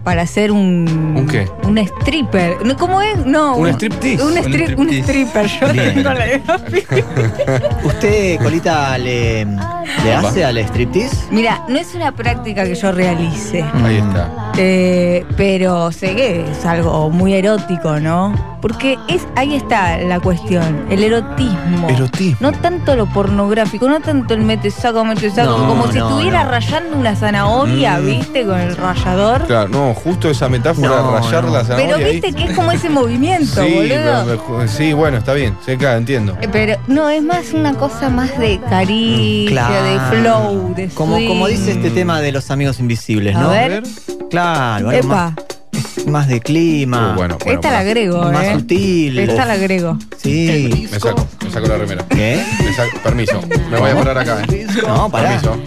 Para 0.09 0.23
hacer 0.23 0.51
un. 0.51 1.13
¿Un 1.15 1.27
qué? 1.27 1.47
Un 1.67 1.77
stripper. 1.77 2.65
No, 2.65 2.75
¿Cómo 2.75 2.99
es? 2.99 3.23
No. 3.27 3.57
Un 3.57 3.67
striptease. 3.69 4.23
Un, 4.23 4.33
stri- 4.37 4.75
un 4.75 4.89
stripper. 4.89 5.45
Yo 5.45 5.71
Bien. 5.71 5.93
tengo 5.93 6.13
la 6.13 6.25
¿Usted, 7.83 8.39
Colita, 8.41 8.97
le, 8.97 9.45
le 9.45 10.13
hace 10.15 10.43
al 10.43 10.57
striptease? 10.57 11.15
Mira, 11.29 11.63
no 11.67 11.77
es 11.77 11.93
una 11.93 12.11
práctica 12.11 12.63
que 12.63 12.73
yo 12.73 12.91
realice. 12.91 13.63
Ahí 13.85 13.97
está. 13.97 14.51
Eh, 14.57 15.23
pero 15.37 15.91
sé 15.91 16.15
que 16.15 16.49
es 16.51 16.65
algo 16.65 17.11
muy 17.11 17.35
erótico, 17.35 17.99
¿no? 17.99 18.57
Porque 18.61 18.97
es 19.07 19.25
ahí 19.37 19.55
está 19.55 19.97
la 19.99 20.19
cuestión, 20.19 20.85
el 20.89 21.01
erotismo. 21.03 21.87
Erotismo. 21.87 22.37
No 22.41 22.51
tanto 22.51 22.93
lo 22.97 23.05
pornográfico, 23.05 23.87
no 23.87 24.01
tanto 24.01 24.33
el 24.33 24.41
mete 24.41 24.69
saco, 24.69 25.05
mete 25.05 25.29
saco, 25.29 25.57
No, 25.57 25.67
como 25.69 25.83
si 25.91 25.99
estuviera 25.99 26.43
no. 26.43 26.51
rayando 26.51 26.97
una 26.97 27.15
zanahoria, 27.15 27.99
Mm. 27.99 28.05
¿viste? 28.05 28.45
Con 28.45 28.59
el 28.59 28.75
rallador. 28.75 29.45
Claro, 29.45 29.69
no, 29.69 29.93
justo 30.03 30.29
esa 30.29 30.49
metáfora 30.49 30.87
No, 30.89 31.11
de 31.13 31.19
rayar 31.19 31.43
no. 31.45 31.51
la 31.53 31.63
zanahoria 31.63 31.95
Pero 31.95 32.07
ahí. 32.07 32.19
viste 32.19 32.33
que 32.33 32.43
es 32.51 32.55
como 32.55 32.71
ese 32.71 32.89
movimiento, 33.01 33.63
Sí, 33.63 33.73
boludo. 33.73 34.25
pero 34.47 34.57
me- 34.59 34.67
sí, 34.67 34.93
bueno, 34.93 35.17
está 35.17 35.33
bien. 35.33 35.55
Sí, 35.65 35.77
claro, 35.77 35.97
entiendo. 35.97 36.37
Eh, 36.41 36.47
Pero 36.51 36.77
no, 36.87 37.09
es 37.09 37.21
más 37.23 37.53
una 37.53 37.73
cosa 37.73 38.09
más 38.09 38.37
de 38.39 38.59
caricia, 38.69 39.49
Claro. 39.51 39.83
de 39.85 40.21
flow, 40.21 40.73
de 40.75 40.87
Como, 40.89 41.15
como 41.27 41.47
dice 41.47 41.71
este 41.71 41.89
tema 41.91 42.21
de 42.21 42.31
los 42.31 42.49
amigos 42.51 42.79
invisibles, 42.79 43.35
A 43.35 43.41
¿no? 43.41 43.49
ver. 43.49 43.83
Claro, 44.29 44.89
algo 44.89 44.91
Epa, 44.91 45.07
más, 45.07 46.05
más 46.07 46.27
de 46.27 46.39
clima. 46.39 47.11
Uh, 47.13 47.15
bueno, 47.17 47.37
bueno, 47.43 47.59
esta 47.59 47.71
la 47.71 47.79
agrego, 47.79 48.31
más 48.31 48.45
¿eh? 48.45 48.53
sutil. 48.55 49.19
Esta 49.19 49.45
la 49.45 49.53
agrego. 49.53 49.97
Sí. 50.17 50.87
Me 50.91 50.99
saco, 50.99 51.27
me 51.43 51.51
saco 51.51 51.67
la 51.67 51.77
remera. 51.77 52.05
¿Qué? 52.09 52.43
Me 52.63 52.73
saco- 52.73 52.99
permiso, 53.03 53.41
me 53.71 53.79
voy 53.79 53.89
a 53.91 53.95
parar 53.95 54.17
acá, 54.19 54.43
¿eh? 54.51 54.67
No, 54.87 55.09
pará. 55.09 55.39
Permiso. 55.39 55.57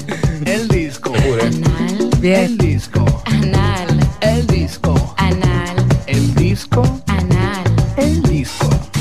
El 0.45 0.69
disco. 0.69 1.13
Jure. 1.25 1.51
Bien. 2.21 2.41
El 2.45 2.59
disco. 2.59 3.02
Disco. 4.63 4.95
anal, 5.17 5.75
El 6.07 6.35
disco. 6.37 6.83
anal, 7.09 7.65
El 7.97 8.23
disco. 8.23 8.92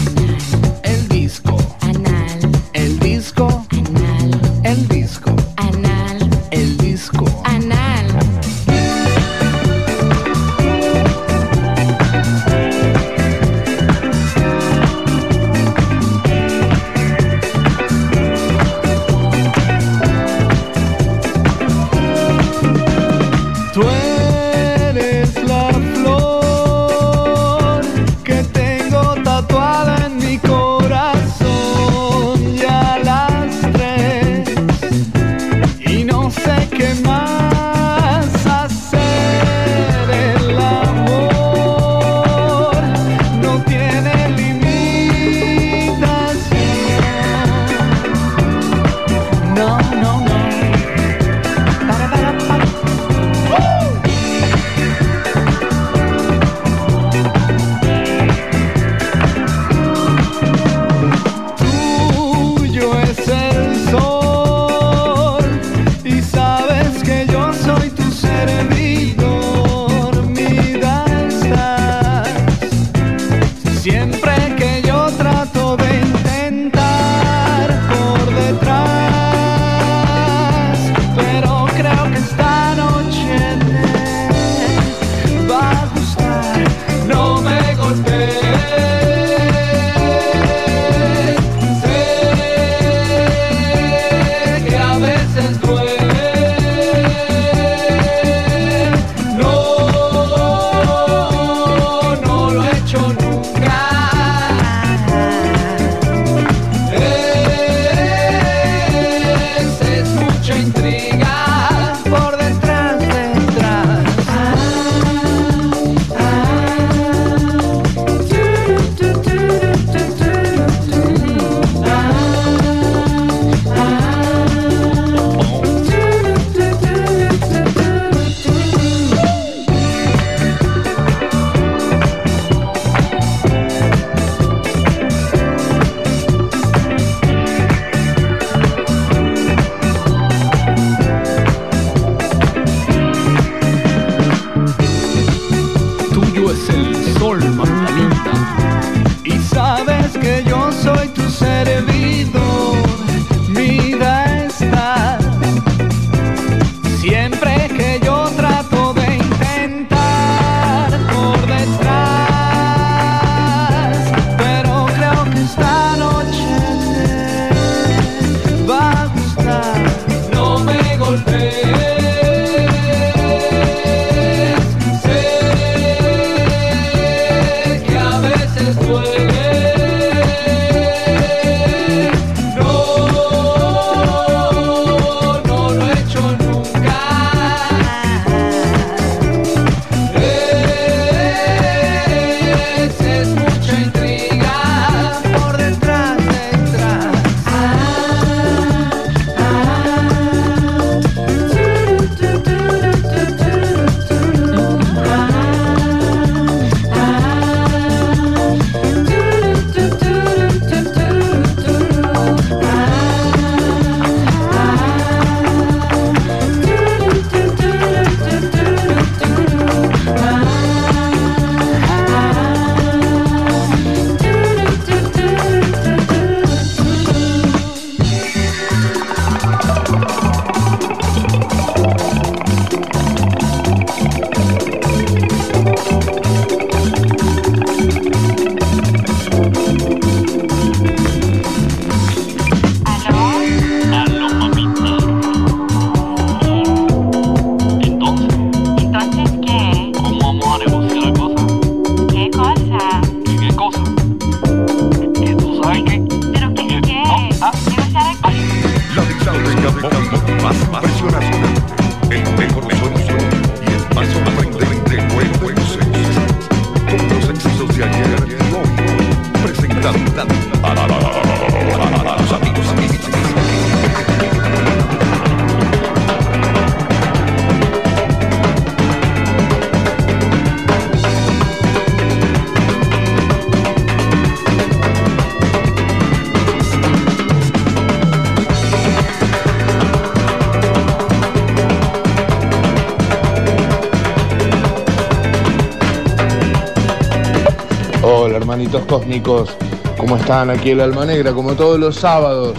Cósmicos? 298.69 299.49
¿Cómo 299.97 300.17
están 300.17 300.49
aquí 300.49 300.71
el 300.71 300.81
Alma 300.81 301.05
Negra? 301.05 301.33
Como 301.33 301.53
todos 301.53 301.79
los 301.79 301.95
sábados. 301.95 302.57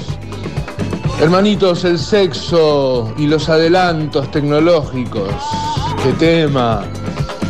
Hermanitos, 1.21 1.85
el 1.85 1.99
sexo 1.99 3.13
y 3.17 3.27
los 3.27 3.49
adelantos 3.49 4.31
tecnológicos. 4.31 5.33
¿Qué 6.03 6.13
tema? 6.15 6.85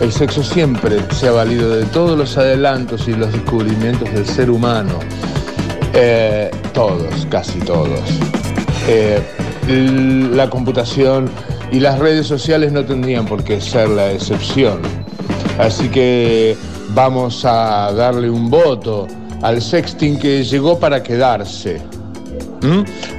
El 0.00 0.12
sexo 0.12 0.42
siempre 0.42 0.98
se 1.12 1.28
ha 1.28 1.32
valido 1.32 1.70
de 1.76 1.84
todos 1.86 2.18
los 2.18 2.36
adelantos 2.36 3.08
y 3.08 3.12
los 3.12 3.32
descubrimientos 3.32 4.12
del 4.12 4.26
ser 4.26 4.50
humano. 4.50 4.98
Eh, 5.94 6.50
todos, 6.74 7.26
casi 7.30 7.58
todos. 7.60 8.00
Eh, 8.88 9.22
la 10.34 10.50
computación 10.50 11.30
y 11.70 11.80
las 11.80 11.98
redes 11.98 12.26
sociales 12.26 12.72
no 12.72 12.84
tendrían 12.84 13.24
por 13.26 13.42
qué 13.44 13.60
ser 13.60 13.88
la 13.88 14.12
excepción. 14.12 14.80
Así 15.58 15.88
que 15.88 16.56
vamos 16.94 17.44
a 17.44 17.92
darle 17.92 18.30
un 18.30 18.50
voto 18.50 19.06
al 19.42 19.60
sexting 19.60 20.18
que 20.18 20.44
llegó 20.44 20.78
para 20.78 21.02
quedarse. 21.02 21.80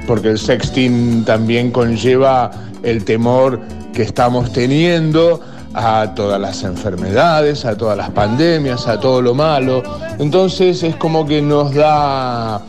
Porque 0.06 0.28
el 0.28 0.38
sexting 0.38 1.24
también 1.24 1.70
conlleva 1.70 2.50
el 2.82 3.04
temor 3.04 3.60
que 3.92 4.02
estamos 4.02 4.52
teniendo 4.52 5.40
a 5.74 6.12
todas 6.14 6.40
las 6.40 6.62
enfermedades, 6.62 7.64
a 7.64 7.76
todas 7.76 7.96
las 7.96 8.10
pandemias, 8.10 8.86
a 8.86 8.98
todo 8.98 9.20
lo 9.20 9.34
malo. 9.34 9.82
Entonces 10.18 10.82
es 10.82 10.96
como 10.96 11.26
que 11.26 11.42
nos 11.42 11.74
da 11.74 12.62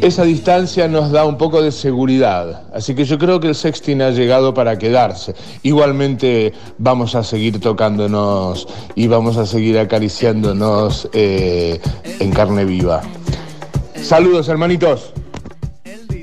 esa 0.00 0.24
distancia 0.24 0.88
nos 0.88 1.10
da 1.10 1.24
un 1.24 1.36
poco 1.36 1.62
de 1.62 1.72
seguridad. 1.72 2.62
Así 2.72 2.94
que 2.94 3.04
yo 3.04 3.18
creo 3.18 3.40
que 3.40 3.48
el 3.48 3.54
sexting 3.54 4.02
ha 4.02 4.10
llegado 4.10 4.54
para 4.54 4.78
quedarse. 4.78 5.34
Igualmente 5.62 6.52
vamos 6.78 7.14
a 7.14 7.22
seguir 7.22 7.60
tocándonos 7.60 8.66
y 8.94 9.06
vamos 9.08 9.36
a 9.36 9.46
seguir 9.46 9.78
acariciándonos 9.78 11.08
eh, 11.12 11.80
en 12.18 12.30
carne 12.32 12.64
viva. 12.64 13.02
Saludos, 14.02 14.48
hermanitos. 14.48 15.12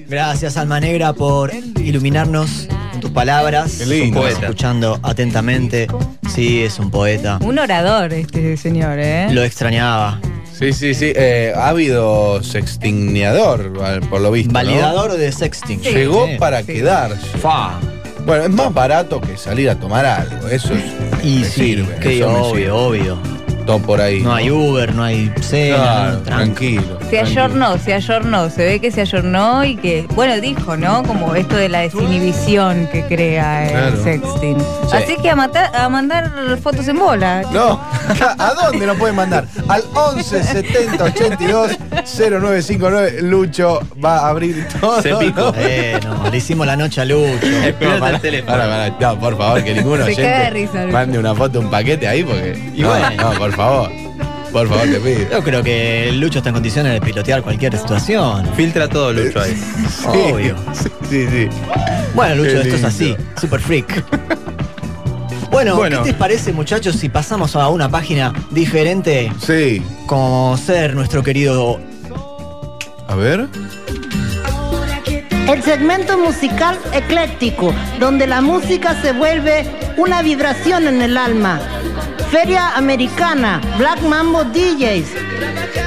Gracias, 0.08 0.56
Alma 0.58 0.80
Negra, 0.80 1.14
por 1.14 1.52
iluminarnos 1.54 2.68
con 2.92 3.02
tus 3.02 3.12
palabras. 3.12 3.76
Qué 3.78 3.86
lindo. 3.86 4.26
Estamos 4.26 4.44
escuchando 4.44 5.00
atentamente. 5.04 5.88
Sí, 6.34 6.64
es 6.64 6.80
un 6.80 6.90
poeta. 6.90 7.40
Un 7.44 7.60
orador 7.60 8.14
este 8.14 8.56
señor, 8.58 9.00
¿eh? 9.00 9.28
Lo 9.32 9.44
extrañaba. 9.44 10.20
Sí, 10.58 10.74
sí, 10.74 10.94
sí. 10.94 11.14
eh, 11.16 11.54
ha 11.56 11.70
habido 11.70 12.42
sextingneador, 12.44 13.72
por 14.10 14.22
lo 14.22 14.32
visto. 14.32 14.50
¿no? 14.50 14.54
Validador 14.60 15.18
de 15.18 15.32
sexting. 15.32 15.82
Llegó 15.82 16.26
Sí. 16.28 16.36
para 16.40 16.64
quedarse. 16.64 17.26
Fa. 17.38 17.80
Bueno, 18.26 18.44
es 18.46 18.50
más 18.50 18.74
barato 18.74 19.22
que 19.22 19.38
salir 19.38 19.70
a 19.70 19.76
tomar 19.80 20.06
algo. 20.06 20.48
Eso 20.50 20.74
es. 20.74 20.84
Y 21.24 21.40
me 21.40 21.46
sí, 21.46 21.52
sirve. 21.76 21.96
que 22.00 22.18
eso 22.20 22.30
me 22.30 22.36
obvio, 22.40 22.56
sirve. 22.56 22.72
obvio. 22.72 23.37
Todo 23.68 23.80
por 23.80 24.00
ahí. 24.02 24.22
No 24.22 24.34
hay 24.34 24.50
Uber, 24.50 24.96
no 24.96 25.04
hay 25.04 25.30
cena, 25.42 25.76
Claro, 25.76 26.18
tranquilo. 26.22 27.00
Se 27.10 27.20
ayornó, 27.20 27.78
se 27.78 27.94
ayornó, 27.94 28.50
se 28.50 28.66
ve 28.66 28.80
que 28.80 28.92
se 28.92 29.02
ayornó 29.02 29.64
y 29.66 29.76
que, 29.76 30.08
bueno, 30.16 30.40
dijo, 30.40 30.78
¿no? 30.78 31.04
Como 31.04 31.36
esto 31.36 31.56
de 31.58 31.68
la 31.68 31.80
desinhibición 31.80 32.88
que 32.92 33.04
crea 33.06 33.66
el 33.66 33.72
Claro. 33.72 34.04
sexting. 34.04 34.58
Sí. 34.60 34.96
Así 34.96 35.18
que 35.22 35.30
a, 35.30 35.36
matar, 35.36 35.76
a 35.76 35.90
mandar 35.90 36.32
fotos 36.64 36.88
en 36.88 36.98
bola. 36.98 37.44
No, 37.52 37.80
¿a 38.40 38.54
dónde 38.54 38.86
nos 38.88 38.98
pueden 38.98 39.18
mandar? 39.18 39.46
Al 39.68 39.84
11 39.94 40.44
70 40.44 41.04
82 41.04 41.72
0959. 42.06 43.22
Lucho 43.24 43.82
va 44.04 44.20
a 44.20 44.30
abrir 44.30 44.66
todo. 44.80 45.02
Se 45.02 45.14
picó. 45.16 45.52
Bueno, 45.52 46.30
le 46.32 46.38
hicimos 46.38 46.66
la 46.66 46.78
noche 46.78 47.02
a 47.02 47.06
Lucho. 47.06 47.18
No, 47.82 48.00
pará, 48.00 48.20
pará, 48.46 48.68
pará. 48.68 48.96
No, 49.00 49.20
por 49.20 49.38
favor, 49.38 49.64
que 49.64 49.74
ninguno 49.74 50.06
Se 50.06 50.12
oyente 50.12 50.50
risa, 50.52 50.86
mande 50.88 51.20
una 51.20 51.36
foto, 51.36 51.60
un 51.60 51.70
paquete 51.70 52.08
ahí, 52.08 52.24
porque. 52.24 52.58
Y 52.76 52.82
no, 52.82 52.90
bueno. 52.90 53.10
no, 53.18 53.32
por 53.38 53.52
favor. 53.58 53.92
Por 54.52 54.70
favor, 54.70 54.86
te 54.88 55.00
pido. 55.00 55.30
Yo 55.30 55.44
creo 55.44 55.62
que 55.64 56.12
Lucho 56.14 56.38
está 56.40 56.50
en 56.50 56.56
condiciones 56.56 56.94
de 56.94 57.02
pilotear 57.02 57.42
cualquier 57.44 57.78
situación. 57.78 58.48
Filtra 58.56 58.88
todo, 58.88 59.12
Lucho, 59.12 59.42
ahí. 59.42 59.62
Obvio. 60.06 60.56
Sí, 61.10 61.26
sí. 61.32 61.48
Bueno, 62.14 62.36
Lucho, 62.36 62.60
esto 62.62 62.76
es 62.76 62.84
así. 62.84 63.16
Super 63.40 63.62
freak. 63.62 64.04
Bueno, 65.52 65.76
Bueno. 65.78 66.04
¿qué 66.04 66.12
te 66.12 66.18
parece, 66.18 66.52
muchachos, 66.52 66.98
si 66.98 67.08
pasamos 67.08 67.56
a 67.56 67.70
una 67.70 67.88
página 67.90 68.34
diferente? 68.52 69.32
Sí. 69.46 69.82
Como 70.06 70.58
ser 70.58 70.96
nuestro 70.96 71.24
querido. 71.24 71.80
A 73.08 73.16
ver. 73.16 73.48
El 75.48 75.64
segmento 75.64 76.18
musical 76.18 76.78
ecléctico, 76.92 77.74
donde 78.02 78.28
la 78.28 78.42
música 78.42 79.02
se 79.02 79.14
vuelve 79.14 79.66
una 79.96 80.22
vibración 80.22 80.88
en 80.88 81.02
el 81.02 81.16
alma. 81.16 81.62
Feria 82.32 82.76
Americana, 82.76 83.62
Black 83.78 84.02
Mambo 84.02 84.44
DJs. 84.44 85.87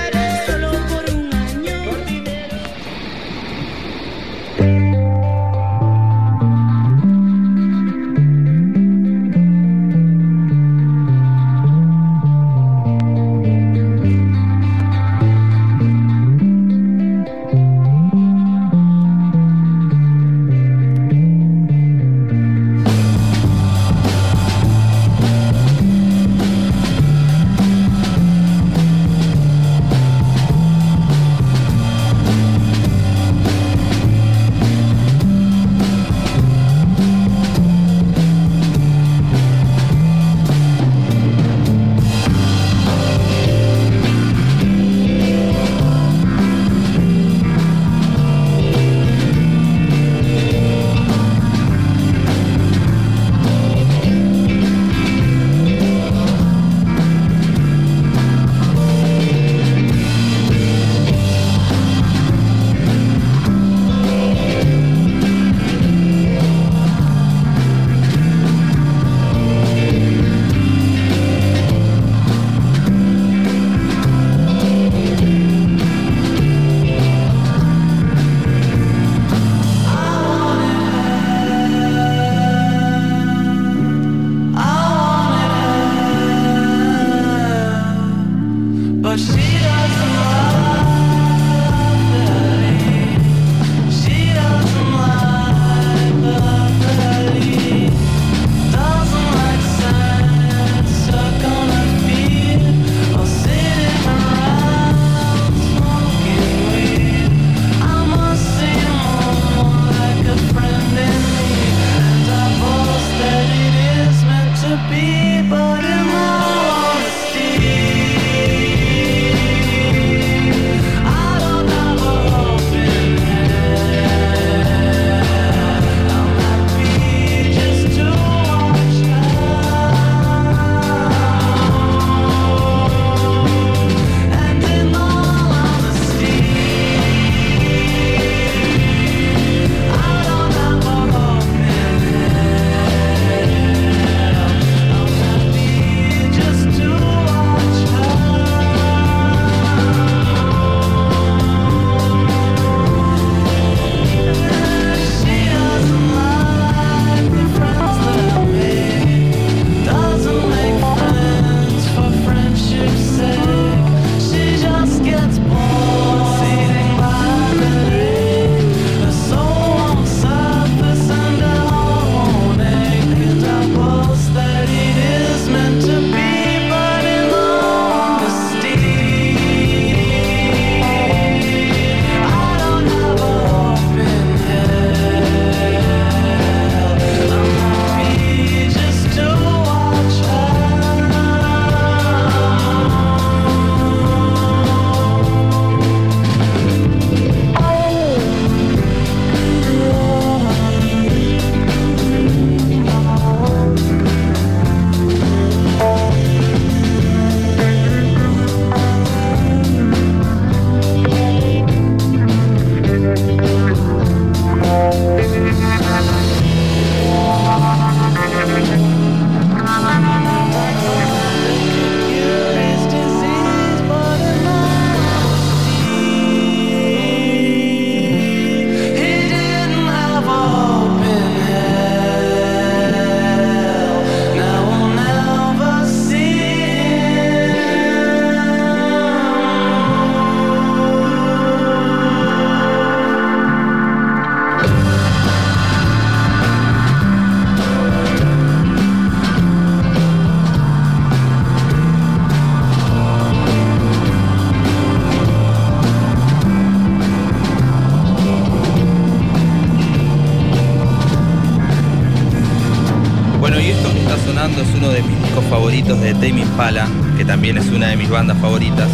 Que 267.16 267.24
también 267.24 267.56
es 267.56 267.70
una 267.70 267.88
de 267.88 267.96
mis 267.96 268.10
bandas 268.10 268.36
favoritas. 268.36 268.90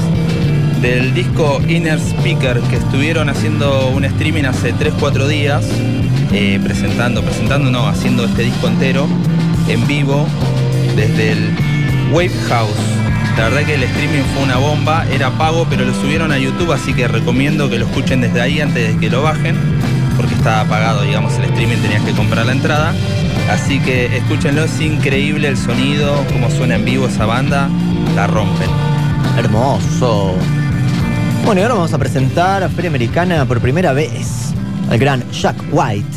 Del 0.81 1.13
disco 1.15 1.61
Inner 1.67 1.99
Speaker, 1.99 2.61
que 2.61 2.77
estuvieron 2.77 3.29
haciendo 3.29 3.89
un 3.89 4.05
streaming 4.05 4.45
hace 4.45 4.73
3-4 4.73 5.27
días, 5.27 5.67
eh, 6.33 6.61
presentando, 6.63 7.23
presentando 7.23 7.69
no, 7.73 7.89
haciendo 7.89 8.25
este 8.25 8.43
disco 8.43 8.69
entero 8.69 9.09
en 9.67 9.85
vivo 9.89 10.29
desde 10.95 11.33
el 11.33 11.51
Wave 12.13 12.31
House. 12.49 12.71
La 13.37 13.49
verdad 13.49 13.65
que 13.65 13.75
el 13.75 13.83
streaming 13.83 14.23
fue 14.33 14.45
una 14.45 14.59
bomba, 14.59 15.05
era 15.11 15.31
pago, 15.31 15.67
pero 15.69 15.85
lo 15.85 15.93
subieron 15.93 16.31
a 16.31 16.39
YouTube, 16.39 16.71
así 16.71 16.95
que 16.95 17.09
recomiendo 17.09 17.69
que 17.69 17.81
lo 17.81 17.87
escuchen 17.87 18.21
desde 18.21 18.41
ahí 18.41 18.61
antes 18.61 18.95
de 18.95 19.01
que 19.01 19.11
lo 19.11 19.23
bajen, 19.23 19.57
porque 20.17 20.35
estaba 20.35 20.65
pagado, 20.67 21.03
digamos, 21.03 21.35
el 21.35 21.47
streaming 21.47 21.79
tenías 21.79 22.03
que 22.05 22.13
comprar 22.13 22.47
la 22.47 22.53
entrada. 22.53 22.95
Así 23.51 23.79
que 23.81 24.17
escúchenlo, 24.17 24.65
es 24.65 24.81
increíble 24.81 25.49
el 25.49 25.57
sonido, 25.57 26.25
cómo 26.33 26.51
suena 26.51 26.75
en 26.75 26.85
vivo 26.85 27.07
esa 27.07 27.27
banda, 27.27 27.69
la 28.15 28.27
rompen. 28.27 28.69
Hermoso. 29.39 30.35
Bueno, 31.45 31.61
y 31.61 31.63
ahora 31.63 31.75
vamos 31.75 31.93
a 31.93 31.99
presentar 31.99 32.65
a 32.65 32.69
Feria 32.69 32.91
Americana 32.91 33.45
por 33.45 33.61
primera 33.61 33.93
vez 33.93 34.53
al 34.91 34.99
gran 34.99 35.23
Jack 35.31 35.57
White 35.71 36.17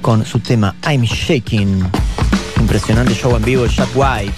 con 0.00 0.24
su 0.26 0.40
tema 0.40 0.74
I'm 0.90 1.02
Shaking. 1.02 1.88
Impresionante 2.60 3.14
show 3.14 3.36
en 3.36 3.44
vivo 3.44 3.66
Jack 3.66 3.88
White, 3.94 4.34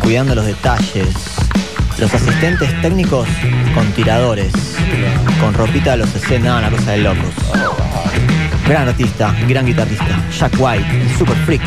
cuidando 0.00 0.36
los 0.36 0.46
detalles. 0.46 1.08
Los 1.98 2.14
asistentes 2.14 2.80
técnicos 2.80 3.26
con 3.74 3.84
tiradores, 3.92 4.52
con 5.40 5.52
ropita 5.52 5.92
de 5.92 5.96
los 5.98 6.10
60, 6.10 6.58
una 6.58 6.70
cosa 6.70 6.92
de 6.92 6.98
locos. 6.98 7.34
Gran 8.68 8.86
artista, 8.86 9.34
gran 9.46 9.64
guitarrista, 9.64 10.14
Jack 10.30 10.54
White, 10.58 10.84
super 11.16 11.34
freak. 11.46 11.62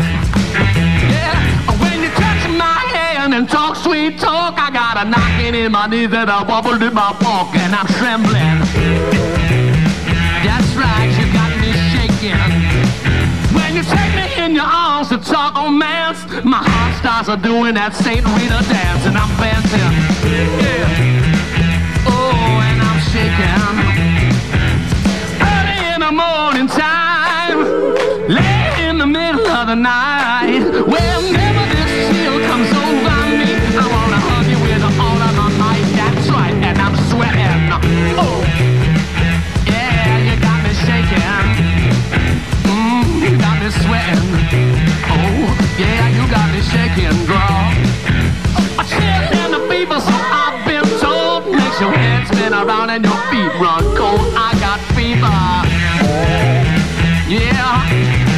When 1.79 2.03
you 2.03 2.11
touch 2.11 2.47
my 2.55 2.77
hand 2.93 3.33
and 3.33 3.49
talk 3.49 3.75
sweet 3.75 4.19
talk, 4.19 4.59
I 4.59 4.69
got 4.69 4.97
a 5.03 5.09
knocking 5.09 5.55
in 5.55 5.71
my 5.71 5.87
knees 5.87 6.13
and 6.13 6.29
a 6.29 6.45
wobble 6.47 6.79
in 6.79 6.93
my 6.93 7.17
walk, 7.23 7.55
and 7.55 7.73
I'm 7.73 7.87
trembling. 7.97 8.61
That's 10.45 10.75
right, 10.77 11.09
you 11.17 11.25
got 11.33 11.49
me 11.57 11.73
shaking. 11.89 12.37
When 13.57 13.73
you 13.75 13.81
take 13.81 14.13
me 14.13 14.45
in 14.45 14.53
your 14.53 14.69
arms 14.69 15.09
to 15.09 15.17
talk 15.17 15.55
romance, 15.55 16.21
my 16.45 16.61
heart 16.61 16.95
starts 16.99 17.29
a 17.29 17.35
doing 17.35 17.73
that 17.73 17.95
Saint 17.95 18.23
Rita 18.37 18.61
dance, 18.69 19.07
and 19.07 19.17
I'm 19.17 19.33
dancing. 19.41 19.91
Yeah. 20.61 22.05
Oh, 22.05 22.61
and 22.61 22.79
I'm 22.79 22.99
shaking. 23.09 23.90
In 26.61 26.67
time, 26.67 27.57
late 28.29 28.85
in 28.87 28.99
the 28.99 29.07
middle 29.07 29.47
of 29.47 29.65
the 29.65 29.73
night, 29.73 30.61
whenever 30.61 31.63
this 31.73 31.91
chill 32.13 32.37
comes 32.45 32.69
over 32.69 33.17
me, 33.33 33.49
I 33.81 33.85
wanna 33.89 34.21
hug 34.21 34.45
you 34.45 34.59
with 34.61 34.83
all 34.85 35.17
of 35.25 35.33
my 35.41 35.49
might. 35.57 35.81
That's 35.97 36.29
right, 36.29 36.53
and 36.53 36.77
I'm 36.77 36.93
sweating. 37.09 37.65
Oh, 38.13 38.45
yeah, 39.65 40.21
you 40.21 40.37
got 40.37 40.61
me 40.61 40.73
shaking. 40.85 41.49
Mm, 42.69 43.09
you 43.25 43.33
got 43.41 43.57
me 43.57 43.69
sweating. 43.81 44.29
Oh, 45.09 45.41
yeah, 45.81 46.13
you 46.13 46.23
got 46.29 46.45
me 46.53 46.61
shaking, 46.61 47.17
girl. 47.25 47.73
A 48.77 48.83
chill 48.85 49.25
in 49.41 49.49
the 49.49 49.65
fever, 49.65 49.99
so 49.99 50.13
I've 50.13 50.61
been 50.69 50.85
told. 51.01 51.49
Makes 51.49 51.81
your 51.81 51.91
head 51.91 52.27
spin 52.27 52.53
around 52.53 52.91
and 52.91 53.03
your 53.03 53.17
feet 53.33 53.49
run 53.57 53.81
cold. 53.97 54.21
I 54.37 54.53
got 54.61 54.79
fever. 54.93 55.70
Yeah, 57.31 58.30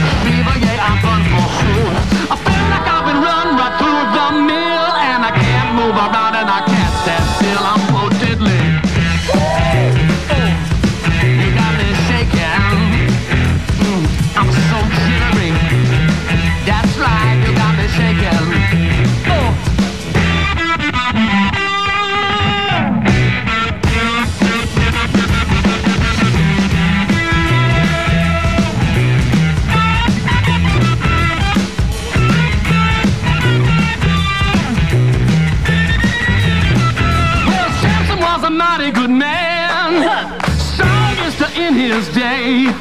his 41.93 42.09
day. 42.09 42.73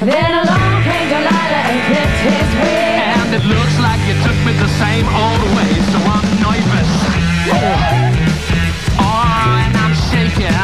Then 0.00 0.30
along 0.40 0.72
came 0.88 1.08
Delilah 1.12 1.62
and 1.68 1.80
clipped 1.84 2.20
his 2.24 2.50
wig. 2.64 2.96
And 3.12 3.30
it 3.36 3.44
looks 3.44 3.76
like 3.84 4.00
you 4.08 4.16
took 4.24 4.38
me 4.40 4.56
the 4.56 4.72
same 4.80 5.04
old 5.04 5.44
way, 5.52 5.72
so 5.92 5.98
I'm 6.00 6.24
nervous. 6.40 6.90
Oh, 8.96 9.60
and 9.60 9.74
I'm 9.76 9.94
shaking. 10.08 10.56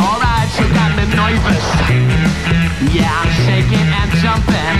All 0.00 0.16
right, 0.24 0.48
you 0.56 0.66
got 0.72 0.90
me 0.96 1.04
nervous. 1.12 1.66
Yeah, 2.96 3.12
I'm 3.12 3.32
shaking 3.44 3.88
and 4.00 4.10
jumping. 4.24 4.76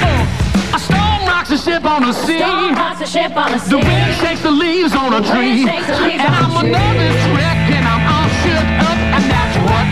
Oh, 0.00 0.72
a 0.72 0.80
storm 0.80 1.20
rocks 1.28 1.50
the 1.50 1.58
ship 1.58 1.84
on 1.84 2.00
the 2.08 2.14
sea. 2.14 2.40
Storm 2.40 2.74
rocks 2.74 3.00
the 3.00 3.06
ship 3.06 3.36
on 3.36 3.52
the 3.52 3.58
The 3.60 3.76
wind 3.76 4.12
shakes 4.24 4.40
the 4.40 4.50
leaves 4.50 4.94
on 4.94 5.12
a 5.12 5.20
tree. 5.20 5.64
wind 5.64 5.68
shakes 5.68 5.86
the 5.86 6.00
leaves 6.00 6.24
and 6.24 6.34
I'm 6.34 6.50
a 6.50 6.60
a 6.60 6.64
nervous 6.64 7.20
wreck 7.36 7.60
and 7.76 7.84
I'm 7.84 8.04
all 8.08 8.28
shook 8.40 8.68
up. 8.88 9.29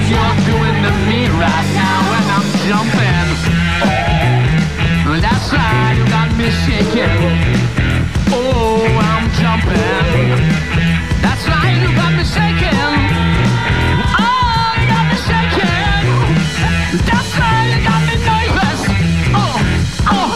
You're 0.09 0.36
doing 0.48 0.78
me 1.10 1.20
right 1.43 1.68
now. 1.74 1.98
I'm 2.35 2.47
jumping. 2.66 3.28
That's 5.20 5.52
you 5.98 6.05
got 6.09 6.28
me 6.39 6.48
shaking. 6.64 7.18
Oh, 8.32 8.86
I'm 9.10 9.24
jumping. 9.40 10.39
That's. 11.22 11.44
Oh. 20.10 20.35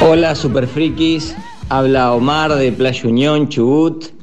Hola 0.00 0.34
Super 0.34 0.66
Frikis, 0.66 1.36
habla 1.68 2.12
Omar 2.14 2.56
de 2.56 2.72
Playa 2.72 3.04
Unión, 3.04 3.48
Chubut. 3.48 4.19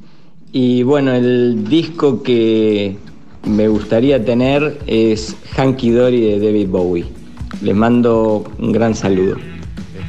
Y 0.60 0.82
bueno, 0.82 1.14
el 1.14 1.70
disco 1.70 2.24
que 2.24 2.98
me 3.46 3.68
gustaría 3.68 4.26
tener 4.26 4.80
es 4.88 5.36
Hanky 5.56 5.92
Dory 5.92 6.20
de 6.20 6.40
David 6.40 6.68
Bowie. 6.70 7.06
Les 7.62 7.76
mando 7.76 8.44
un 8.58 8.72
gran 8.72 8.96
saludo. 8.96 9.38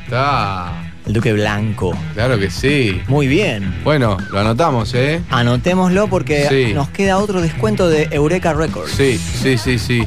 Está. 0.05 0.91
El 1.07 1.13
Duque 1.13 1.35
Blanco. 1.35 1.95
Claro 2.15 2.39
que 2.39 2.51
sí. 2.51 2.99
Muy 3.09 3.27
bien. 3.27 3.75
Bueno, 3.85 4.17
lo 4.33 4.39
anotamos, 4.39 4.95
¿eh? 4.95 5.21
Anotémoslo 5.29 6.09
porque 6.09 6.47
Sí. 6.49 6.73
nos 6.73 6.89
queda 6.89 7.19
otro 7.19 7.43
descuento 7.43 7.87
de 7.87 8.09
Eureka 8.11 8.55
Records. 8.55 8.93
Sí, 8.93 9.19
sí, 9.19 9.59
sí, 9.59 9.79
sí. 9.79 10.03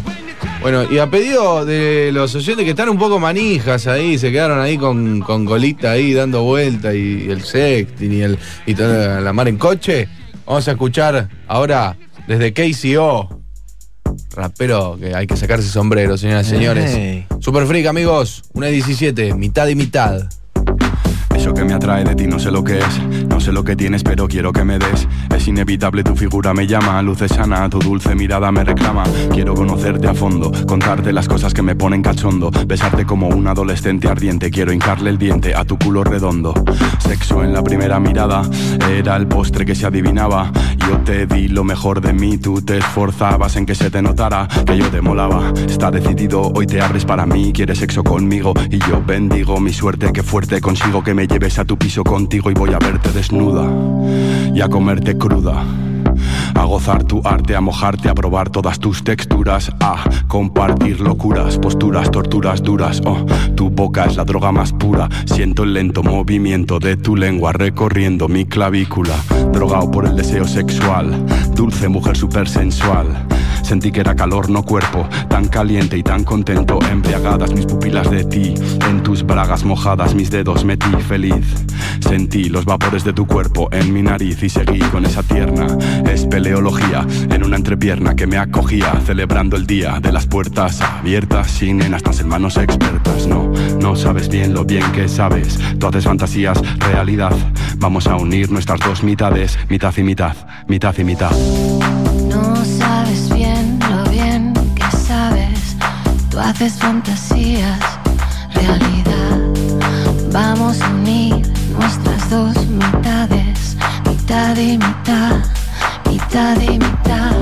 Bueno, 0.60 0.92
y 0.92 0.98
a 0.98 1.06
pedido 1.08 1.66
de 1.68 2.10
los 2.12 2.34
oyentes 2.34 2.66
que 2.66 2.72
están 2.72 2.90
un 2.90 2.98
poco 2.98 3.20
manijas 3.20 3.86
ahí, 3.86 4.18
se 4.18 4.32
quedaron 4.32 4.60
ahí 4.60 4.76
con, 4.76 5.20
con 5.20 5.46
golita 5.46 5.92
ahí 5.92 6.14
dando 6.14 6.42
vuelta 6.42 6.96
y, 6.96 7.28
el 7.30 7.44
sexting 7.44 8.12
y, 8.12 8.22
el, 8.22 8.40
y 8.66 8.74
toda 8.74 9.22
la 9.22 9.34
mar 9.34 9.48
en 9.48 9.58
coche, 9.58 10.08
vamos 10.52 10.68
a 10.68 10.72
escuchar 10.72 11.30
ahora 11.48 11.95
desde 12.28 12.52
KCO. 12.53 13.40
Rapero 14.36 14.98
que 14.99 15.15
hay 15.15 15.26
que 15.26 15.38
sacarse 15.38 15.69
sombrero, 15.69 16.18
señoras 16.18 16.48
y 16.48 16.49
señores. 16.49 17.26
Super 17.40 17.65
Freak, 17.65 17.88
amigos. 17.88 18.44
Una 18.52 18.65
de 18.65 18.73
17, 18.73 19.34
mitad 19.36 19.68
y 19.68 19.76
mitad. 19.76 20.30
Eso 21.34 21.53
que 21.53 21.64
me 21.64 21.73
atrae 21.73 22.03
de 22.03 22.15
ti 22.15 22.28
no 22.28 22.38
sé 22.38 22.52
lo 22.52 22.65
que 22.65 22.80
es, 22.80 22.86
sé 23.42 23.52
lo 23.52 23.64
que 23.64 23.76
tienes 23.76 24.04
pero 24.04 24.28
quiero 24.28 24.54
que 24.54 24.64
me 24.64 24.78
des. 24.78 25.08
Es 25.36 25.48
inevitable 25.48 26.04
tu 26.04 26.16
figura 26.16 26.54
me 26.54 26.68
llama, 26.68 27.02
luces 27.02 27.32
sana, 27.32 27.70
tu 27.70 27.80
dulce 27.80 28.14
mirada 28.14 28.52
me 28.52 28.64
reclama. 28.64 29.04
Quiero 29.34 29.56
conocerte 29.56 30.08
a 30.08 30.14
fondo, 30.14 30.52
contarte 30.68 31.12
las 31.12 31.28
cosas 31.28 31.54
que 31.54 31.62
me 31.62 31.76
ponen 31.76 32.02
cachondo, 32.02 32.52
besarte 32.68 33.06
como 33.06 33.28
un 33.30 33.48
adolescente 33.48 34.08
ardiente, 34.08 34.52
quiero 34.52 34.72
hincarle 34.72 35.10
el 35.10 35.18
diente 35.18 35.56
a 35.56 35.66
tu 35.66 35.78
culo 35.78 36.04
redondo. 36.04 36.54
Sexo 37.00 37.44
en 37.44 37.54
la 37.54 37.64
primera 37.64 38.00
mirada, 38.00 38.44
era 38.90 39.16
el 39.16 39.28
postre 39.28 39.66
que 39.66 39.76
se 39.76 39.88
adivinaba. 39.88 40.52
Yo 40.88 40.98
te 41.00 41.26
di 41.26 41.48
lo 41.48 41.64
mejor 41.64 42.02
de 42.02 42.14
mí, 42.14 42.38
tú 42.38 42.62
te 42.62 42.78
esforzabas 42.78 43.56
en 43.56 43.66
que 43.66 43.76
se 43.76 43.90
te 43.90 44.02
notara 44.02 44.48
que 44.66 44.78
yo 44.78 44.90
te 44.90 45.02
molaba. 45.02 45.52
Está 45.68 45.90
decidido, 45.90 46.52
hoy 46.54 46.68
te 46.68 46.82
abres 46.82 47.06
para 47.06 47.26
mí, 47.26 47.52
quieres 47.54 47.80
sexo 47.80 48.04
conmigo 48.04 48.54
y 48.70 48.78
yo 48.80 49.02
bendigo 49.06 49.60
mi 49.60 49.74
suerte, 49.74 50.12
que 50.14 50.22
fuerte 50.22 50.62
consigo 50.62 51.04
que 51.04 51.14
me 51.14 51.28
lleves 51.28 51.58
a 51.60 51.66
tu 51.66 51.78
piso 51.78 52.04
contigo 52.04 52.52
y 52.52 52.54
voy 52.54 52.74
a 52.74 52.80
verte 52.80 53.10
desnuda 53.32 53.66
y 54.53 54.62
a 54.62 54.68
comerte 54.68 55.18
cruda. 55.18 55.64
A 56.53 56.66
gozar 56.66 57.03
tu 57.06 57.22
arte, 57.24 57.56
a 57.56 57.62
mojarte, 57.62 58.10
a 58.10 58.14
probar 58.14 58.49
todas 58.49 58.78
tus 58.78 59.03
texturas, 59.03 59.72
a 59.80 60.03
compartir 60.28 60.99
locuras, 60.99 61.58
posturas, 61.58 62.12
torturas 62.12 62.62
duras. 62.62 63.02
Oh, 63.06 63.26
tu 63.56 63.70
boca 63.70 64.06
es 64.06 64.18
la 64.18 64.26
droga 64.26 64.52
más 64.52 64.74
pura. 64.74 65.08
Siento 65.26 65.64
el 65.64 65.74
lento 65.74 66.03
movimiento 66.03 66.80
de 66.80 66.98
tu 66.98 67.16
lengua 67.16 67.53
recorriendo 67.53 68.28
mi 68.28 68.45
clavícula. 68.45 69.16
Drogado 69.53 69.90
por 69.90 70.06
el 70.06 70.16
deseo 70.16 70.45
sexual, 70.45 71.26
dulce 71.56 71.88
mujer 71.88 72.18
super 72.18 72.48
sensual. 72.49 73.08
Sentí 73.72 73.89
que 73.89 74.02
era 74.02 74.18
calor, 74.18 74.49
no 74.49 74.64
cuerpo, 74.64 75.07
tan 75.30 75.48
caliente 75.48 75.98
y 75.98 76.03
tan 76.03 76.26
contento. 76.26 76.77
Embriagadas 76.91 77.53
mis 77.53 77.65
pupilas 77.65 78.11
de 78.11 78.26
ti, 78.26 78.53
en 78.89 79.02
tus 79.02 79.23
bragas 79.23 79.64
mojadas 79.64 80.14
mis 80.14 80.30
dedos 80.30 80.65
metí 80.65 80.89
feliz. 81.07 81.45
Sentí 82.02 82.49
los 82.49 82.65
vapores 82.65 83.06
de 83.06 83.14
tu 83.14 83.26
cuerpo 83.26 83.69
en 83.72 83.93
mi 83.93 84.02
nariz 84.02 84.43
y 84.43 84.49
seguí 84.49 84.80
con 84.80 85.06
esa 85.06 85.23
tierna 85.23 85.68
espeleología 86.11 87.07
en 87.30 87.45
una 87.45 87.56
entrepierna 87.56 88.14
que 88.14 88.27
me 88.27 88.38
acogía, 88.38 88.91
celebrando 89.06 89.56
el 89.56 89.65
día 89.65 90.02
de 90.02 90.11
las 90.11 90.27
puertas 90.27 90.81
abiertas 90.81 91.49
sin 91.49 91.77
nenas 91.77 92.03
tan 92.03 92.14
hermanos 92.15 92.57
expertas. 92.57 93.26
No, 93.26 93.53
no 93.80 93.95
sabes 93.95 94.27
bien 94.27 94.53
lo 94.53 94.65
bien 94.65 94.84
que 94.91 95.07
sabes. 95.07 95.57
Tú 95.80 95.88
haces 95.88 96.03
fantasías, 96.03 96.61
realidad. 96.77 97.34
Vamos 97.77 98.06
a 98.07 98.18
unir 98.18 98.52
nuestras 98.52 98.81
dos 98.81 99.02
mitades, 99.02 99.57
mitad 99.69 99.93
y 99.95 100.03
mitad, 100.03 100.35
mitad 100.68 100.93
y 100.98 101.06
mitad. 101.06 101.31
Tú 106.32 106.40
haces 106.40 106.76
fantasías, 106.76 107.78
realidad. 108.53 109.38
Vamos 110.32 110.82
a 110.82 110.90
unir 110.91 111.45
nuestras 111.78 112.30
dos 112.30 112.56
mitades, 112.68 113.76
mitad 114.08 114.56
y 114.56 114.78
mitad, 114.78 115.41
mitad 116.10 116.56
y 116.62 116.80
mitad. 116.80 117.36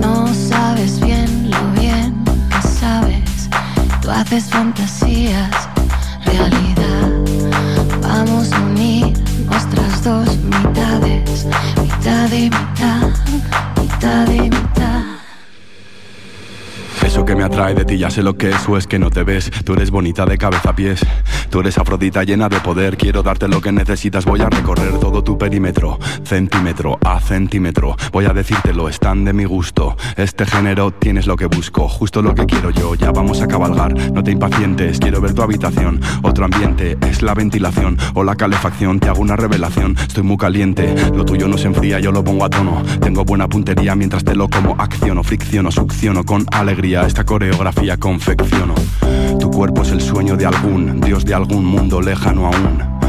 No 0.00 0.26
sabes 0.34 0.98
bien 0.98 1.48
lo 1.48 1.80
bien 1.80 2.24
que 2.50 2.68
sabes. 2.68 3.48
Tú 4.00 4.10
haces 4.10 4.46
fantasías, 4.46 5.68
realidad. 6.24 7.08
Vamos 8.02 8.52
a 8.52 8.60
unir 8.62 9.16
nuestras 9.48 10.02
dos 10.02 10.26
mitades, 10.38 11.46
mitad 11.80 12.32
y 12.32 12.50
mitad, 12.50 13.08
mitad 13.80 14.26
y 14.26 14.50
mitad. 14.50 15.11
Eso 17.04 17.24
que 17.24 17.34
me 17.34 17.42
atrae 17.42 17.74
de 17.74 17.84
ti 17.84 17.98
ya 17.98 18.10
sé 18.10 18.22
lo 18.22 18.36
que 18.36 18.50
es 18.50 18.68
o 18.68 18.76
es 18.76 18.86
que 18.86 18.98
no 18.98 19.10
te 19.10 19.22
ves. 19.22 19.50
Tú 19.64 19.74
eres 19.74 19.90
bonita 19.90 20.24
de 20.24 20.38
cabeza 20.38 20.70
a 20.70 20.76
pies. 20.76 21.04
Tú 21.50 21.60
eres 21.60 21.76
afrodita 21.76 22.22
llena 22.22 22.48
de 22.48 22.60
poder. 22.60 22.96
Quiero 22.96 23.22
darte 23.22 23.48
lo 23.48 23.60
que 23.60 23.72
necesitas. 23.72 24.24
Voy 24.24 24.40
a 24.40 24.48
recorrer 24.48 24.98
todo 24.98 25.22
tu 25.22 25.36
perímetro, 25.36 25.98
centímetro 26.24 26.98
a 27.04 27.20
centímetro. 27.20 27.96
Voy 28.12 28.24
a 28.24 28.32
decírtelo, 28.32 28.88
están 28.88 29.24
de 29.24 29.32
mi 29.32 29.44
gusto. 29.44 29.96
Este 30.16 30.46
género 30.46 30.92
tienes 30.92 31.26
lo 31.26 31.36
que 31.36 31.46
busco, 31.46 31.88
justo 31.88 32.22
lo 32.22 32.34
que 32.34 32.46
quiero 32.46 32.70
yo. 32.70 32.94
Ya 32.94 33.10
vamos 33.10 33.42
a 33.42 33.48
cabalgar, 33.48 33.92
no 34.12 34.22
te 34.22 34.30
impacientes. 34.30 34.98
Quiero 34.98 35.20
ver 35.20 35.34
tu 35.34 35.42
habitación, 35.42 36.00
otro 36.22 36.44
ambiente. 36.44 36.96
Es 37.08 37.20
la 37.22 37.34
ventilación 37.34 37.98
o 38.14 38.24
la 38.24 38.36
calefacción. 38.36 39.00
Te 39.00 39.08
hago 39.08 39.20
una 39.20 39.36
revelación. 39.36 39.96
Estoy 39.98 40.22
muy 40.22 40.36
caliente, 40.36 40.94
lo 41.14 41.24
tuyo 41.24 41.48
no 41.48 41.58
se 41.58 41.66
enfría, 41.66 42.00
yo 42.00 42.12
lo 42.12 42.24
pongo 42.24 42.44
a 42.44 42.50
tono. 42.50 42.82
Tengo 43.00 43.24
buena 43.24 43.48
puntería 43.48 43.94
mientras 43.94 44.24
te 44.24 44.34
lo 44.34 44.48
como. 44.48 44.76
Acciono, 44.78 45.22
fricciono, 45.22 45.70
succiono 45.70 46.24
con 46.24 46.46
alegría. 46.52 46.91
Esta 47.00 47.24
coreografía 47.24 47.96
confecciono. 47.96 48.74
Tu 49.40 49.50
cuerpo 49.50 49.80
es 49.80 49.90
el 49.92 50.02
sueño 50.02 50.36
de 50.36 50.44
algún 50.44 51.00
dios 51.00 51.24
de 51.24 51.32
algún 51.32 51.64
mundo 51.64 52.02
lejano 52.02 52.46
aún. 52.46 53.00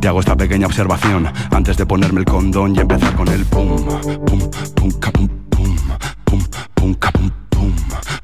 Te 0.00 0.06
hago 0.06 0.20
esta 0.20 0.36
pequeña 0.36 0.68
observación 0.68 1.26
antes 1.50 1.76
de 1.76 1.84
ponerme 1.84 2.20
el 2.20 2.24
condón 2.24 2.76
y 2.76 2.78
empezar 2.78 3.16
con 3.16 3.26
el 3.26 3.44
pum, 3.44 3.84
pum, 4.26 4.50
pum, 4.76 4.90
ca, 4.92 5.10
pum, 5.10 5.28
pum, 5.50 5.76
pum, 6.24 6.40
pum, 6.74 6.94
ca, 6.94 7.10
pum, 7.10 7.30
pum, 7.50 7.74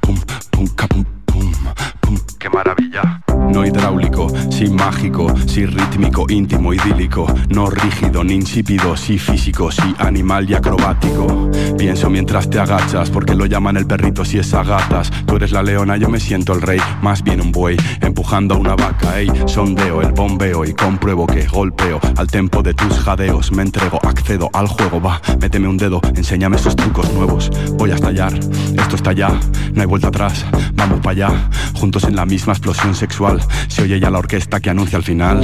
pum, 0.00 0.16
pum, 0.50 0.66
ca, 0.76 0.86
pum, 0.86 1.04
pum, 1.26 1.52
pum. 2.00 2.38
¡Qué 2.39 2.48
maravilla! 2.48 3.20
No 3.51 3.65
hidráulico, 3.65 4.28
sí 4.51 4.69
mágico, 4.69 5.32
sí 5.47 5.65
rítmico, 5.65 6.27
íntimo, 6.28 6.74
idílico, 6.74 7.27
no 7.48 7.70
rígido 7.70 8.23
ni 8.23 8.35
insípido, 8.35 8.97
sí 8.97 9.19
físico, 9.19 9.73
sí 9.73 9.94
animal 9.98 10.48
y 10.51 10.55
acrobático. 10.55 11.51
Pienso 11.78 12.10
mientras 12.10 12.51
te 12.51 12.60
agachas, 12.60 13.10
porque 13.10 13.35
lo 13.35 13.47
llaman 13.47 13.77
el 13.77 13.86
perrito 13.86 14.24
si 14.24 14.39
es 14.39 14.52
a 14.52 14.62
gatas. 14.62 15.10
Tú 15.24 15.36
eres 15.36 15.52
la 15.52 15.62
leona, 15.62 15.97
yo 15.97 16.10
me 16.10 16.20
siento 16.20 16.52
el 16.52 16.60
rey, 16.60 16.81
más 17.01 17.23
bien 17.23 17.40
un 17.40 17.51
buey, 17.51 17.77
empujando 18.02 18.55
a 18.55 18.59
una 18.59 18.77
vaca, 18.77 19.19
ey, 19.19 19.31
sondeo 19.47 20.02
el 20.02 20.12
bombeo 20.12 20.65
y 20.65 20.74
compruebo 20.74 21.27
que 21.27 21.47
golpeo 21.47 22.01
al 22.16 22.27
tempo 22.27 22.62
de 22.62 22.74
tus 22.74 22.98
jadeos. 23.01 23.51
Me 23.51 23.62
entrego, 23.62 23.98
accedo 24.06 24.51
al 24.52 24.66
juego, 24.66 25.01
va, 25.01 25.23
méteme 25.40 25.69
un 25.69 25.78
dedo, 25.78 26.01
enséñame 26.15 26.56
esos 26.56 26.77
trucos 26.77 27.10
nuevos. 27.15 27.51
Voy 27.78 27.93
a 27.93 27.94
estallar, 27.94 28.35
esto 28.35 28.97
está 28.97 29.12
ya, 29.12 29.31
no 29.73 29.81
hay 29.81 29.86
vuelta 29.86 30.09
atrás, 30.09 30.44
vamos 30.74 31.01
para 31.01 31.12
allá, 31.12 31.51
juntos 31.74 32.05
en 32.05 32.16
la 32.16 32.27
misma 32.28 32.52
explosión 32.52 32.94
sexual. 32.94 33.40
Se 33.68 33.82
oye 33.82 33.98
ya 33.98 34.10
la 34.10 34.18
orquesta 34.18 34.60
que 34.60 34.70
anuncia 34.70 34.98
el 34.98 35.02
final. 35.02 35.42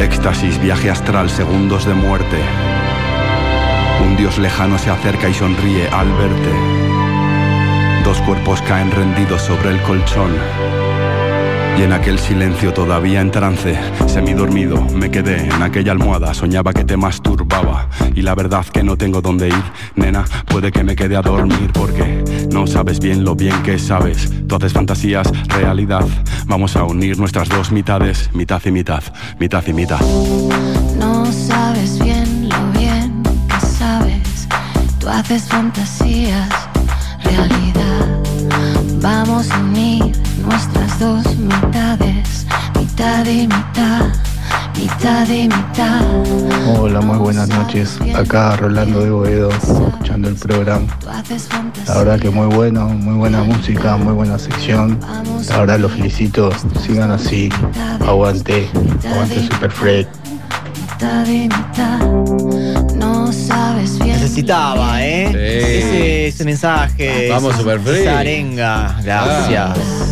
Éxtasis, 0.00 0.60
viaje 0.60 0.90
astral, 0.90 1.28
segundos 1.30 1.86
de 1.86 1.94
muerte. 1.94 2.38
Un 4.04 4.16
dios 4.16 4.38
lejano 4.38 4.78
se 4.78 4.90
acerca 4.90 5.28
y 5.28 5.34
sonríe 5.34 5.88
al 5.88 6.08
verte. 6.12 6.52
Dos 8.04 8.20
cuerpos 8.22 8.62
caen 8.62 8.90
rendidos 8.90 9.42
sobre 9.42 9.70
el 9.70 9.82
colchón. 9.82 10.30
En 11.80 11.94
aquel 11.94 12.18
silencio 12.18 12.74
todavía 12.74 13.22
en 13.22 13.30
trance, 13.30 13.76
semidormido, 14.06 14.80
me 14.94 15.10
quedé 15.10 15.46
en 15.46 15.62
aquella 15.62 15.92
almohada, 15.92 16.34
soñaba 16.34 16.74
que 16.74 16.84
te 16.84 16.94
masturbaba. 16.96 17.88
Y 18.14 18.20
la 18.20 18.34
verdad 18.34 18.66
que 18.66 18.82
no 18.82 18.98
tengo 18.98 19.22
dónde 19.22 19.48
ir, 19.48 19.64
nena, 19.96 20.26
puede 20.46 20.70
que 20.70 20.84
me 20.84 20.94
quede 20.94 21.16
a 21.16 21.22
dormir 21.22 21.70
porque 21.72 22.22
no 22.52 22.66
sabes 22.66 23.00
bien 23.00 23.24
lo 23.24 23.34
bien 23.34 23.62
que 23.62 23.78
sabes. 23.78 24.30
Tú 24.46 24.56
haces 24.56 24.74
fantasías, 24.74 25.26
realidad. 25.48 26.06
Vamos 26.46 26.76
a 26.76 26.84
unir 26.84 27.18
nuestras 27.18 27.48
dos 27.48 27.72
mitades, 27.72 28.30
mitad 28.34 28.60
y 28.66 28.70
mitad, 28.70 29.02
mitad 29.38 29.66
y 29.66 29.72
mitad. 29.72 30.00
No 30.98 31.24
sabes 31.32 31.98
bien 31.98 32.50
lo 32.50 32.78
bien 32.78 33.22
que 33.48 33.66
sabes. 33.66 34.46
Tú 34.98 35.08
haces 35.08 35.44
fantasías, 35.44 36.50
realidad. 37.24 38.20
Vamos 39.00 39.50
a 39.50 39.58
unir 39.60 40.29
nuestras 40.42 40.98
dos 40.98 41.24
mitades, 41.36 42.46
mitad 42.78 43.24
y 43.26 43.46
mitad, 43.46 44.06
mitad 44.76 45.28
y 45.28 45.48
mitad. 45.48 46.02
Hola, 46.78 47.00
muy 47.00 47.18
buenas 47.18 47.48
noches. 47.48 47.98
Acá 48.14 48.56
Rolando 48.56 49.00
de 49.04 49.10
Boedo, 49.10 49.50
escuchando 49.50 50.28
el 50.28 50.34
programa. 50.36 50.86
La 51.86 51.98
verdad 51.98 52.20
que 52.20 52.30
muy 52.30 52.46
bueno, 52.54 52.88
muy 52.88 53.14
buena 53.14 53.42
música, 53.42 53.96
muy 53.96 54.12
buena 54.14 54.38
sección. 54.38 54.98
La 55.48 55.58
verdad 55.58 55.78
los 55.78 55.92
felicito, 55.92 56.50
sigan 56.86 57.10
así. 57.10 57.48
Aguante, 58.06 58.68
aguante 59.10 59.42
Super 59.42 59.70
Freak. 59.70 60.08
mitad 60.92 61.26
y 61.26 61.48
mitad. 61.48 62.00
No 62.96 63.32
sabes 63.32 63.98
bien. 63.98 64.16
Necesitaba, 64.20 65.02
¿eh? 65.04 65.28
Sí. 65.30 65.38
Ese, 65.38 66.26
ese 66.28 66.44
mensaje. 66.44 67.28
Vamos, 67.30 67.50
esa- 67.52 67.58
Super 67.62 67.80
Free. 67.80 68.00
Esa 68.02 68.18
arenga. 68.18 68.96
Gracias. 69.02 70.09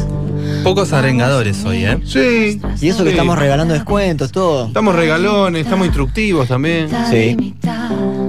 Pocos 0.64 0.92
arengadores 0.92 1.64
hoy, 1.64 1.84
¿eh? 1.84 1.98
Sí. 2.04 2.60
Y 2.80 2.88
eso 2.88 3.04
que 3.04 3.10
estamos 3.10 3.38
regalando 3.38 3.72
descuentos, 3.74 4.30
todo. 4.32 4.66
Estamos 4.66 4.94
regalones, 4.94 5.62
estamos 5.64 5.86
instructivos 5.86 6.48
también. 6.48 6.88
Sí. 7.10 7.54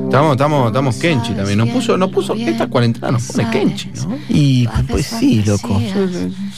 Estamos, 0.05 0.31
estamos, 0.33 0.67
estamos 0.67 0.95
Kenchi 0.97 1.33
también. 1.33 1.57
Nos 1.57 1.69
puso, 1.69 1.97
nos 1.97 2.09
puso, 2.11 2.33
esta 2.35 2.67
cuarentena 2.67 3.11
nos 3.11 3.23
pone 3.27 3.49
Kenchi, 3.49 3.91
¿no? 3.95 4.17
Y 4.29 4.67
pues 4.87 5.05
sí, 5.07 5.43
loco. 5.43 5.81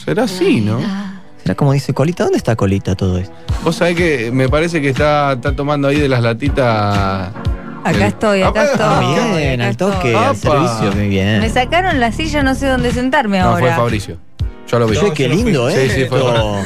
Será 0.04 0.24
así, 0.24 0.60
¿no? 0.60 0.78
Será 1.42 1.54
como 1.56 1.72
dice 1.72 1.92
Colita. 1.92 2.24
¿Dónde 2.24 2.38
está 2.38 2.54
Colita 2.54 2.94
todo 2.94 3.18
esto? 3.18 3.34
Vos 3.64 3.74
sabés 3.76 3.96
que 3.96 4.30
me 4.32 4.48
parece 4.48 4.80
que 4.80 4.90
está, 4.90 5.32
está 5.32 5.54
tomando 5.56 5.88
ahí 5.88 5.98
de 5.98 6.08
las 6.08 6.22
latitas. 6.22 7.30
Acá 7.84 8.06
estoy, 8.06 8.42
acá 8.42 8.60
Ah, 8.78 9.00
estoy. 9.00 9.38
Bien, 9.40 9.60
acá 9.60 9.68
al 9.70 9.76
toque, 9.76 10.12
estoy. 10.12 10.14
al 10.14 10.24
Apa. 10.24 10.34
servicio, 10.36 10.92
muy 10.92 11.02
Me 11.02 11.08
bien. 11.08 11.50
sacaron 11.52 11.98
la 11.98 12.12
silla, 12.12 12.42
no 12.44 12.54
sé 12.54 12.68
dónde 12.68 12.92
sentarme 12.92 13.40
No, 13.40 13.52
fue 13.52 13.62
ahora. 13.62 13.76
Fabricio. 13.76 14.18
Yo 14.72 14.78
lo 14.78 14.86
vi. 14.86 14.96
Che, 14.96 15.12
qué 15.12 15.28
lindo, 15.28 15.68
¿eh? 15.68 15.90
Sí, 15.90 16.00
sí, 16.00 16.06
fue. 16.08 16.18
Esto- 16.18 16.62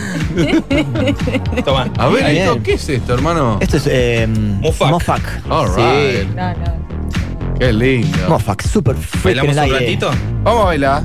Toma. 1.64 1.90
A 1.98 2.08
ver, 2.08 2.30
Bien. 2.30 2.44
esto, 2.48 2.62
¿qué 2.62 2.74
es 2.74 2.88
esto, 2.88 3.14
hermano? 3.14 3.58
Esto 3.60 3.78
es 3.78 3.88
eh, 3.90 4.28
Mofak. 4.28 4.90
Mofak. 4.90 5.42
All 5.50 5.68
Sí. 5.68 5.80
right. 5.80 6.28
No, 6.36 6.50
no. 6.50 7.56
Qué 7.58 7.72
lindo. 7.72 8.18
Mofak, 8.28 8.62
super 8.62 8.94
freak 8.94 9.38
en 9.38 9.46
¿Bailamos 9.46 9.56
el 9.56 9.58
un 9.58 9.64
aire. 9.64 9.78
ratito? 9.86 10.10
Vamos 10.44 10.62
a 10.62 10.64
bailar. 10.66 11.02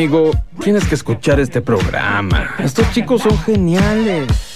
Amigo, 0.00 0.30
tienes 0.64 0.86
que 0.86 0.94
escuchar 0.94 1.40
este 1.40 1.60
programa. 1.60 2.54
Estos 2.58 2.90
chicos 2.92 3.20
son 3.20 3.36
geniales. 3.40 4.49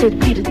To 0.00 0.08
the 0.08 0.16
beat 0.16 0.38
of 0.38 0.49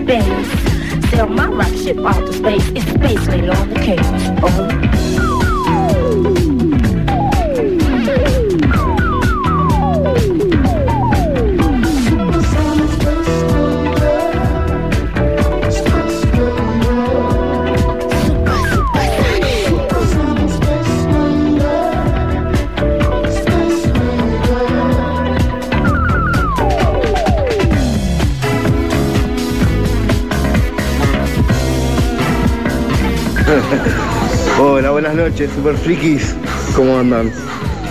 noches, 35.40 35.54
super 35.54 35.76
frikis. 35.76 36.34
¿Cómo 36.74 36.98
andan? 36.98 37.32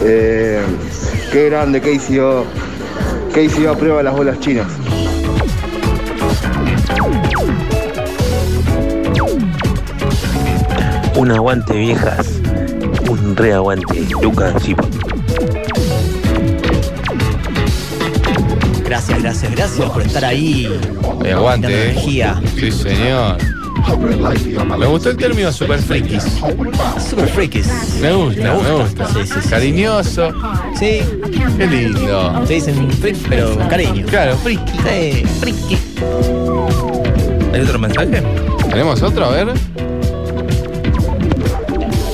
Eh, 0.04 0.62
qué 1.32 1.50
grande, 1.50 1.82
KCO. 1.82 2.46
KCO 3.34 3.72
aprueba 3.72 4.04
las 4.04 4.16
bolas 4.16 4.40
chinas. 4.40 4.68
Un 11.16 11.32
aguante 11.32 11.74
viejas, 11.74 12.40
un 13.10 13.36
reaguante, 13.36 14.08
Lucas 14.22 14.64
Chipo. 14.64 14.88
Gracias, 18.86 19.22
gracias, 19.22 19.52
gracias 19.52 19.90
por 19.90 20.02
estar 20.02 20.24
ahí. 20.24 20.70
Me 21.22 21.34
aguante, 21.34 21.68
eh. 21.68 21.92
energía. 21.92 22.42
Sí, 22.56 22.72
señor. 22.72 23.59
Me 24.78 24.86
gustó 24.86 25.10
el 25.10 25.18
término 25.18 25.52
super 25.52 25.80
frikis. 25.80 26.24
Super 27.10 27.28
frikis. 27.28 27.68
Me 28.02 28.14
gusta, 28.14 28.54
me 28.56 28.72
gusta. 28.82 29.08
Cariñoso. 29.50 30.32
Sí. 30.76 31.00
Qué 31.58 31.68
lindo. 31.68 32.46
Se 32.46 32.54
dicen 32.54 32.92
freak, 32.92 33.18
pero 33.28 33.56
con 33.56 33.68
cariño. 33.68 34.06
Claro, 34.08 34.36
friki. 34.38 34.72
Sí, 34.72 35.26
friki. 35.40 35.78
¿Hay 37.54 37.62
otro 37.62 37.80
mensaje? 37.80 38.24
¿Tenemos 38.70 39.02
otro? 39.02 39.26
A 39.26 39.30
ver. 39.32 39.54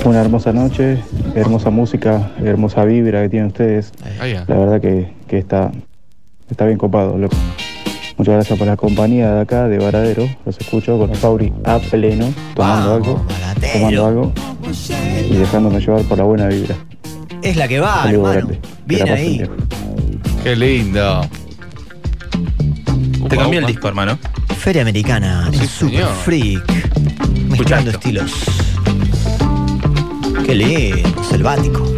Una 0.06 0.22
hermosa 0.22 0.54
noche, 0.54 1.00
hermosa 1.36 1.72
música, 1.72 2.32
hermosa 2.44 2.86
vibra 2.86 3.24
que 3.24 3.30
tienen 3.30 3.48
ustedes. 3.48 3.92
La 4.48 4.56
verdad 4.56 4.80
que, 4.80 5.14
que 5.28 5.40
está, 5.40 5.72
está 6.50 6.66
bien 6.66 6.78
copado, 6.78 7.18
loco. 7.18 7.36
Muchas 8.26 8.38
gracias 8.38 8.58
por 8.58 8.68
la 8.68 8.76
compañía 8.76 9.32
de 9.36 9.42
acá, 9.42 9.68
de 9.68 9.78
Varadero. 9.78 10.28
Los 10.48 10.58
escucho 10.60 10.98
con 10.98 11.12
los 11.12 11.20
Fauri 11.20 11.54
a 11.64 11.78
pleno, 11.78 12.34
tomando 12.56 12.96
algo, 12.96 13.26
tomando 13.72 14.06
algo 14.08 14.34
y 15.30 15.36
dejándome 15.36 15.80
llevar 15.80 16.02
por 16.06 16.18
la 16.18 16.24
buena 16.24 16.48
vibra. 16.48 16.76
Es 17.44 17.56
la 17.56 17.68
que 17.68 17.80
va, 17.80 18.10
hermano. 18.10 18.48
Que 18.48 18.60
Bien 18.88 19.10
ahí. 19.10 19.38
bien. 19.38 19.52
Qué 20.44 20.56
lindo. 20.56 21.22
Te 23.30 23.38
cambié 23.38 23.60
el 23.60 23.68
disco, 23.68 23.90
hermano. 23.90 24.18
Feria 24.58 24.82
Americana, 24.82 25.48
el 25.54 25.60
Super 25.70 25.94
señor. 26.00 26.16
Freak. 26.24 27.48
Mezclando 27.48 27.92
estilos. 27.92 28.32
Qué 30.48 30.56
lindo, 30.56 31.24
selvático. 31.26 31.95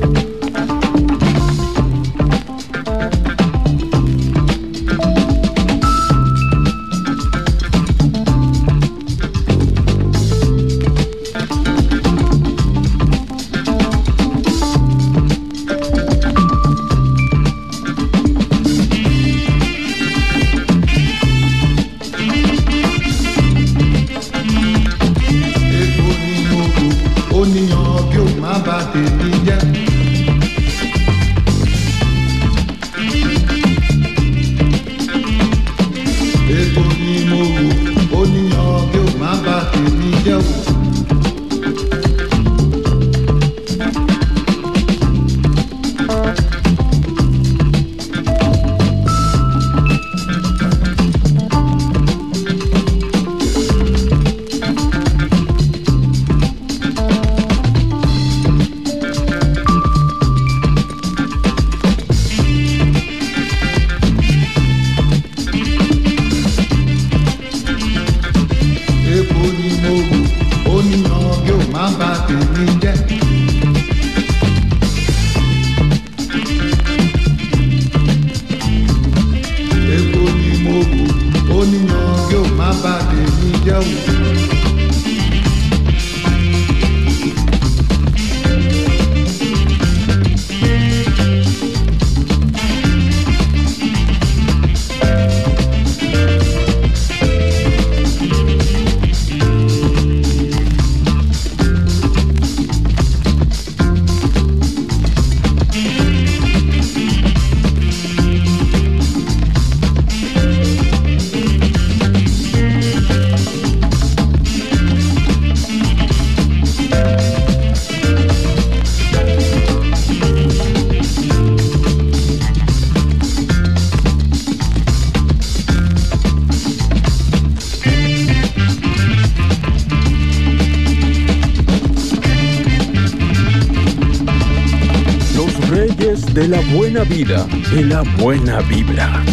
Buena 136.97 137.15
vida 137.15 137.47
y 137.71 137.83
la 137.83 138.01
buena 138.19 138.59
vibra. 138.61 139.23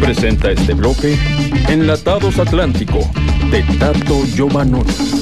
Presenta 0.00 0.52
este 0.52 0.72
bloque 0.72 1.18
Enlatados 1.68 2.38
Atlántico 2.38 3.00
de 3.50 3.62
Tato 3.78 4.24
Giovanotti. 4.34 5.19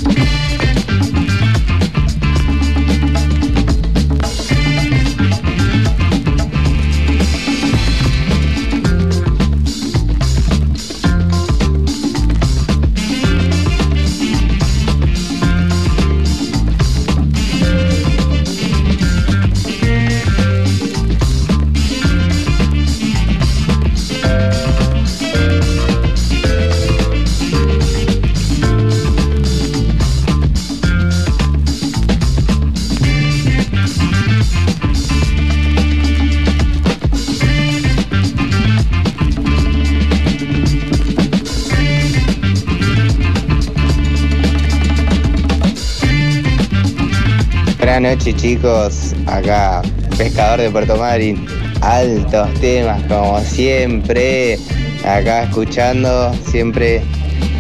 Buenas 47.99 48.19
noches 48.19 48.37
chicos, 48.37 49.13
acá 49.27 49.83
pescador 50.17 50.61
de 50.61 50.71
Puerto 50.71 50.97
Madryn, 50.97 51.45
altos 51.81 52.49
temas 52.61 53.03
como 53.09 53.41
siempre, 53.41 54.57
acá 55.05 55.43
escuchando 55.43 56.33
siempre, 56.49 57.03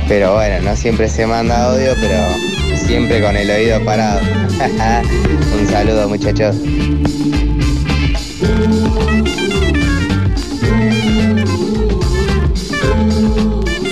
pero 0.06 0.34
bueno, 0.34 0.62
no 0.62 0.76
siempre 0.76 1.08
se 1.08 1.26
manda 1.26 1.64
audio, 1.64 1.90
pero 2.00 2.76
siempre 2.76 3.20
con 3.20 3.36
el 3.36 3.50
oído 3.50 3.84
parado. 3.84 4.20
Un 5.60 5.66
saludo 5.66 6.08
muchachos. 6.08 6.54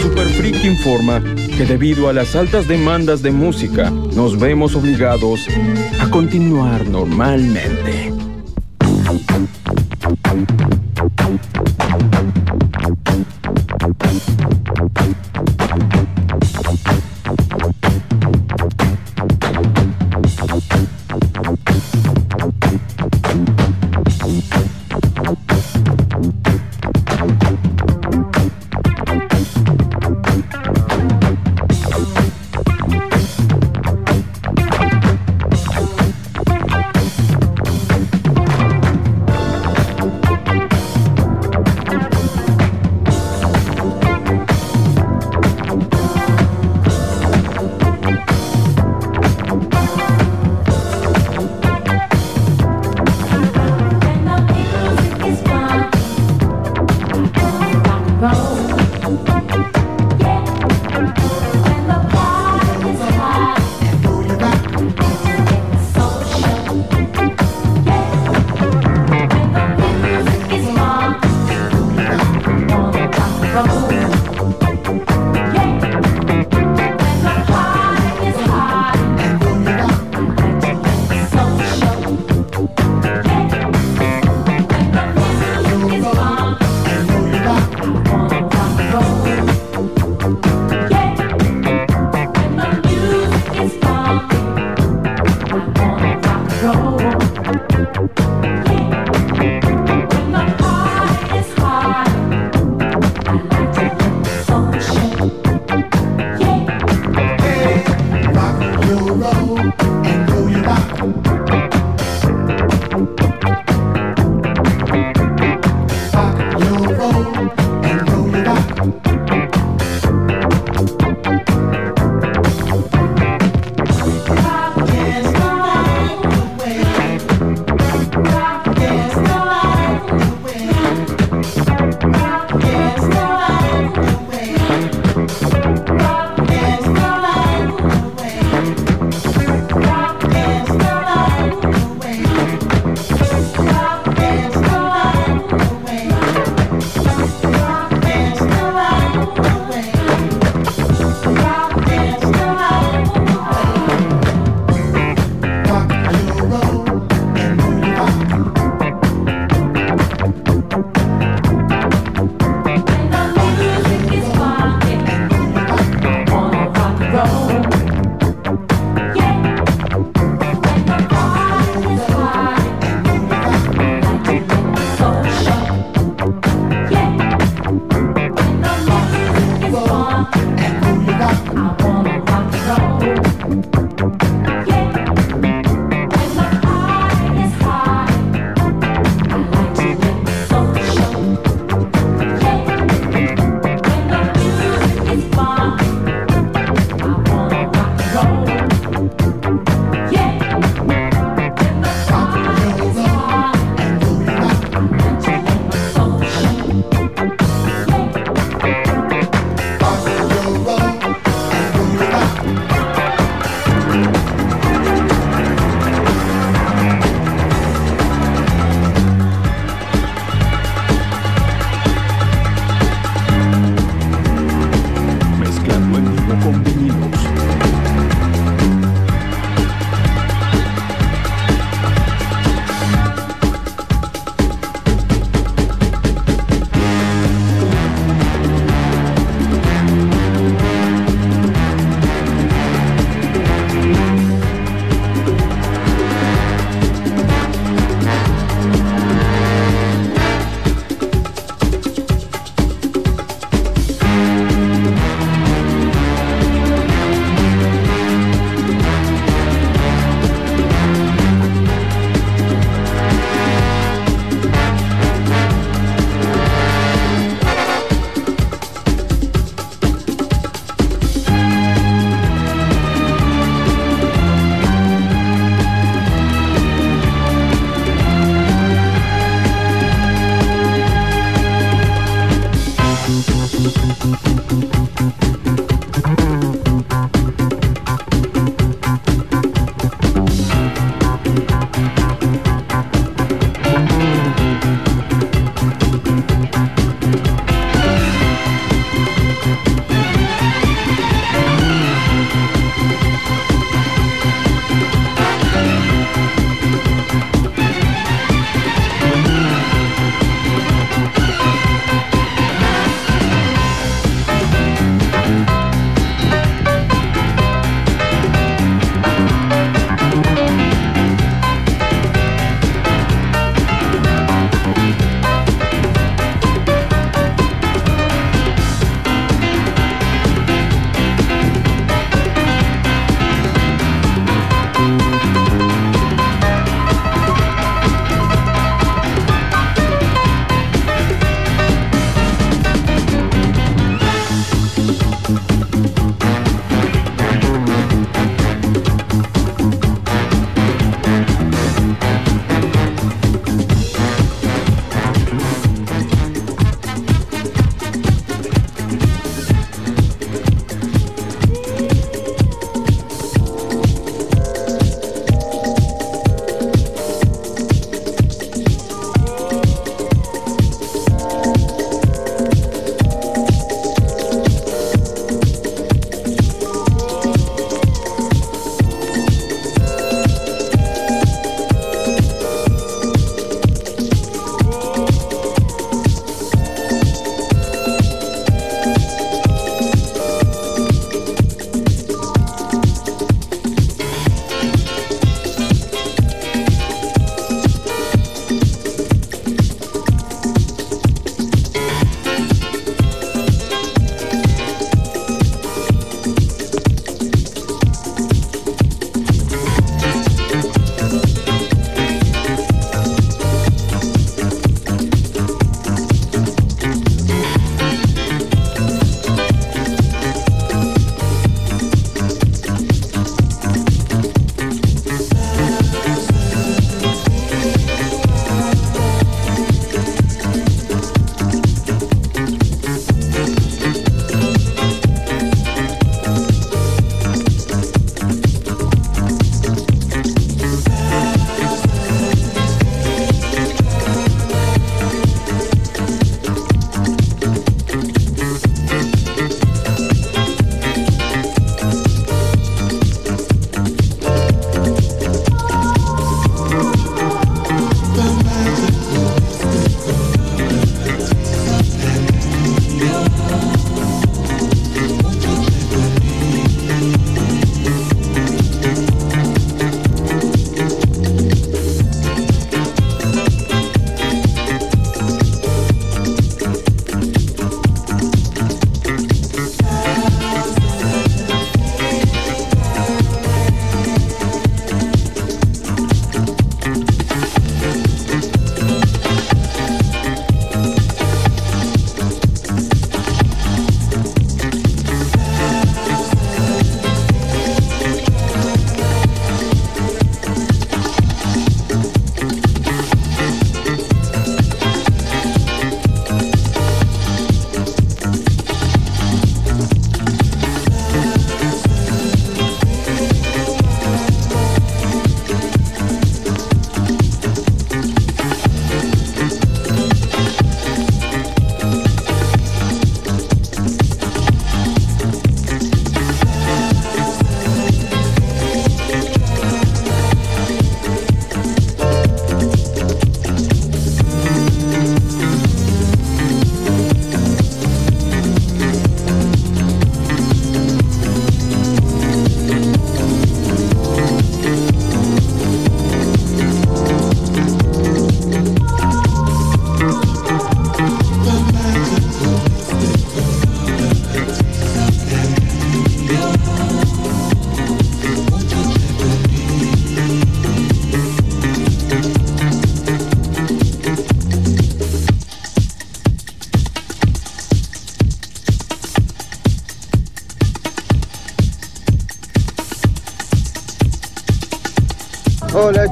Super 0.01 0.29
Freak 0.29 0.65
informa 0.65 1.21
que 1.57 1.65
debido 1.65 2.09
a 2.09 2.13
las 2.13 2.37
altas 2.37 2.69
demandas 2.69 3.23
de 3.23 3.31
música, 3.31 3.91
nos 3.91 4.39
vemos 4.39 4.75
obligados 4.75 5.47
a 5.99 6.11
continuar 6.11 6.87
normalmente. 6.87 8.26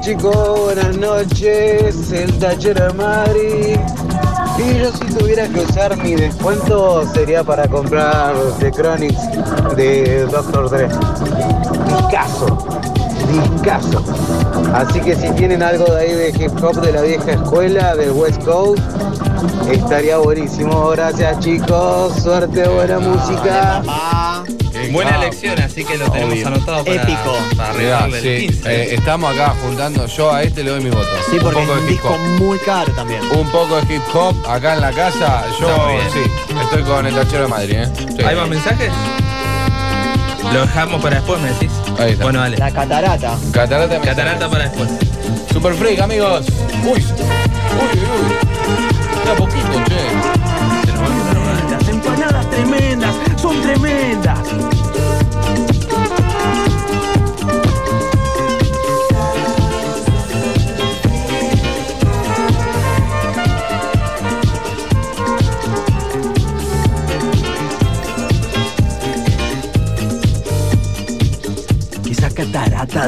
Chicos, 0.01 0.59
buenas 0.59 0.95
noches. 0.97 2.11
El 2.11 2.37
tachero 2.37 2.87
de 2.87 2.93
Madrid. 2.93 3.77
Y 4.59 4.79
yo 4.79 4.91
si 4.91 5.05
tuviera 5.15 5.47
que 5.47 5.59
usar 5.61 5.97
mi 5.97 6.15
descuento 6.15 7.03
sería 7.13 7.43
para 7.43 7.67
comprar 7.67 8.35
The 8.59 8.71
Chronics 8.71 9.19
de 9.75 10.27
Dr. 10.27 10.69
Dre. 10.69 10.87
Discaso, 11.87 12.57
discaso. 13.27 14.03
Así 14.73 14.99
que 14.99 15.15
si 15.15 15.29
tienen 15.31 15.63
algo 15.63 15.85
de 15.85 15.99
ahí 15.99 16.13
de 16.13 16.29
hip 16.29 16.63
hop 16.63 16.75
de 16.81 16.91
la 16.91 17.01
vieja 17.01 17.31
escuela, 17.31 17.95
del 17.95 18.11
West 18.11 18.43
Coast, 18.43 18.83
estaría 19.71 20.17
buenísimo. 20.17 20.89
Gracias 20.89 21.39
chicos, 21.39 22.13
suerte, 22.21 22.67
buena 22.67 22.99
música. 22.99 23.81
Buena 24.95 25.15
elección, 25.17 25.59
así 25.61 25.83
que 25.83 25.97
lo 25.97 26.09
tenemos 26.11 26.33
Obvio. 26.33 26.47
anotado 26.47 26.85
para, 26.85 27.01
para 27.57 27.73
Mirá, 27.73 27.73
regalarle 27.73 28.17
el 28.17 28.23
sí, 28.41 28.47
15. 28.47 28.73
eh, 28.73 28.93
estamos 28.95 29.33
acá 29.33 29.53
juntando. 29.61 30.05
Yo 30.07 30.31
a 30.33 30.43
este 30.43 30.63
le 30.63 30.71
doy 30.71 30.83
mi 30.83 30.89
voto. 30.89 31.07
Sí, 31.29 31.37
porque 31.41 31.59
un 31.59 31.65
poco 31.67 31.77
es 31.77 31.81
un 31.81 31.85
de 31.87 31.93
hip 31.93 31.99
disco 32.01 32.09
hop. 32.13 32.19
muy 32.41 32.57
caro 32.59 32.91
también. 32.93 33.21
Un 33.31 33.49
poco 33.51 33.81
de 33.81 33.95
hip 33.95 34.01
hop 34.13 34.35
acá 34.47 34.73
en 34.75 34.81
la 34.81 34.91
casa. 34.91 35.43
Yo 35.59 35.69
Está 35.69 35.83
muy 35.85 35.93
bien. 35.95 36.07
sí, 36.11 36.19
estoy 36.63 36.83
con 36.83 37.05
el 37.05 37.13
tachero 37.15 37.43
de 37.43 37.47
Madrid, 37.49 37.75
¿eh? 37.75 37.89
Sí. 38.17 38.23
¿Hay 38.23 38.35
más 38.35 38.47
mensajes? 38.49 38.91
Lo 40.53 40.61
dejamos 40.61 41.01
para 41.01 41.15
después, 41.17 41.41
me 41.41 41.49
decís. 41.49 41.71
Ahí 41.99 42.11
está. 42.11 42.23
Bueno, 42.23 42.39
dale. 42.39 42.57
La 42.57 42.71
catarata. 42.71 43.37
Catarata, 43.51 43.93
de 43.95 43.99
Catarata 43.99 44.49
para 44.49 44.63
después. 44.69 44.89
Super 45.51 45.73
Freak, 45.73 45.99
amigos. 46.01 46.45
Uy, 46.83 46.91
uy, 46.91 47.01
uy. 47.01 47.03
Queda 49.23 49.35
poquito, 49.35 49.83
che. 49.87 50.05
Las 51.71 51.87
empanadas 51.89 52.49
tremendas, 52.51 53.15
son 53.41 53.59
tremendas. 53.61 54.39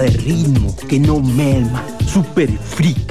Ritmo 0.07 0.75
que 0.87 0.99
no 0.99 1.19
merma, 1.19 1.83
super 2.05 2.49
freak. 2.49 3.06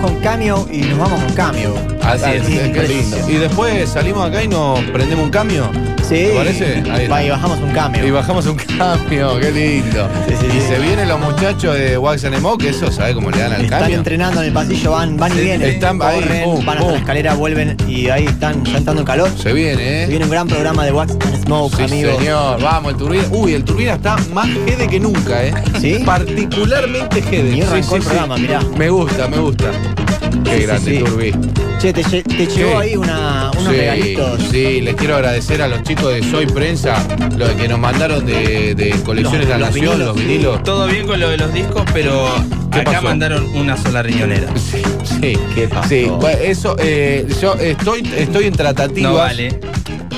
Con 0.00 0.16
cambio 0.20 0.66
y 0.70 0.78
nos 0.78 0.98
vamos 0.98 1.22
con 1.22 1.32
cambio. 1.34 1.74
Así 2.02 2.24
es, 2.30 2.46
Sí, 2.46 2.58
qué 2.72 2.82
lindo. 2.88 3.16
Y 3.28 3.34
después 3.34 3.88
salimos 3.88 4.26
acá 4.28 4.42
y 4.42 4.48
nos 4.48 4.80
prendemos 4.86 5.24
un 5.26 5.30
cambio. 5.30 5.70
Sí. 6.08 6.14
¿Te 6.26 6.34
parece? 6.34 6.82
Ahí. 6.90 7.06
Va, 7.08 7.22
y 7.22 7.30
bajamos 7.30 7.58
un 7.60 7.70
cambio. 7.70 8.06
Y 8.06 8.10
bajamos 8.10 8.46
un 8.46 8.56
cambio, 8.78 9.38
qué 9.38 9.50
lindo. 9.52 10.08
y 10.28 10.60
se 10.60 10.78
vienen 10.78 11.08
los 11.08 11.20
muchachos 11.20 11.74
de 11.76 11.96
Wax 11.96 12.24
and 12.24 12.34
Emo, 12.34 12.58
que 12.58 12.70
eso, 12.70 12.90
¿sabes 12.90 13.14
cómo 13.14 13.30
le 13.30 13.38
dan 13.38 13.52
al 13.52 13.62
Están 13.62 13.80
cambio? 13.80 13.98
entrenando 13.98 14.40
en 14.40 14.48
el 14.48 14.52
pasillo, 14.52 14.90
van, 14.92 15.16
van 15.16 15.36
y 15.38 15.40
vienen. 15.40 15.68
están 15.68 16.00
ahí, 16.02 16.20
corren, 16.20 16.44
pum, 16.44 16.64
van 16.66 16.78
hasta 16.78 16.90
la 16.92 16.98
escalera, 16.98 17.34
vuelven 17.34 17.76
y 17.86 18.08
ahí 18.08 18.24
están 18.26 18.64
ya 18.64 18.78
entrando 18.78 19.02
en 19.02 19.06
calor. 19.06 19.30
Se 19.38 19.52
viene, 19.52 20.02
¿eh? 20.02 20.04
Se 20.04 20.10
viene 20.10 20.24
un 20.24 20.30
gran 20.30 20.48
programa 20.48 20.84
de 20.84 20.92
Wax 20.92 21.11
Smoke, 21.52 21.76
Sí, 21.76 21.82
amigos. 21.82 22.16
señor, 22.16 22.62
vamos, 22.62 22.92
el 22.92 22.98
Turbina. 22.98 23.24
Uy, 23.30 23.52
el 23.52 23.62
Turbina 23.64 23.92
está 23.92 24.16
más 24.32 24.48
jede 24.66 24.88
que 24.88 24.98
nunca, 24.98 25.44
¿eh? 25.44 25.52
¿Sí? 25.78 25.98
Particularmente 26.04 27.20
jede. 27.20 27.56
Y 27.58 27.60
arrancó 27.60 27.96
el 27.96 28.02
programa, 28.02 28.36
mirá. 28.38 28.60
Me 28.78 28.88
gusta, 28.88 29.28
me 29.28 29.36
gusta. 29.36 29.66
Qué 30.44 30.56
Sí, 30.60 30.62
grande, 30.64 30.90
sí, 30.90 30.96
sí. 30.96 31.04
Turbi. 31.04 31.32
Che, 31.78 31.92
te, 31.92 32.02
te 32.22 32.46
llegó 32.46 32.70
Sí. 32.80 32.88
ahí 32.88 32.96
una, 32.96 33.50
unos 33.58 33.64
sí, 33.70 33.76
regalitos. 33.80 34.40
Sí, 34.50 34.80
les 34.80 34.94
quiero 34.94 35.16
agradecer 35.16 35.60
a 35.60 35.68
los 35.68 35.82
chicos 35.82 36.14
de 36.14 36.22
Soy 36.22 36.46
Prensa, 36.46 36.94
lo 37.36 37.54
que 37.54 37.68
nos 37.68 37.78
mandaron 37.78 38.24
de, 38.24 38.74
de 38.74 38.90
Colecciones 39.04 39.40
Los- 39.46 39.48
La 39.50 39.58
los 39.58 39.68
Nación, 39.68 39.84
vinilos. 39.90 40.06
los 40.06 40.16
vinilos. 40.16 40.62
Todo 40.62 40.86
bien 40.86 41.06
con 41.06 41.20
lo 41.20 41.28
de 41.28 41.36
los 41.36 41.52
discos, 41.52 41.82
pero 41.92 42.28
¿Qué 42.72 42.80
acá 42.80 42.92
pasó? 42.92 43.02
mandaron 43.04 43.44
una 43.54 43.76
sola 43.76 44.02
riñonera. 44.02 44.48
Sí, 44.56 44.80
sí. 45.20 45.38
¿Qué 45.54 45.68
pasó? 45.68 45.88
Sí, 45.90 46.06
bueno, 46.18 46.38
eso, 46.42 46.76
eh, 46.78 47.26
yo 47.42 47.54
estoy, 47.56 48.08
estoy 48.16 48.46
en 48.46 48.52
tratativas. 48.54 49.12
No 49.12 49.18
vale. 49.18 49.60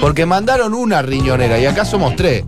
Porque 0.01 0.27
mandaron 0.27 0.75
una 0.75 1.03
riñonera 1.03 1.59
y 1.59 1.67
acá 1.67 1.85
somos 1.85 2.17
tres. 2.17 2.45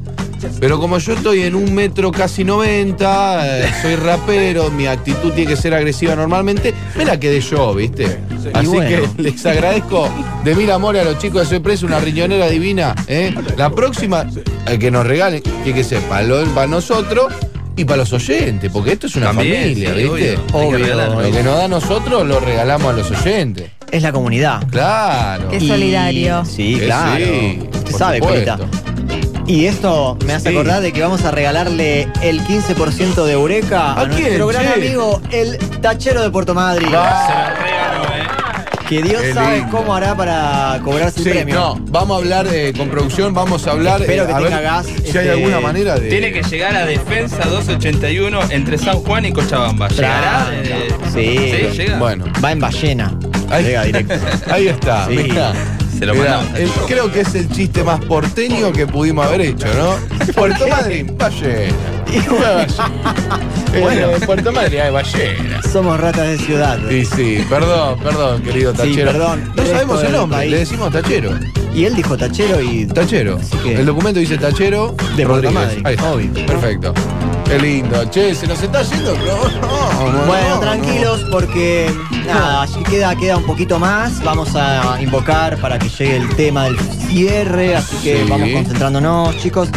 Pero 0.61 0.79
como 0.79 0.99
yo 0.99 1.15
estoy 1.15 1.43
en 1.43 1.55
un 1.55 1.75
metro 1.75 2.13
casi 2.13 2.45
90, 2.45 3.59
eh, 3.65 3.73
soy 3.83 3.97
rapero, 3.97 4.71
mi 4.71 4.87
actitud 4.87 5.33
tiene 5.33 5.51
que 5.51 5.57
ser 5.57 5.75
agresiva 5.75 6.15
normalmente, 6.15 6.75
me 6.95 7.05
la 7.05 7.19
quedé 7.19 7.41
yo, 7.41 7.75
¿viste? 7.75 8.19
Así 8.53 8.67
bueno. 8.67 9.09
que 9.17 9.23
les 9.23 9.45
agradezco 9.47 10.09
de 10.45 10.55
mil 10.55 10.71
amores 10.71 11.03
a 11.03 11.05
los 11.07 11.19
chicos 11.19 11.41
de 11.43 11.47
Soy 11.47 11.59
Preso, 11.61 11.87
una 11.87 11.99
riñonera 12.01 12.49
divina. 12.49 12.95
¿eh? 13.09 13.35
La 13.57 13.71
próxima, 13.71 14.27
eh, 14.67 14.79
que 14.79 14.91
nos 14.91 15.07
regalen, 15.07 15.43
tiene 15.43 15.73
que 15.75 15.85
ser 15.85 16.01
para, 16.03 16.23
lo- 16.23 16.45
para 16.55 16.67
nosotros 16.67 17.33
Y 17.79 17.85
para 17.85 17.99
los 17.99 18.13
oyentes, 18.13 18.71
porque 18.73 18.93
esto 18.93 19.07
es 19.07 19.17
una 19.17 19.27
También, 19.29 19.63
familia, 19.63 19.95
sí, 19.95 20.03
¿viste? 20.03 20.11
obvio. 20.13 20.47
Que 20.47 20.57
Obvio. 20.87 21.23
Lo 21.23 21.31
que 21.33 21.43
nos 21.43 21.57
da 21.57 21.65
a 21.65 21.69
nosotros 21.69 22.27
lo 22.27 22.41
regalamos 22.41 22.93
a 22.93 22.97
los 22.97 23.11
oyentes. 23.11 23.71
Es 23.91 24.03
la 24.03 24.13
comunidad. 24.13 24.67
Claro. 24.71 25.49
Qué 25.49 25.61
solidario. 25.61 26.45
Sí, 26.45 26.77
Que 26.79 26.87
claro. 26.87 27.25
sí, 27.25 27.59
Usted 27.63 27.91
por 27.91 27.99
sabe, 27.99 28.19
supuesto. 28.19 28.69
Y 29.47 29.67
esto 29.67 30.19
me 30.27 30.33
hace 30.35 30.51
Sí. 30.51 30.55
acordar 30.57 30.81
de 30.83 30.93
que 30.93 31.01
vamos 31.03 31.25
a 31.25 31.31
regalarle 31.31 32.09
el 32.21 32.41
15% 32.43 33.25
de 33.25 33.33
Eureka 33.35 33.93
a, 33.93 34.01
¿A 34.03 34.09
quién, 34.09 34.23
nuestro 34.25 34.49
gran 34.49 34.65
che? 34.67 34.73
amigo, 34.75 35.21
el 35.31 35.57
tachero 35.81 36.21
de 36.23 36.31
Puerto 36.31 36.53
Madrid. 36.53 36.89
Que 38.89 39.03
Dios 39.03 39.21
Qué 39.21 39.35
sabe 39.35 39.57
lindo. 39.59 39.77
cómo 39.79 39.95
hará 39.97 40.15
para 40.17 40.79
cobrarse 40.85 41.21
Sí, 41.21 41.29
el 41.31 41.35
premio. 41.39 41.55
no, 41.57 41.77
vamos 41.91 42.17
a 42.17 42.19
hablar 42.21 42.47
eh, 42.53 42.73
con 42.77 42.89
producción, 42.89 43.35
vamos 43.35 43.67
a 43.67 43.73
hablar 43.73 44.01
Espero 44.01 44.23
eh, 44.23 44.27
que 44.29 44.33
a 44.33 44.37
tenga 44.39 44.51
ver 44.57 44.63
gas, 44.63 44.87
si 44.87 44.93
hay 44.93 45.07
este, 45.09 45.31
alguna 45.33 45.59
manera 45.59 45.97
de 45.99 46.09
Tiene 46.09 46.33
que 46.33 46.43
llegar 46.45 46.77
a 46.77 46.87
Defensa 46.87 47.45
281 47.47 48.39
entre 48.51 48.79
San 48.79 48.99
Juan 49.01 49.25
y 49.25 49.33
Cochabamba. 49.33 49.89
¿Llegará? 49.89 50.47
Eh, 50.53 50.89
Sí, 51.13 51.37
Sí, 51.73 51.77
llega. 51.79 51.99
Bueno, 51.99 52.27
Va 52.45 52.53
en 52.53 52.61
ballena. 52.61 53.13
Ahí, 53.51 53.65
Llega 53.65 53.85
directo. 53.85 54.15
ahí 54.51 54.69
está. 54.69 55.07
Sí. 55.09 55.15
mirá. 55.17 55.53
Se 55.99 56.05
lo 56.05 56.15
Mirá, 56.15 56.43
el- 56.57 56.69
creo 56.87 57.11
que 57.11 57.21
es 57.21 57.35
el 57.35 57.49
chiste 57.51 57.83
más 57.83 57.99
porteño 58.05 58.71
que 58.71 58.87
pudimos 58.87 59.27
haber 59.27 59.41
hecho, 59.41 59.67
¿no? 59.79 59.95
Puerto 60.35 60.69
Madryn, 60.69 61.17
ballena. 61.17 61.73
bueno, 63.81 64.11
en 64.11 64.21
Puerto 64.27 64.53
Madryn 64.53 64.81
hay 64.83 64.91
ballena. 64.93 65.63
Somos 65.73 65.99
ratas 65.99 66.27
de 66.29 66.39
ciudad. 66.39 66.79
Sí, 66.91 67.05
sí, 67.05 67.45
perdón, 67.49 67.99
perdón, 68.01 68.43
querido 68.43 68.73
Sí, 68.73 68.79
tachero. 68.79 69.13
perdón, 69.13 69.53
No 69.57 69.65
sabemos 69.65 70.05
el 70.05 70.13
nombre, 70.13 70.39
país. 70.39 70.51
le 70.51 70.59
decimos 70.59 70.93
tachero. 70.93 71.31
Y 71.75 71.85
él 71.85 71.95
dijo 71.95 72.17
tachero 72.17 72.61
y. 72.61 72.87
Tachero. 72.87 73.39
que- 73.63 73.75
El 73.77 73.87
documento 73.87 74.21
dice 74.21 74.37
tachero 74.39 74.95
De 75.17 75.27
Puerto 75.27 75.49
Rodríguez. 75.49 75.55
Madryn, 75.55 75.87
Ahí 75.87 75.95
está. 75.95 76.13
obvio. 76.13 76.47
Perfecto. 76.47 76.95
Qué 77.47 77.59
lindo. 77.59 78.05
Che, 78.11 78.35
se 78.35 78.47
nos 78.47 78.61
está 78.63 78.83
yendo, 78.83 79.15
pero 79.15 79.37
no, 79.61 80.13
no, 80.13 80.27
Bueno, 80.27 80.55
no, 80.57 80.61
tranquilos 80.61 81.25
porque 81.31 81.91
nada, 82.27 82.63
así 82.63 82.83
queda, 82.83 83.15
queda 83.17 83.37
un 83.37 83.47
poquito 83.47 83.79
más. 83.79 84.23
Vamos 84.25 84.55
a 84.57 85.01
invocar 85.01 85.57
para 85.59 85.79
que 85.79 85.89
llegue 85.89 86.17
el 86.17 86.29
tema 86.37 86.65
del 86.65 86.79
cierre, 87.09 87.77
así 87.77 87.97
que 87.99 88.23
Sí. 88.25 88.27
vamos 88.29 88.49
concentrándonos, 88.53 89.37
chicos. 89.39 89.69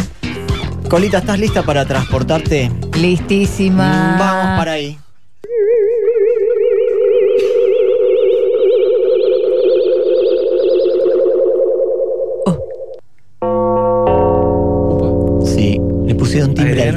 Colita, 0.88 1.18
¿estás 1.18 1.38
lista 1.38 1.62
para 1.62 1.84
transportarte? 1.86 2.72
Listísima. 2.94 4.16
Vamos 4.18 4.58
para 4.58 4.72
ahí. 4.72 4.98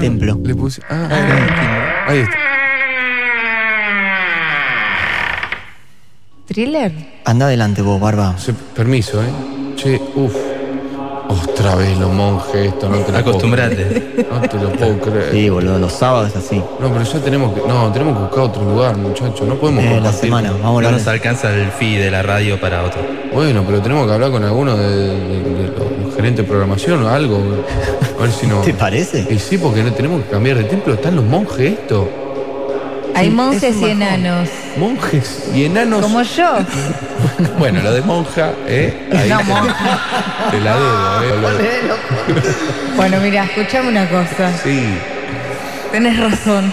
Templo. 0.04 0.38
Le 0.44 0.56
puse. 0.56 0.82
Ah, 0.90 2.06
ahí 2.08 2.20
está. 2.20 2.38
¿Thriller? 6.48 6.92
Anda 7.26 7.46
adelante 7.46 7.82
vos, 7.82 8.00
Barba. 8.00 8.38
Se- 8.38 8.54
permiso, 8.54 9.22
¿eh? 9.24 9.28
Che, 9.76 10.00
uff. 10.16 10.36
Otra 11.26 11.74
vez 11.76 11.98
los 11.98 12.12
monjes, 12.12 12.68
esto 12.74 12.90
no 12.90 12.98
te 12.98 13.12
lo 13.12 13.18
Acostumbrate. 13.18 13.76
puedo- 13.86 14.40
No 14.40 14.48
te 14.48 14.58
lo 14.60 14.70
puedo 14.74 15.00
creer. 15.12 15.32
Sí, 15.32 15.50
boludo, 15.50 15.80
los 15.80 15.92
sábados 15.94 16.30
es 16.30 16.36
así. 16.36 16.58
No, 16.80 16.90
pero 16.92 17.02
ya 17.04 17.20
tenemos 17.20 17.54
que. 17.54 17.62
No, 17.68 17.92
tenemos 17.92 18.16
que 18.18 18.24
buscar 18.24 18.40
otro 18.42 18.64
lugar, 18.64 18.98
muchachos. 18.98 19.42
No 19.48 19.56
podemos 19.56 19.84
Eh, 19.84 20.00
la 20.02 20.12
semana, 20.12 20.52
vamos 20.62 20.84
a 20.84 20.92
No 20.92 20.98
nos 20.98 21.08
alcanza 21.08 21.50
el 21.56 21.72
fee 21.72 21.96
de 21.98 22.12
la 22.12 22.22
radio 22.22 22.60
para 22.60 22.84
otro. 22.84 23.02
Bueno, 23.34 23.64
pero 23.66 23.82
tenemos 23.82 24.06
que 24.06 24.14
hablar 24.14 24.30
con 24.32 24.44
alguno 24.44 24.76
de, 24.78 24.90
de- 24.90 25.44
de 25.64 25.68
de 26.32 26.44
programación 26.44 27.04
o 27.04 27.10
algo. 27.10 27.38
A 28.18 28.22
ver 28.22 28.32
si 28.32 28.48
no. 28.48 28.62
¿Te 28.62 28.74
parece? 28.74 29.28
Y 29.30 29.38
sí, 29.38 29.58
porque 29.58 29.84
no 29.84 29.92
tenemos 29.92 30.24
que 30.24 30.30
cambiar 30.32 30.58
de 30.58 30.64
templo. 30.64 30.94
Están 30.94 31.16
los 31.18 31.26
monjes 31.26 31.74
esto. 31.74 32.10
Hay 33.16 33.30
monjes 33.30 33.76
y 33.80 33.86
enanos. 33.86 34.50
Monjes 34.78 35.44
y 35.54 35.66
enanos. 35.66 36.02
Como 36.02 36.22
yo. 36.24 36.54
Bueno, 37.58 37.82
lo 37.82 37.94
de 37.94 38.02
monja, 38.02 38.52
¿eh? 38.68 39.08
Ahí 39.16 39.30
No, 39.30 39.38
te- 39.38 39.44
monja. 39.46 40.02
Te 40.52 40.60
la 40.60 40.76
dedo, 40.76 41.52
¿eh? 41.52 41.82
Bueno, 42.98 43.18
mira, 43.22 43.46
escuchame 43.46 43.90
una 43.90 44.10
cosa. 44.10 44.52
Sí. 44.64 44.84
Tenés 45.92 46.20
razón. 46.20 46.72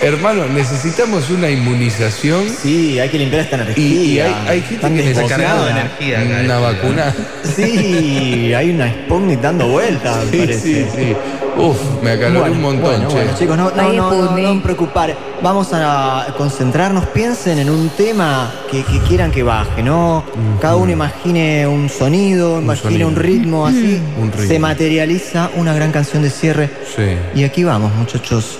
Hermano, 0.00 0.46
necesitamos 0.46 1.30
una 1.30 1.50
inmunización. 1.50 2.44
Sí, 2.48 2.98
hay 2.98 3.08
que 3.08 3.18
limpiar 3.18 3.42
esta 3.42 3.56
energía. 3.56 3.84
Y, 3.84 3.92
y 4.14 4.20
hay, 4.20 4.34
hay 4.48 4.60
gente 4.62 4.86
que 4.86 4.90
necesita 4.90 5.36
desbocados. 5.38 5.70
energía 5.70 6.18
una 6.22 6.40
este, 6.40 6.82
vacuna. 6.82 7.14
Sí, 7.56 8.52
hay 8.54 8.70
una 8.70 8.88
Sputnik 8.90 9.40
dando 9.40 9.68
vueltas, 9.68 10.16
Sí, 10.30 10.38
parece. 10.38 10.60
sí, 10.60 10.86
sí. 10.94 11.16
Uf, 11.56 11.76
me 12.02 12.12
acaloré 12.12 12.38
Bueno, 12.40 12.54
un 12.56 12.62
montón, 12.62 12.82
bueno, 12.90 13.08
che. 13.08 13.14
bueno, 13.14 13.30
chicos, 13.38 13.56
no, 13.58 13.70
no, 13.70 13.92
no, 13.92 14.36
no, 14.38 14.62
preocupar. 14.62 15.14
Vamos 15.42 15.68
a 15.72 16.28
concentrarnos. 16.38 17.04
Piensen 17.08 17.58
en 17.58 17.68
un 17.68 17.90
tema 17.90 18.50
que, 18.70 18.82
que 18.84 18.98
quieran 19.00 19.30
que 19.30 19.42
baje, 19.42 19.82
¿no? 19.82 20.24
Cada 20.60 20.76
uno 20.76 20.90
imagine 20.92 21.66
un 21.66 21.90
sonido, 21.90 22.58
imagine 22.60 22.90
sonido. 22.90 23.08
un 23.08 23.16
ritmo 23.16 23.66
así. 23.66 24.00
Un 24.18 24.32
ritmo. 24.32 24.46
Se 24.48 24.58
materializa 24.58 25.50
una 25.56 25.74
gran 25.74 25.92
canción 25.92 26.22
de 26.22 26.30
cierre. 26.30 26.70
Sí. 26.96 27.16
Y 27.38 27.44
aquí 27.44 27.64
vamos, 27.64 27.92
muchachos. 27.96 28.58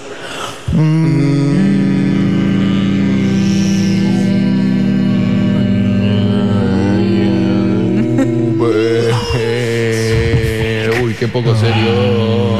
Eh, 9.35 10.91
Uy, 11.03 11.15
qué 11.15 11.29
poco 11.29 11.55
serio. 11.55 12.59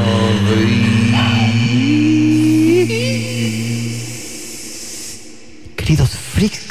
Queridos 5.75 6.11
freaks 6.11 6.61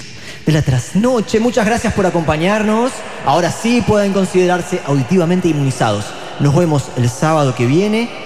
de 0.47 0.53
la 0.53 0.63
trasnoche, 0.63 1.41
muchas 1.41 1.67
gracias 1.67 1.93
por 1.95 2.07
acompañarnos. 2.07 2.93
Ahora 3.27 3.51
sí 3.51 3.83
pueden 3.85 4.13
considerarse 4.13 4.81
auditivamente 4.87 5.49
inmunizados. 5.49 6.05
Nos 6.39 6.55
vemos 6.55 6.85
el 6.97 7.09
sábado 7.09 7.55
que 7.57 7.67
viene 7.67 8.22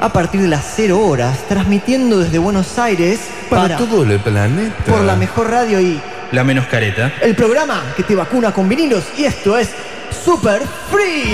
a 0.00 0.08
partir 0.12 0.40
de 0.42 0.48
las 0.48 0.64
0 0.76 0.98
horas, 1.00 1.38
transmitiendo 1.48 2.18
desde 2.18 2.38
Buenos 2.38 2.78
Aires 2.78 3.20
Para, 3.50 3.76
todo 3.76 4.02
el 4.04 4.18
planeta. 4.20 4.84
por 4.84 5.00
la 5.02 5.16
mejor 5.16 5.50
radio 5.50 5.80
y 5.80 6.00
La 6.32 6.44
menos 6.44 6.66
careta. 6.66 7.12
el 7.20 7.34
programa 7.34 7.82
que 7.96 8.02
te 8.02 8.14
vacuna 8.14 8.52
con 8.52 8.68
vinilos. 8.68 9.04
Y 9.16 9.24
esto 9.24 9.58
es 9.58 9.70
Super 10.24 10.62
Free. 10.90 11.32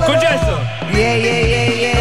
¡Escucha 0.00 0.34
eso! 0.34 0.60
Yeah, 0.92 1.16
yeah, 1.18 1.40
yeah, 1.40 1.74
yeah. 1.74 1.95